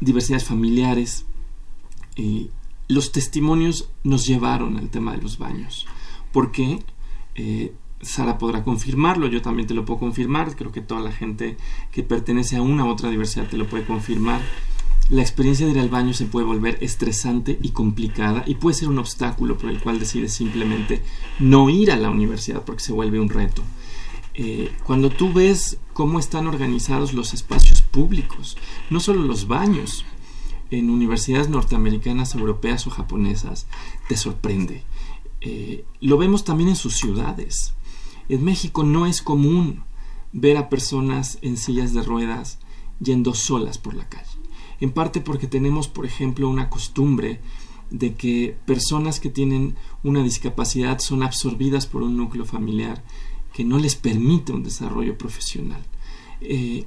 diversidades 0.00 0.44
familiares. 0.44 1.24
los 2.88 3.12
testimonios 3.12 3.90
nos 4.02 4.26
llevaron 4.26 4.76
al 4.76 4.88
tema 4.88 5.12
de 5.12 5.22
los 5.22 5.38
baños. 5.38 5.86
¿Por 6.32 6.52
qué? 6.52 6.78
Eh, 7.38 7.72
Sara 8.00 8.38
podrá 8.38 8.62
confirmarlo, 8.62 9.26
yo 9.26 9.42
también 9.42 9.66
te 9.66 9.74
lo 9.74 9.84
puedo 9.84 10.00
confirmar, 10.00 10.54
creo 10.54 10.70
que 10.70 10.80
toda 10.80 11.00
la 11.00 11.10
gente 11.10 11.56
que 11.90 12.02
pertenece 12.02 12.56
a 12.56 12.62
una 12.62 12.84
u 12.84 12.88
otra 12.88 13.10
diversidad 13.10 13.48
te 13.48 13.56
lo 13.56 13.66
puede 13.66 13.84
confirmar. 13.84 14.40
La 15.08 15.22
experiencia 15.22 15.66
de 15.66 15.72
ir 15.72 15.78
al 15.78 15.88
baño 15.88 16.12
se 16.12 16.26
puede 16.26 16.44
volver 16.44 16.78
estresante 16.80 17.58
y 17.62 17.70
complicada 17.70 18.44
y 18.46 18.56
puede 18.56 18.76
ser 18.76 18.88
un 18.88 18.98
obstáculo 18.98 19.56
por 19.56 19.70
el 19.70 19.80
cual 19.80 19.98
decides 19.98 20.34
simplemente 20.34 21.02
no 21.38 21.70
ir 21.70 21.90
a 21.90 21.96
la 21.96 22.10
universidad 22.10 22.62
porque 22.62 22.82
se 22.82 22.92
vuelve 22.92 23.18
un 23.18 23.30
reto. 23.30 23.62
Eh, 24.34 24.70
cuando 24.84 25.10
tú 25.10 25.32
ves 25.32 25.78
cómo 25.92 26.18
están 26.18 26.46
organizados 26.46 27.14
los 27.14 27.34
espacios 27.34 27.82
públicos, 27.82 28.56
no 28.90 29.00
solo 29.00 29.22
los 29.22 29.48
baños, 29.48 30.04
en 30.70 30.90
universidades 30.90 31.48
norteamericanas, 31.48 32.34
europeas 32.34 32.86
o 32.86 32.90
japonesas, 32.90 33.66
te 34.08 34.16
sorprende. 34.16 34.84
Eh, 35.40 35.84
lo 36.00 36.18
vemos 36.18 36.44
también 36.44 36.70
en 36.70 36.76
sus 36.76 36.94
ciudades. 36.96 37.74
En 38.28 38.44
México 38.44 38.82
no 38.82 39.06
es 39.06 39.22
común 39.22 39.84
ver 40.32 40.56
a 40.56 40.68
personas 40.68 41.38
en 41.42 41.56
sillas 41.56 41.94
de 41.94 42.02
ruedas 42.02 42.58
yendo 43.00 43.34
solas 43.34 43.78
por 43.78 43.94
la 43.94 44.08
calle. 44.08 44.28
En 44.80 44.92
parte 44.92 45.20
porque 45.20 45.46
tenemos, 45.46 45.88
por 45.88 46.06
ejemplo, 46.06 46.48
una 46.48 46.68
costumbre 46.70 47.40
de 47.90 48.14
que 48.14 48.56
personas 48.66 49.18
que 49.18 49.30
tienen 49.30 49.76
una 50.02 50.22
discapacidad 50.22 50.98
son 50.98 51.22
absorbidas 51.22 51.86
por 51.86 52.02
un 52.02 52.16
núcleo 52.16 52.44
familiar 52.44 53.02
que 53.52 53.64
no 53.64 53.78
les 53.78 53.96
permite 53.96 54.52
un 54.52 54.62
desarrollo 54.62 55.16
profesional. 55.16 55.82
Eh, 56.40 56.84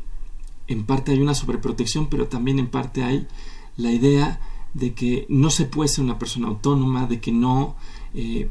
en 0.68 0.86
parte 0.86 1.12
hay 1.12 1.22
una 1.22 1.34
sobreprotección, 1.34 2.08
pero 2.08 2.28
también 2.28 2.60
en 2.60 2.68
parte 2.68 3.04
hay 3.04 3.28
la 3.78 3.92
idea 3.92 4.40
de 4.74 4.94
que 4.94 5.26
no 5.28 5.50
se 5.50 5.66
puede 5.66 5.90
ser 5.90 6.04
una 6.04 6.20
persona 6.20 6.48
autónoma, 6.48 7.08
de 7.08 7.20
que 7.20 7.32
no, 7.32 7.76
eh, 8.14 8.50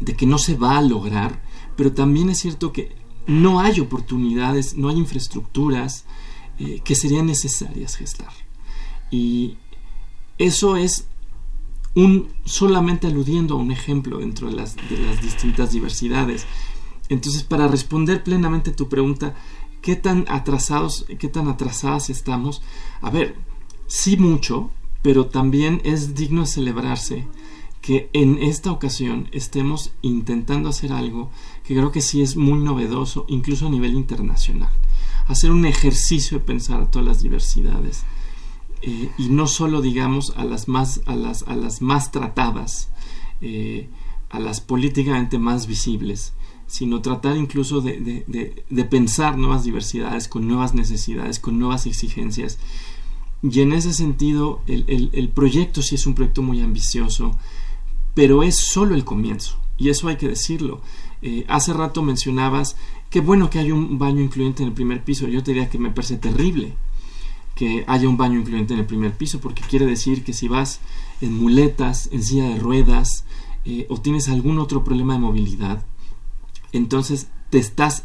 de 0.00 0.14
que 0.14 0.26
no 0.26 0.38
se 0.38 0.56
va 0.56 0.78
a 0.78 0.82
lograr, 0.82 1.42
pero 1.76 1.92
también 1.92 2.30
es 2.30 2.38
cierto 2.38 2.72
que 2.72 2.92
no 3.26 3.60
hay 3.60 3.80
oportunidades, 3.80 4.76
no 4.76 4.88
hay 4.88 4.96
infraestructuras 4.96 6.04
eh, 6.58 6.80
que 6.82 6.94
serían 6.94 7.26
necesarias 7.26 7.96
gestar. 7.96 8.32
Y 9.10 9.58
eso 10.38 10.76
es 10.76 11.06
un 11.94 12.28
solamente 12.44 13.06
aludiendo 13.06 13.54
a 13.54 13.58
un 13.58 13.70
ejemplo 13.70 14.18
dentro 14.18 14.48
de 14.48 14.56
las, 14.56 14.76
de 14.76 14.98
las 14.98 15.20
distintas 15.22 15.72
diversidades. 15.72 16.46
Entonces, 17.08 17.42
para 17.42 17.68
responder 17.68 18.22
plenamente 18.22 18.70
tu 18.70 18.88
pregunta, 18.88 19.34
¿qué 19.82 19.96
tan 19.96 20.24
atrasados, 20.28 21.06
qué 21.18 21.28
tan 21.28 21.48
atrasadas 21.48 22.10
estamos? 22.10 22.62
A 23.00 23.10
ver, 23.10 23.36
sí 23.86 24.16
mucho, 24.16 24.70
pero 25.02 25.26
también 25.26 25.80
es 25.84 26.14
digno 26.14 26.42
de 26.42 26.46
celebrarse 26.46 27.26
que 27.88 28.10
en 28.12 28.36
esta 28.42 28.70
ocasión 28.70 29.28
estemos 29.32 29.92
intentando 30.02 30.68
hacer 30.68 30.92
algo 30.92 31.30
que 31.64 31.74
creo 31.74 31.90
que 31.90 32.02
sí 32.02 32.20
es 32.20 32.36
muy 32.36 32.58
novedoso, 32.58 33.24
incluso 33.28 33.66
a 33.66 33.70
nivel 33.70 33.94
internacional. 33.94 34.68
Hacer 35.26 35.50
un 35.50 35.64
ejercicio 35.64 36.38
de 36.38 36.44
pensar 36.44 36.82
a 36.82 36.90
todas 36.90 37.08
las 37.08 37.22
diversidades. 37.22 38.04
Eh, 38.82 39.08
y 39.16 39.30
no 39.30 39.46
solo 39.46 39.80
digamos 39.80 40.34
a 40.36 40.44
las 40.44 40.68
más, 40.68 41.00
a 41.06 41.16
las, 41.16 41.44
a 41.44 41.56
las 41.56 41.80
más 41.80 42.12
tratadas, 42.12 42.90
eh, 43.40 43.88
a 44.28 44.38
las 44.38 44.60
políticamente 44.60 45.38
más 45.38 45.66
visibles, 45.66 46.34
sino 46.66 47.00
tratar 47.00 47.38
incluso 47.38 47.80
de, 47.80 48.22
de, 48.68 48.84
pensar 48.84 49.38
nuevas 49.38 49.64
diversidades, 49.64 50.28
con 50.28 50.46
nuevas 50.46 50.74
necesidades, 50.74 51.40
con 51.40 51.58
nuevas 51.58 51.86
exigencias. 51.86 52.58
Y 53.42 53.60
en 53.60 53.72
ese 53.72 53.94
sentido, 53.94 54.60
el, 54.66 55.08
el, 55.14 55.28
proyecto 55.30 55.80
sí 55.80 55.94
es 55.94 56.06
un 56.06 56.14
proyecto 56.14 56.42
muy 56.42 56.60
ambicioso, 56.60 57.38
pero 58.18 58.42
es 58.42 58.56
solo 58.56 58.96
el 58.96 59.04
comienzo, 59.04 59.60
y 59.76 59.90
eso 59.90 60.08
hay 60.08 60.16
que 60.16 60.26
decirlo. 60.26 60.80
Eh, 61.22 61.44
hace 61.46 61.72
rato 61.72 62.02
mencionabas 62.02 62.74
que 63.10 63.20
bueno 63.20 63.48
que 63.48 63.60
hay 63.60 63.70
un 63.70 63.96
baño 63.96 64.20
incluyente 64.20 64.64
en 64.64 64.70
el 64.70 64.74
primer 64.74 65.04
piso, 65.04 65.28
yo 65.28 65.40
te 65.44 65.52
diría 65.52 65.70
que 65.70 65.78
me 65.78 65.92
parece 65.92 66.16
terrible 66.16 66.74
que 67.54 67.84
haya 67.86 68.08
un 68.08 68.16
baño 68.16 68.40
incluyente 68.40 68.74
en 68.74 68.80
el 68.80 68.86
primer 68.86 69.12
piso, 69.12 69.38
porque 69.38 69.62
quiere 69.62 69.86
decir 69.86 70.24
que 70.24 70.32
si 70.32 70.48
vas 70.48 70.80
en 71.20 71.38
muletas, 71.38 72.08
en 72.10 72.24
silla 72.24 72.48
de 72.48 72.58
ruedas, 72.58 73.24
eh, 73.64 73.86
o 73.88 74.00
tienes 74.00 74.28
algún 74.28 74.58
otro 74.58 74.82
problema 74.82 75.12
de 75.12 75.20
movilidad, 75.20 75.86
entonces 76.72 77.28
te 77.50 77.58
estás 77.58 78.02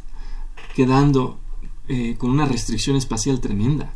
quedando 0.75 1.39
eh, 1.87 2.17
con 2.19 2.29
una 2.29 2.45
restricción 2.45 2.97
espacial 2.97 3.39
tremenda. 3.39 3.95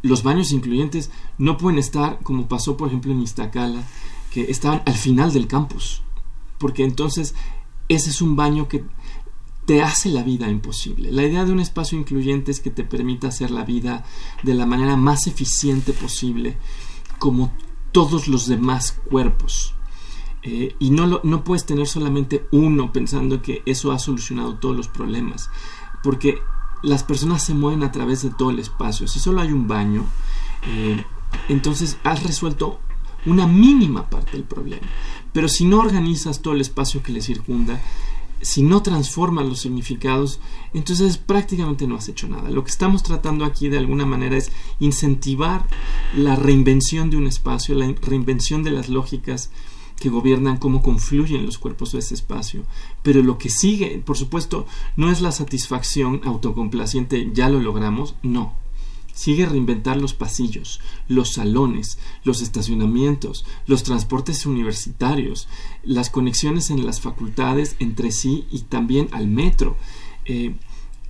Los 0.00 0.22
baños 0.22 0.52
incluyentes 0.52 1.10
no 1.36 1.58
pueden 1.58 1.78
estar 1.78 2.18
como 2.22 2.48
pasó 2.48 2.78
por 2.78 2.88
ejemplo 2.88 3.12
en 3.12 3.20
Iztacala, 3.20 3.84
que 4.34 4.50
estaban 4.50 4.82
al 4.84 4.94
final 4.94 5.32
del 5.32 5.46
campus, 5.46 6.02
porque 6.58 6.82
entonces 6.82 7.36
ese 7.88 8.10
es 8.10 8.20
un 8.20 8.34
baño 8.34 8.66
que 8.66 8.84
te 9.64 9.80
hace 9.80 10.08
la 10.08 10.24
vida 10.24 10.48
imposible. 10.48 11.12
La 11.12 11.22
idea 11.22 11.44
de 11.44 11.52
un 11.52 11.60
espacio 11.60 11.96
incluyente 11.96 12.50
es 12.50 12.58
que 12.58 12.70
te 12.70 12.82
permita 12.82 13.28
hacer 13.28 13.52
la 13.52 13.64
vida 13.64 14.04
de 14.42 14.54
la 14.54 14.66
manera 14.66 14.96
más 14.96 15.28
eficiente 15.28 15.92
posible, 15.92 16.56
como 17.20 17.52
todos 17.92 18.26
los 18.26 18.48
demás 18.48 19.00
cuerpos. 19.08 19.76
Eh, 20.42 20.74
y 20.80 20.90
no, 20.90 21.20
no 21.22 21.44
puedes 21.44 21.64
tener 21.64 21.86
solamente 21.86 22.48
uno 22.50 22.92
pensando 22.92 23.40
que 23.40 23.62
eso 23.66 23.92
ha 23.92 24.00
solucionado 24.00 24.56
todos 24.56 24.76
los 24.76 24.88
problemas, 24.88 25.48
porque 26.02 26.38
las 26.82 27.04
personas 27.04 27.44
se 27.44 27.54
mueven 27.54 27.84
a 27.84 27.92
través 27.92 28.22
de 28.22 28.30
todo 28.30 28.50
el 28.50 28.58
espacio. 28.58 29.06
Si 29.06 29.20
solo 29.20 29.42
hay 29.42 29.52
un 29.52 29.68
baño, 29.68 30.04
eh, 30.66 31.04
entonces 31.48 31.98
has 32.02 32.24
resuelto 32.24 32.80
una 33.26 33.46
mínima 33.46 34.08
parte 34.08 34.32
del 34.32 34.44
problema. 34.44 34.86
Pero 35.32 35.48
si 35.48 35.64
no 35.64 35.80
organizas 35.80 36.40
todo 36.40 36.54
el 36.54 36.60
espacio 36.60 37.02
que 37.02 37.12
le 37.12 37.20
circunda, 37.20 37.80
si 38.44 38.62
no 38.62 38.82
transformas 38.82 39.46
los 39.46 39.60
significados, 39.60 40.38
entonces 40.74 41.16
prácticamente 41.16 41.86
no 41.86 41.96
has 41.96 42.08
hecho 42.08 42.28
nada. 42.28 42.50
Lo 42.50 42.62
que 42.62 42.70
estamos 42.70 43.02
tratando 43.02 43.44
aquí 43.44 43.68
de 43.68 43.78
alguna 43.78 44.04
manera 44.04 44.36
es 44.36 44.52
incentivar 44.80 45.66
la 46.14 46.36
reinvención 46.36 47.08
de 47.08 47.16
un 47.16 47.26
espacio, 47.26 47.74
la 47.74 47.92
reinvención 48.02 48.62
de 48.62 48.70
las 48.70 48.88
lógicas 48.90 49.50
que 49.98 50.10
gobiernan 50.10 50.58
cómo 50.58 50.82
confluyen 50.82 51.46
los 51.46 51.58
cuerpos 51.58 51.92
de 51.92 52.00
ese 52.00 52.14
espacio. 52.14 52.64
Pero 53.02 53.22
lo 53.22 53.38
que 53.38 53.48
sigue, 53.48 54.02
por 54.04 54.18
supuesto, 54.18 54.66
no 54.96 55.10
es 55.10 55.22
la 55.22 55.32
satisfacción 55.32 56.20
autocomplaciente, 56.24 57.30
ya 57.32 57.48
lo 57.48 57.60
logramos, 57.60 58.14
no. 58.22 58.63
Sigue 59.14 59.46
reinventar 59.46 59.96
los 59.96 60.12
pasillos, 60.12 60.80
los 61.08 61.34
salones, 61.34 61.98
los 62.24 62.42
estacionamientos, 62.42 63.46
los 63.66 63.84
transportes 63.84 64.44
universitarios, 64.44 65.48
las 65.84 66.10
conexiones 66.10 66.70
en 66.70 66.84
las 66.84 67.00
facultades 67.00 67.76
entre 67.78 68.10
sí 68.10 68.46
y 68.50 68.62
también 68.62 69.08
al 69.12 69.28
metro. 69.28 69.76
Eh, 70.24 70.56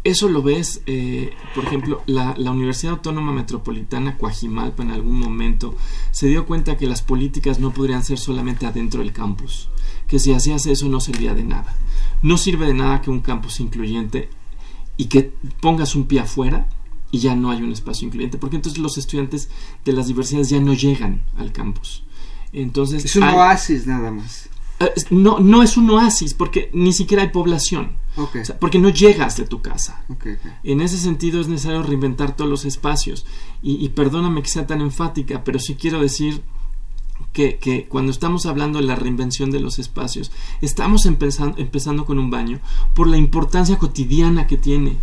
eso 0.04 0.28
lo 0.28 0.42
ves, 0.42 0.82
eh, 0.84 1.32
por 1.54 1.64
ejemplo, 1.64 2.02
la, 2.04 2.34
Universidad 2.50 2.92
Autónoma 2.92 3.32
Metropolitana 3.32 4.18
Coajimalpa 4.18 4.82
en 4.82 4.90
algún 4.90 5.18
momento 5.18 5.74
se 6.10 6.26
dio 6.26 6.44
cuenta 6.44 6.76
que 6.76 6.86
las 6.86 7.00
políticas 7.00 7.58
no 7.58 7.72
podrían 7.72 8.04
ser 8.04 8.18
solamente 8.18 8.66
adentro 8.66 9.00
del 9.00 9.14
campus, 9.14 9.70
que 10.06 10.18
si 10.18 10.34
hacías 10.34 10.66
eso 10.66 10.90
no 10.90 11.00
servía 11.00 11.32
de 11.32 11.44
nada. 11.44 11.74
No 12.20 12.36
sirve 12.36 12.66
de 12.66 12.74
nada 12.74 13.00
que 13.00 13.10
un 13.10 13.20
campus 13.20 13.60
incluyente 13.60 14.28
y 14.98 15.06
que 15.06 15.32
pongas 15.62 15.94
un 15.94 16.04
pie 16.04 16.20
afuera 16.20 16.68
y 17.14 17.18
ya 17.18 17.36
no 17.36 17.52
hay 17.52 17.62
un 17.62 17.70
espacio 17.70 18.08
incluyente, 18.08 18.38
porque 18.38 18.56
entonces 18.56 18.82
los 18.82 18.98
estudiantes 18.98 19.48
de 19.84 19.92
las 19.92 20.08
diversidades 20.08 20.48
ya 20.48 20.58
no 20.58 20.74
llegan 20.74 21.22
al 21.36 21.52
campus. 21.52 22.02
Entonces, 22.52 23.04
es 23.04 23.14
un 23.14 23.22
oasis 23.22 23.86
nada 23.86 24.10
más. 24.10 24.48
Eh, 24.80 24.92
no, 25.10 25.38
no 25.38 25.62
es 25.62 25.76
un 25.76 25.88
oasis 25.90 26.34
porque 26.34 26.70
ni 26.72 26.92
siquiera 26.92 27.22
hay 27.22 27.28
población. 27.28 27.92
porque 28.58 28.80
no 28.80 28.88
llegas 28.88 29.36
de 29.36 29.44
tu 29.44 29.62
casa. 29.62 30.04
En 30.64 30.80
ese 30.80 30.98
sentido 30.98 31.40
es 31.40 31.46
necesario 31.46 31.84
reinventar 31.84 32.34
todos 32.34 32.50
los 32.50 32.64
espacios. 32.64 33.24
Y, 33.62 33.88
perdóname 33.90 34.42
que 34.42 34.48
sea 34.48 34.66
tan 34.66 34.80
enfática, 34.80 35.44
pero 35.44 35.60
sí 35.60 35.76
quiero 35.76 36.00
decir 36.00 36.42
que, 37.32 37.58
que, 37.58 37.86
cuando 37.86 38.10
estamos 38.10 38.44
hablando 38.46 38.80
de 38.80 38.86
la 38.86 38.96
reinvención 38.96 39.52
de 39.52 39.60
los 39.60 39.78
espacios, 39.78 40.32
estamos 40.60 41.06
empezando, 41.06 41.58
empezando 41.58 42.06
con 42.06 42.18
un 42.18 42.30
baño 42.30 42.58
por 42.92 43.06
la 43.06 43.18
importancia 43.18 43.78
cotidiana 43.78 44.48
que 44.48 44.56
tiene 44.56 44.96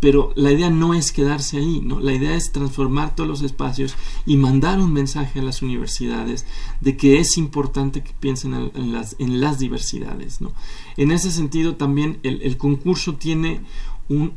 pero 0.00 0.32
la 0.34 0.50
idea 0.50 0.70
no 0.70 0.94
es 0.94 1.12
quedarse 1.12 1.58
ahí, 1.58 1.80
¿no? 1.80 2.00
La 2.00 2.14
idea 2.14 2.34
es 2.34 2.52
transformar 2.52 3.14
todos 3.14 3.28
los 3.28 3.42
espacios 3.42 3.94
y 4.24 4.36
mandar 4.36 4.80
un 4.80 4.92
mensaje 4.92 5.40
a 5.40 5.42
las 5.42 5.60
universidades 5.60 6.46
de 6.80 6.96
que 6.96 7.18
es 7.20 7.36
importante 7.36 8.02
que 8.02 8.14
piensen 8.18 8.72
en 8.74 9.40
las, 9.40 9.58
diversidades, 9.58 10.40
¿no? 10.40 10.52
En 10.96 11.12
ese 11.12 11.30
sentido 11.30 11.76
también 11.76 12.18
el, 12.22 12.56
concurso 12.56 13.14
tiene 13.14 13.60
un, 14.08 14.32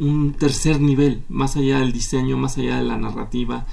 un, 0.00 0.34
tercer 0.38 0.80
nivel, 0.80 1.22
más 1.28 1.56
allá 1.56 1.80
del 1.80 1.92
diseño, 1.92 2.36
más 2.36 2.56
allá 2.56 2.78
de 2.78 2.84
la 2.84 2.96
narrativa, 2.96 3.66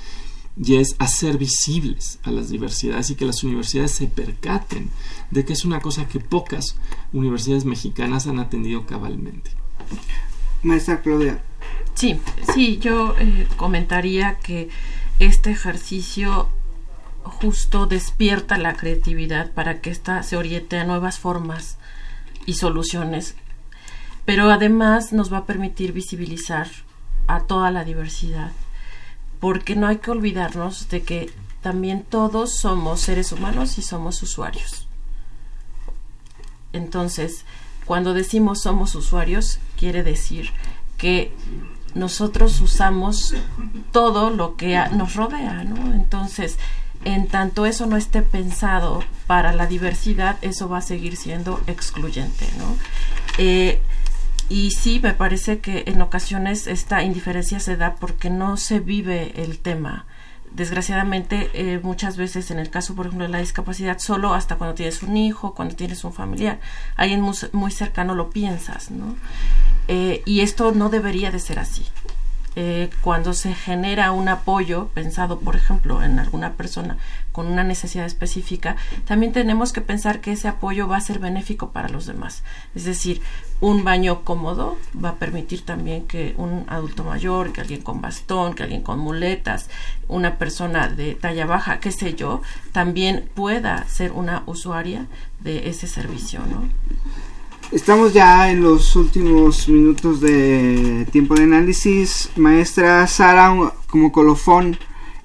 y 0.62 0.76
es 0.76 0.96
hacer 1.00 1.38
visibles 1.38 2.20
a 2.24 2.32
las 2.32 2.50
diversidades 2.50 3.10
y 3.10 3.16
que 3.16 3.26
las 3.26 3.44
universidades 3.44 3.92
se 3.92 4.08
percaten 4.08 4.90
de 5.30 5.46
que 5.46 5.54
es 5.54 5.66
una 5.66 5.80
cosa 5.80 6.08
que 6.08 6.20
pocas 6.20 6.78
universidades 7.14 7.66
mexicanas 7.66 8.26
han 8.26 8.40
atendido 8.40 8.86
cabalmente. 8.86 9.52
Maestra 10.64 11.02
Claudia. 11.02 11.40
Sí, 11.94 12.20
sí, 12.54 12.78
yo 12.78 13.16
eh, 13.18 13.48
comentaría 13.56 14.38
que 14.40 14.70
este 15.20 15.52
ejercicio 15.52 16.50
justo 17.24 17.86
despierta 17.86 18.58
la 18.58 18.76
creatividad 18.76 19.52
para 19.52 19.82
que 19.82 19.90
ésta 19.90 20.22
se 20.24 20.38
oriente 20.38 20.78
a 20.78 20.84
nuevas 20.84 21.20
formas 21.20 21.78
y 22.46 22.56
soluciones, 22.56 23.36
pero 24.26 24.52
además 24.52 25.14
nos 25.14 25.32
va 25.32 25.40
a 25.40 25.46
permitir 25.46 25.94
visibilizar 25.94 26.68
a 27.28 27.42
toda 27.42 27.72
la 27.72 27.84
diversidad, 27.84 28.52
porque 29.40 29.76
no 29.76 29.88
hay 29.88 29.98
que 29.98 30.12
olvidarnos 30.12 30.90
de 30.90 31.04
que 31.04 31.32
también 31.62 32.04
todos 32.04 32.58
somos 32.58 33.02
seres 33.02 33.32
humanos 33.32 33.78
y 33.78 33.82
somos 33.82 34.22
usuarios. 34.22 34.88
Entonces, 36.74 37.46
cuando 37.86 38.14
decimos 38.14 38.62
somos 38.62 38.96
usuarios, 38.96 39.60
quiere 39.78 40.04
decir 40.04 40.50
que 40.98 41.32
nosotros 41.94 42.60
usamos 42.62 43.36
todo 43.92 44.30
lo 44.30 44.56
que 44.56 44.80
nos 44.92 45.16
rodea, 45.16 45.64
¿no? 45.64 45.94
Entonces, 45.94 46.58
en 47.04 47.28
tanto 47.28 47.66
eso 47.66 47.86
no 47.86 47.98
esté 47.98 48.22
pensado 48.22 49.04
para 49.28 49.54
la 49.54 49.68
diversidad, 49.68 50.38
eso 50.42 50.68
va 50.68 50.80
a 50.80 50.82
seguir 50.82 51.16
siendo 51.16 51.62
excluyente, 51.68 52.48
¿no? 52.58 52.78
Eh, 53.38 53.82
y 54.50 54.72
sí, 54.72 55.00
me 55.02 55.14
parece 55.14 55.60
que 55.60 55.84
en 55.88 56.02
ocasiones 56.02 56.68
esta 56.68 57.04
indiferencia 57.04 57.60
se 57.60 57.78
da 57.78 57.96
porque 57.96 58.30
no 58.30 58.58
se 58.58 58.80
vive 58.80 59.42
el 59.42 59.60
tema 59.60 60.06
desgraciadamente 60.56 61.50
eh, 61.54 61.80
muchas 61.84 62.18
veces 62.18 62.50
en 62.52 62.60
el 62.60 62.70
caso 62.70 62.96
por 62.96 63.08
ejemplo 63.08 63.26
de 63.26 63.32
la 63.32 63.40
discapacidad 63.40 64.00
solo 64.00 64.34
hasta 64.34 64.56
cuando 64.56 64.76
tienes 64.76 65.04
un 65.04 65.18
hijo 65.18 65.54
cuando 65.54 65.76
tienes 65.76 66.04
un 66.04 66.14
familiar 66.14 66.60
alguien 66.96 67.22
muy, 67.22 67.36
muy 67.52 67.72
cercano 67.72 68.16
lo 68.16 68.30
piensas 68.30 68.92
no 68.92 69.16
eh, 69.88 70.22
y 70.26 70.40
esto 70.42 70.72
no 70.72 70.90
debería 70.90 71.32
de 71.32 71.40
ser 71.40 71.60
así 71.60 71.86
eh, 72.56 72.90
cuando 73.02 73.34
se 73.34 73.54
genera 73.54 74.12
un 74.12 74.30
apoyo 74.30 74.88
pensado, 74.94 75.40
por 75.40 75.56
ejemplo, 75.56 76.02
en 76.02 76.20
alguna 76.20 76.54
persona 76.54 76.98
con 77.32 77.48
una 77.48 77.66
necesidad 77.66 78.06
específica, 78.06 78.78
también 79.06 79.34
tenemos 79.34 79.74
que 79.74 79.82
pensar 79.82 80.22
que 80.22 80.32
ese 80.32 80.48
apoyo 80.48 80.88
va 80.88 80.98
a 80.98 81.02
ser 81.02 81.20
benéfico 81.20 81.72
para 81.72 81.90
los 81.90 82.06
demás. 82.06 82.44
Es 82.74 82.86
decir, 82.86 83.22
un 83.60 83.84
baño 83.84 84.24
cómodo 84.24 84.78
va 85.04 85.10
a 85.10 85.16
permitir 85.16 85.66
también 85.66 86.08
que 86.08 86.34
un 86.38 86.64
adulto 86.68 87.04
mayor, 87.04 87.52
que 87.52 87.62
alguien 87.62 87.82
con 87.82 88.02
bastón, 88.02 88.54
que 88.54 88.64
alguien 88.64 88.84
con 88.84 89.00
muletas, 89.00 89.70
una 90.08 90.38
persona 90.38 90.88
de 90.88 91.16
talla 91.16 91.46
baja, 91.46 91.80
qué 91.80 91.92
sé 91.92 92.14
yo, 92.14 92.42
también 92.72 93.30
pueda 93.34 93.86
ser 93.90 94.14
una 94.14 94.44
usuaria 94.46 95.08
de 95.42 95.70
ese 95.70 95.88
servicio, 95.88 96.40
¿no? 96.46 96.70
Estamos 97.76 98.14
ya 98.14 98.50
en 98.50 98.62
los 98.62 98.96
últimos 98.96 99.68
minutos 99.68 100.22
de 100.22 101.06
tiempo 101.12 101.36
de 101.36 101.44
análisis. 101.44 102.32
Maestra 102.38 103.06
Sara, 103.06 103.54
como 103.90 104.14
colofón, 104.14 104.78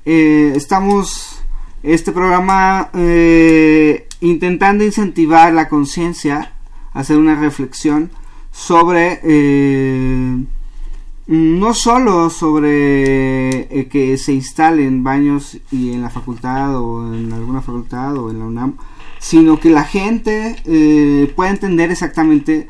eh, 0.05 0.53
estamos 0.57 1.45
este 1.85 2.11
programa 2.11 2.91
eh, 2.93 4.09
intentando 4.21 4.83
incentivar 4.83 5.53
la 5.53 5.69
conciencia, 5.69 6.53
hacer 6.93 7.19
una 7.19 7.37
reflexión 7.37 8.11
sobre 8.51 9.21
eh, 9.23 10.45
no 11.29 11.73
solo 11.75 12.31
sobre 12.31 13.87
que 13.93 14.19
se 14.19 14.33
instalen 14.33 15.05
baños 15.05 15.57
y 15.71 15.93
en 15.93 16.03
la 16.03 16.11
facultad 16.11 16.77
o 16.81 17.15
en 17.15 17.33
alguna 17.33 17.63
facultad 17.63 18.17
o 18.17 18.29
en 18.29 18.41
la 18.41 18.45
UNAM, 18.45 18.77
sino 19.21 19.61
que 19.61 19.69
la 19.69 19.85
gente 19.85 20.57
eh, 20.67 21.31
pueda 21.37 21.51
entender 21.51 21.91
exactamente 21.91 22.67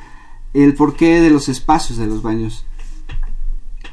el 0.53 0.75
porqué 0.75 1.21
de 1.21 1.31
los 1.31 1.49
espacios 1.49 1.97
de 1.97 2.09
los 2.09 2.23
baños. 2.23 2.67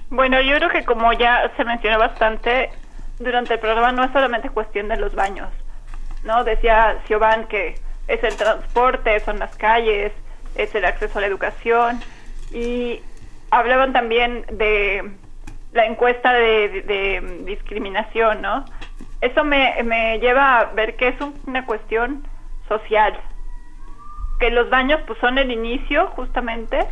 Bueno, 0.09 0.41
yo 0.41 0.55
creo 0.55 0.69
que 0.69 0.83
como 0.83 1.13
ya 1.13 1.51
se 1.55 1.63
mencionó 1.63 1.99
bastante 1.99 2.71
durante 3.19 3.53
el 3.53 3.59
programa, 3.59 3.91
no 3.91 4.03
es 4.03 4.11
solamente 4.11 4.49
cuestión 4.49 4.87
de 4.87 4.97
los 4.97 5.13
baños, 5.13 5.49
¿no? 6.23 6.43
Decía 6.43 6.97
Siobhan 7.05 7.47
que 7.47 7.75
es 8.07 8.23
el 8.23 8.35
transporte, 8.35 9.19
son 9.19 9.37
las 9.37 9.55
calles, 9.55 10.11
es 10.55 10.73
el 10.73 10.85
acceso 10.85 11.19
a 11.19 11.21
la 11.21 11.27
educación 11.27 11.99
y 12.51 13.01
hablaban 13.51 13.93
también 13.93 14.45
de 14.51 15.11
la 15.73 15.85
encuesta 15.85 16.33
de, 16.33 17.43
discriminación, 17.45 18.41
¿no? 18.41 18.65
Eso 19.21 19.43
me, 19.43 19.75
me 19.83 20.17
lleva 20.17 20.59
a 20.59 20.65
ver 20.73 20.95
que 20.95 21.09
es 21.09 21.15
una 21.45 21.63
cuestión 21.67 22.23
social. 22.67 23.19
Que 24.39 24.51
los 24.51 24.69
baños 24.69 25.01
pues 25.07 25.19
son 25.19 25.37
el 25.37 25.51
inicio 25.51 26.07
justamente, 26.15 26.87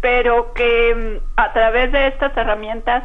pero 0.00 0.52
que 0.54 0.94
mm, 0.94 1.24
a 1.36 1.52
través 1.52 1.92
de 1.92 2.08
estas 2.08 2.36
herramientas 2.36 3.04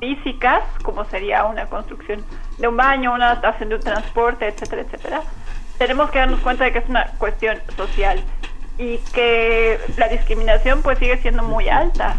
físicas, 0.00 0.62
como 0.82 1.04
sería 1.06 1.44
una 1.44 1.66
construcción 1.66 2.24
de 2.58 2.68
un 2.68 2.76
baño, 2.76 3.14
una 3.14 3.30
adaptación 3.30 3.70
de 3.70 3.76
un 3.76 3.82
transporte, 3.82 4.46
etcétera, 4.46 4.82
etcétera, 4.82 5.22
tenemos 5.78 6.10
que 6.10 6.18
darnos 6.18 6.40
cuenta 6.40 6.64
de 6.64 6.72
que 6.72 6.78
es 6.78 6.88
una 6.88 7.06
cuestión 7.18 7.58
social 7.76 8.22
y 8.78 8.98
que 9.12 9.78
la 9.96 10.08
discriminación 10.08 10.82
pues 10.82 10.98
sigue 10.98 11.16
siendo 11.18 11.42
muy 11.42 11.68
alta, 11.68 12.16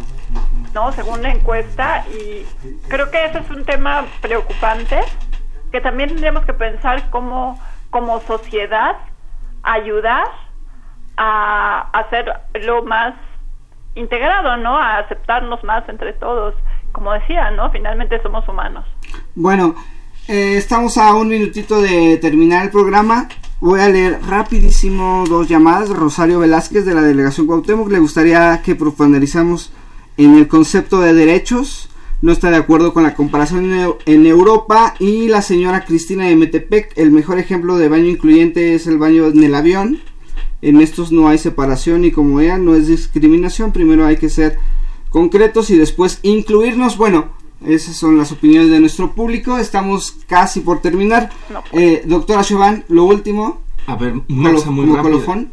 ¿no? 0.74 0.92
Según 0.92 1.22
la 1.22 1.32
encuesta 1.32 2.06
y 2.10 2.46
creo 2.88 3.12
que 3.12 3.26
ese 3.26 3.40
es 3.40 3.50
un 3.50 3.66
tema 3.66 4.06
preocupante 4.22 5.00
que 5.72 5.82
también 5.82 6.10
tendríamos 6.10 6.46
que 6.46 6.54
pensar 6.54 7.10
como 7.10 7.60
como 7.90 8.20
sociedad 8.22 8.98
ayudar 9.66 10.28
a 11.18 11.90
hacerlo 11.94 12.84
más 12.84 13.16
integrado, 13.96 14.58
¿no? 14.58 14.78
A 14.78 15.00
aceptarnos 15.00 15.64
más 15.64 15.88
entre 15.90 16.14
todos. 16.14 16.56
Como 16.92 17.12
decía, 17.12 17.52
¿no? 17.52 17.72
Finalmente 17.72 18.22
somos 18.22 18.48
humanos. 18.48 18.86
Bueno, 19.36 19.76
eh, 20.28 20.56
estamos 20.58 20.98
a 20.98 21.14
un 21.14 21.28
minutito 21.28 21.82
de 21.82 22.18
terminar 22.18 22.64
el 22.64 22.72
programa. 22.72 23.28
Voy 23.60 23.80
a 23.80 23.90
leer 23.90 24.20
rapidísimo 24.28 25.24
dos 25.28 25.48
llamadas. 25.48 25.90
Rosario 25.90 26.40
Velázquez 26.40 26.86
de 26.86 26.94
la 26.94 27.02
delegación 27.02 27.48
Cuauhtémoc 27.48 27.90
le 27.90 28.00
gustaría 28.00 28.62
que 28.62 28.76
profundizamos 28.76 29.74
en 30.18 30.36
el 30.36 30.48
concepto 30.48 31.02
de 31.02 31.14
derechos 31.14 31.90
no 32.26 32.32
está 32.32 32.50
de 32.50 32.58
acuerdo 32.58 32.92
con 32.92 33.04
la 33.04 33.14
comparación 33.14 33.72
en 34.08 34.26
Europa 34.26 34.96
y 35.00 35.28
la 35.28 35.44
señora 35.44 35.86
Cristina 35.86 36.26
de 36.26 36.36
Metepec, 36.36 36.92
el 36.96 37.12
mejor 37.12 37.38
ejemplo 37.38 37.78
de 37.78 37.88
baño 37.88 38.08
incluyente 38.08 38.74
es 38.74 38.88
el 38.88 38.98
baño 38.98 39.28
en 39.28 39.44
el 39.44 39.54
avión. 39.54 40.00
En 40.64 40.82
estos 40.82 41.12
no 41.12 41.28
hay 41.28 41.38
separación 41.38 42.04
y 42.04 42.10
como 42.10 42.38
vean 42.38 42.66
no 42.66 42.74
es 42.74 42.88
discriminación, 42.88 43.72
primero 43.72 44.08
hay 44.08 44.18
que 44.18 44.30
ser 44.30 44.58
concretos 45.12 45.70
y 45.70 45.78
después 45.78 46.18
incluirnos. 46.24 46.98
Bueno, 46.98 47.30
esas 47.64 47.96
son 47.96 48.18
las 48.18 48.32
opiniones 48.32 48.72
de 48.72 48.80
nuestro 48.80 49.14
público, 49.14 49.60
estamos 49.60 50.18
casi 50.26 50.62
por 50.62 50.82
terminar. 50.82 51.30
Eh, 51.74 52.02
doctora 52.08 52.44
Chauvin, 52.44 52.86
lo 52.88 53.04
último. 53.04 53.62
A 53.86 53.98
ver, 53.98 54.20
una 54.30 54.52
cosa 54.52 54.72
muy 54.72 54.88
rápida. 54.88 55.46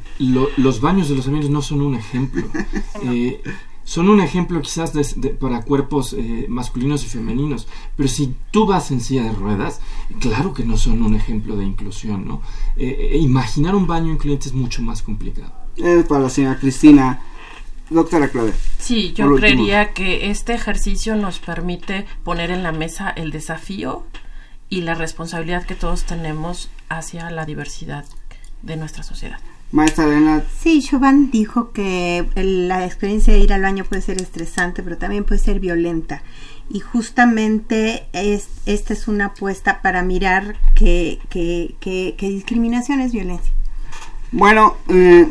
los 0.56 0.80
baños 0.80 1.10
de 1.10 1.16
los 1.16 1.28
aviones 1.28 1.50
no 1.50 1.60
son 1.60 1.82
un 1.82 1.96
ejemplo. 1.96 2.46
eh, 3.02 3.42
son 3.84 4.08
un 4.08 4.20
ejemplo 4.20 4.60
quizás 4.62 4.92
para 5.40 5.62
cuerpos 5.62 6.14
eh, 6.16 6.46
masculinos 6.48 7.04
y 7.04 7.08
femeninos, 7.08 7.66
pero 7.96 8.08
si 8.08 8.34
tú 8.50 8.66
vas 8.66 8.90
en 8.90 9.00
silla 9.00 9.24
de 9.24 9.32
ruedas, 9.32 9.80
claro 10.20 10.54
que 10.54 10.64
no 10.64 10.76
son 10.76 11.02
un 11.02 11.14
ejemplo 11.14 11.56
de 11.56 11.64
inclusión, 11.64 12.26
¿no? 12.26 12.42
Eh, 12.76 13.10
eh, 13.12 13.18
imaginar 13.18 13.74
un 13.74 13.86
baño 13.86 14.12
incluyente 14.12 14.48
es 14.48 14.54
mucho 14.54 14.82
más 14.82 15.02
complicado. 15.02 15.52
para 16.08 16.20
la 16.20 16.30
señora 16.30 16.58
Cristina. 16.58 17.20
doctora 17.90 18.28
Claudia. 18.28 18.54
Sí, 18.78 19.12
yo 19.14 19.34
creería 19.34 19.92
que 19.92 20.30
este 20.30 20.54
ejercicio 20.54 21.16
nos 21.16 21.38
permite 21.38 22.06
poner 22.24 22.50
en 22.50 22.62
la 22.62 22.72
mesa 22.72 23.10
el 23.10 23.30
desafío 23.30 24.04
y 24.68 24.82
la 24.82 24.94
responsabilidad 24.94 25.66
que 25.66 25.74
todos 25.74 26.04
tenemos 26.04 26.70
hacia 26.88 27.30
la 27.30 27.44
diversidad 27.44 28.04
de 28.62 28.76
nuestra 28.76 29.02
sociedad. 29.02 29.38
Maestra 29.72 30.04
Elena. 30.04 30.44
Sí, 30.60 30.82
Chauvin 30.82 31.30
dijo 31.30 31.72
que 31.72 32.26
la 32.36 32.84
experiencia 32.84 33.32
de 33.32 33.40
ir 33.40 33.52
al 33.54 33.62
baño 33.62 33.84
puede 33.84 34.02
ser 34.02 34.20
estresante, 34.20 34.82
pero 34.82 34.98
también 34.98 35.24
puede 35.24 35.40
ser 35.40 35.60
violenta. 35.60 36.22
Y 36.68 36.80
justamente 36.80 38.04
es, 38.12 38.48
esta 38.66 38.92
es 38.92 39.08
una 39.08 39.26
apuesta 39.26 39.80
para 39.82 40.02
mirar 40.02 40.56
que, 40.74 41.18
que, 41.30 41.74
que, 41.80 42.28
discriminación 42.28 43.00
es 43.00 43.12
violencia. 43.12 43.52
Bueno, 44.30 44.76
eh, 44.88 45.26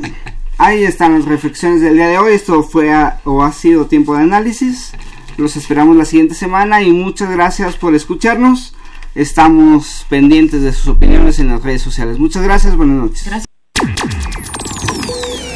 ahí 0.57 0.83
están 0.83 1.13
las 1.13 1.25
reflexiones 1.25 1.81
del 1.81 1.93
día 1.93 2.07
de 2.07 2.17
hoy. 2.17 2.33
Esto 2.33 2.63
fue 2.63 2.91
o 3.23 3.43
ha 3.43 3.51
sido 3.53 3.85
tiempo 3.85 4.15
de 4.15 4.23
análisis. 4.23 4.91
Los 5.37 5.55
esperamos 5.55 5.95
la 5.95 6.05
siguiente 6.05 6.33
semana 6.35 6.81
y 6.81 6.91
muchas 6.91 7.29
gracias 7.31 7.75
por 7.77 7.93
escucharnos. 7.93 8.75
Estamos 9.13 10.05
pendientes 10.09 10.61
de 10.61 10.73
sus 10.73 10.87
opiniones 10.87 11.37
en 11.39 11.49
las 11.49 11.61
redes 11.63 11.81
sociales. 11.81 12.17
Muchas 12.17 12.43
gracias, 12.43 12.75
buenas 12.75 12.97
noches. 12.97 13.25
Gracias. 13.25 13.60